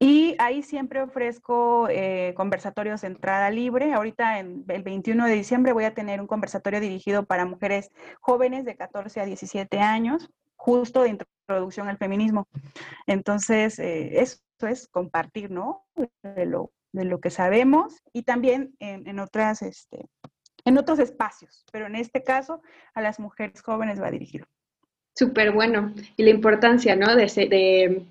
Y 0.00 0.34
ahí 0.40 0.64
siempre 0.64 1.00
ofrezco 1.00 1.88
eh, 1.88 2.34
conversatorios 2.36 3.02
de 3.02 3.06
entrada 3.06 3.48
libre. 3.50 3.92
Ahorita 3.92 4.40
en 4.40 4.64
el 4.66 4.82
21 4.82 5.24
de 5.24 5.34
diciembre 5.34 5.72
voy 5.72 5.84
a 5.84 5.94
tener 5.94 6.20
un 6.20 6.26
conversatorio 6.26 6.80
dirigido 6.80 7.24
para 7.24 7.46
mujeres 7.46 7.92
jóvenes 8.20 8.64
de 8.64 8.76
14 8.76 9.20
a 9.20 9.24
17 9.24 9.78
años, 9.78 10.28
justo 10.56 11.04
de 11.04 11.10
introducción 11.10 11.86
al 11.86 11.96
feminismo. 11.96 12.48
Entonces, 13.06 13.78
eh, 13.78 14.20
eso 14.20 14.40
es 14.62 14.88
compartir, 14.88 15.52
¿no? 15.52 15.84
De 16.22 16.44
lo, 16.44 16.72
que 17.20 17.30
sabemos 17.30 18.02
y 18.12 18.24
también 18.24 18.74
en, 18.80 19.20
otras, 19.20 19.62
este, 19.62 20.06
en 20.64 20.78
otros 20.78 20.98
espacios, 20.98 21.64
pero 21.72 21.86
en 21.86 21.96
este 21.96 22.22
caso 22.22 22.62
a 22.94 23.02
las 23.02 23.20
mujeres 23.20 23.62
jóvenes 23.62 24.00
va 24.00 24.10
dirigido. 24.10 24.46
Súper 25.14 25.52
bueno. 25.52 25.94
Y 26.16 26.24
la 26.24 26.30
importancia, 26.30 26.96
¿no? 26.96 27.14
De, 27.14 27.26
de, 27.26 28.06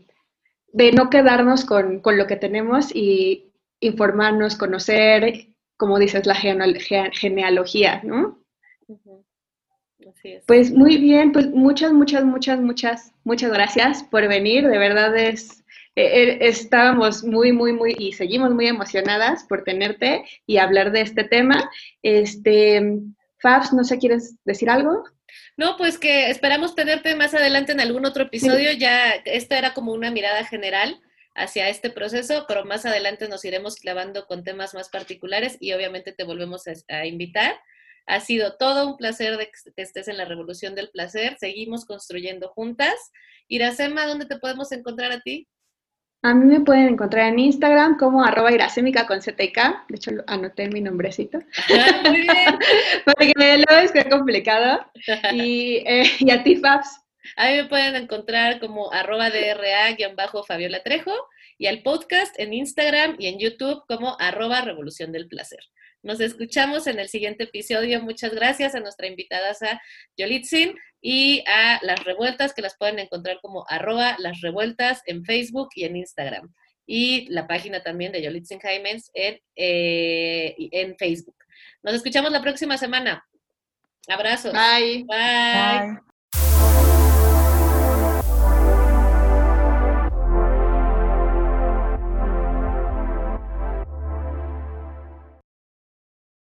de 0.71 0.91
no 0.93 1.09
quedarnos 1.09 1.65
con, 1.65 1.99
con, 1.99 2.17
lo 2.17 2.27
que 2.27 2.37
tenemos 2.37 2.95
y 2.95 3.51
informarnos, 3.81 4.55
conocer, 4.55 5.47
como 5.77 5.99
dices, 5.99 6.25
la 6.25 6.35
genealogía, 6.35 8.01
¿no? 8.03 8.39
Pues 10.45 10.71
muy 10.71 10.97
bien, 10.97 11.31
pues 11.31 11.49
muchas, 11.49 11.91
muchas, 11.93 12.23
muchas, 12.23 12.59
muchas, 12.59 13.13
muchas 13.23 13.51
gracias 13.51 14.03
por 14.03 14.27
venir. 14.27 14.67
De 14.67 14.77
verdad 14.77 15.15
es, 15.17 15.62
eh, 15.95 16.23
eh, 16.23 16.37
estábamos 16.41 17.23
muy, 17.23 17.51
muy, 17.51 17.73
muy, 17.73 17.95
y 17.97 18.13
seguimos 18.13 18.51
muy 18.51 18.67
emocionadas 18.67 19.43
por 19.43 19.63
tenerte 19.63 20.25
y 20.47 20.57
hablar 20.57 20.91
de 20.91 21.01
este 21.01 21.23
tema. 21.23 21.69
Este, 22.01 22.81
Fabs, 23.39 23.73
no 23.73 23.83
sé, 23.83 23.99
¿quieres 23.99 24.35
decir 24.43 24.69
algo? 24.69 25.03
No, 25.55 25.77
pues 25.77 25.99
que 25.99 26.29
esperamos 26.29 26.73
tenerte 26.73 27.15
más 27.15 27.33
adelante 27.33 27.73
en 27.73 27.79
algún 27.79 28.05
otro 28.05 28.23
episodio. 28.23 28.71
Ya, 28.71 29.11
esta 29.25 29.57
era 29.57 29.73
como 29.73 29.91
una 29.91 30.09
mirada 30.09 30.43
general 30.45 30.99
hacia 31.35 31.69
este 31.69 31.89
proceso, 31.89 32.45
pero 32.47 32.65
más 32.65 32.85
adelante 32.85 33.27
nos 33.27 33.45
iremos 33.45 33.75
clavando 33.75 34.25
con 34.25 34.43
temas 34.43 34.73
más 34.73 34.89
particulares 34.89 35.57
y 35.59 35.73
obviamente 35.73 36.11
te 36.11 36.23
volvemos 36.23 36.63
a 36.89 37.05
invitar. 37.05 37.55
Ha 38.05 38.19
sido 38.19 38.57
todo 38.57 38.87
un 38.87 38.97
placer 38.97 39.37
de 39.37 39.45
que 39.45 39.81
estés 39.81 40.07
en 40.07 40.17
la 40.17 40.25
Revolución 40.25 40.75
del 40.75 40.89
Placer. 40.89 41.37
Seguimos 41.39 41.85
construyendo 41.85 42.49
juntas. 42.49 42.95
Iracema, 43.47 44.05
¿dónde 44.05 44.25
te 44.25 44.37
podemos 44.37 44.71
encontrar 44.71 45.11
a 45.11 45.21
ti? 45.21 45.47
A 46.25 46.33
mí 46.33 46.45
me 46.45 46.61
pueden 46.61 46.87
encontrar 46.87 47.33
en 47.33 47.39
Instagram 47.39 47.97
como 47.97 48.23
arroba 48.23 48.53
iracémica 48.53 49.05
con 49.05 49.21
ZK. 49.21 49.87
De 49.89 49.95
hecho, 49.97 50.11
anoté 50.27 50.69
mi 50.69 50.79
nombrecito. 50.79 51.39
muy 52.09 52.21
bien. 52.21 52.59
Porque 53.03 53.33
luego 53.35 53.83
es 53.83 53.91
que 53.91 54.09
complicado. 54.09 54.85
Y, 55.33 55.83
eh, 55.85 56.09
y 56.19 56.31
a 56.31 56.41
ti, 56.41 56.55
Fabs. 56.55 57.01
A 57.35 57.49
mí 57.49 57.57
me 57.57 57.65
pueden 57.65 57.95
encontrar 57.95 58.61
como 58.61 58.91
arroba 58.93 59.29
DRA-Fabiola 59.29 60.81
Trejo 60.81 61.13
y 61.57 61.67
al 61.67 61.83
podcast 61.83 62.39
en 62.39 62.53
Instagram 62.53 63.15
y 63.19 63.27
en 63.27 63.39
YouTube 63.39 63.83
como 63.87 64.15
arroba 64.17 64.61
Revolución 64.61 65.11
del 65.11 65.27
Placer. 65.27 65.59
Nos 66.03 66.19
escuchamos 66.19 66.85
en 66.87 66.99
el 66.99 67.07
siguiente 67.07 67.45
episodio. 67.45 68.01
Muchas 68.01 68.33
gracias 68.35 68.75
a 68.75 68.81
nuestra 68.81 69.07
invitada 69.07 69.51
a 69.51 69.81
Yolitzin 70.17 70.75
y 71.01 71.43
a 71.47 71.79
Las 71.81 72.03
Revueltas, 72.03 72.53
que 72.53 72.61
las 72.61 72.77
pueden 72.77 72.99
encontrar 72.99 73.39
como 73.41 73.65
arroba 73.69 74.17
Las 74.19 74.41
Revueltas 74.41 75.01
en 75.05 75.23
Facebook 75.23 75.69
y 75.75 75.85
en 75.85 75.95
Instagram. 75.95 76.53
Y 76.85 77.29
la 77.29 77.47
página 77.47 77.81
también 77.81 78.11
de 78.11 78.21
Yolitzin 78.21 78.59
Jaimens 78.59 79.09
en, 79.13 79.39
eh, 79.55 80.55
en 80.57 80.97
Facebook. 80.97 81.37
Nos 81.81 81.95
escuchamos 81.95 82.31
la 82.31 82.41
próxima 82.41 82.77
semana. 82.77 83.25
Abrazos. 84.09 84.51
Bye. 84.51 85.05
Bye. 85.05 86.12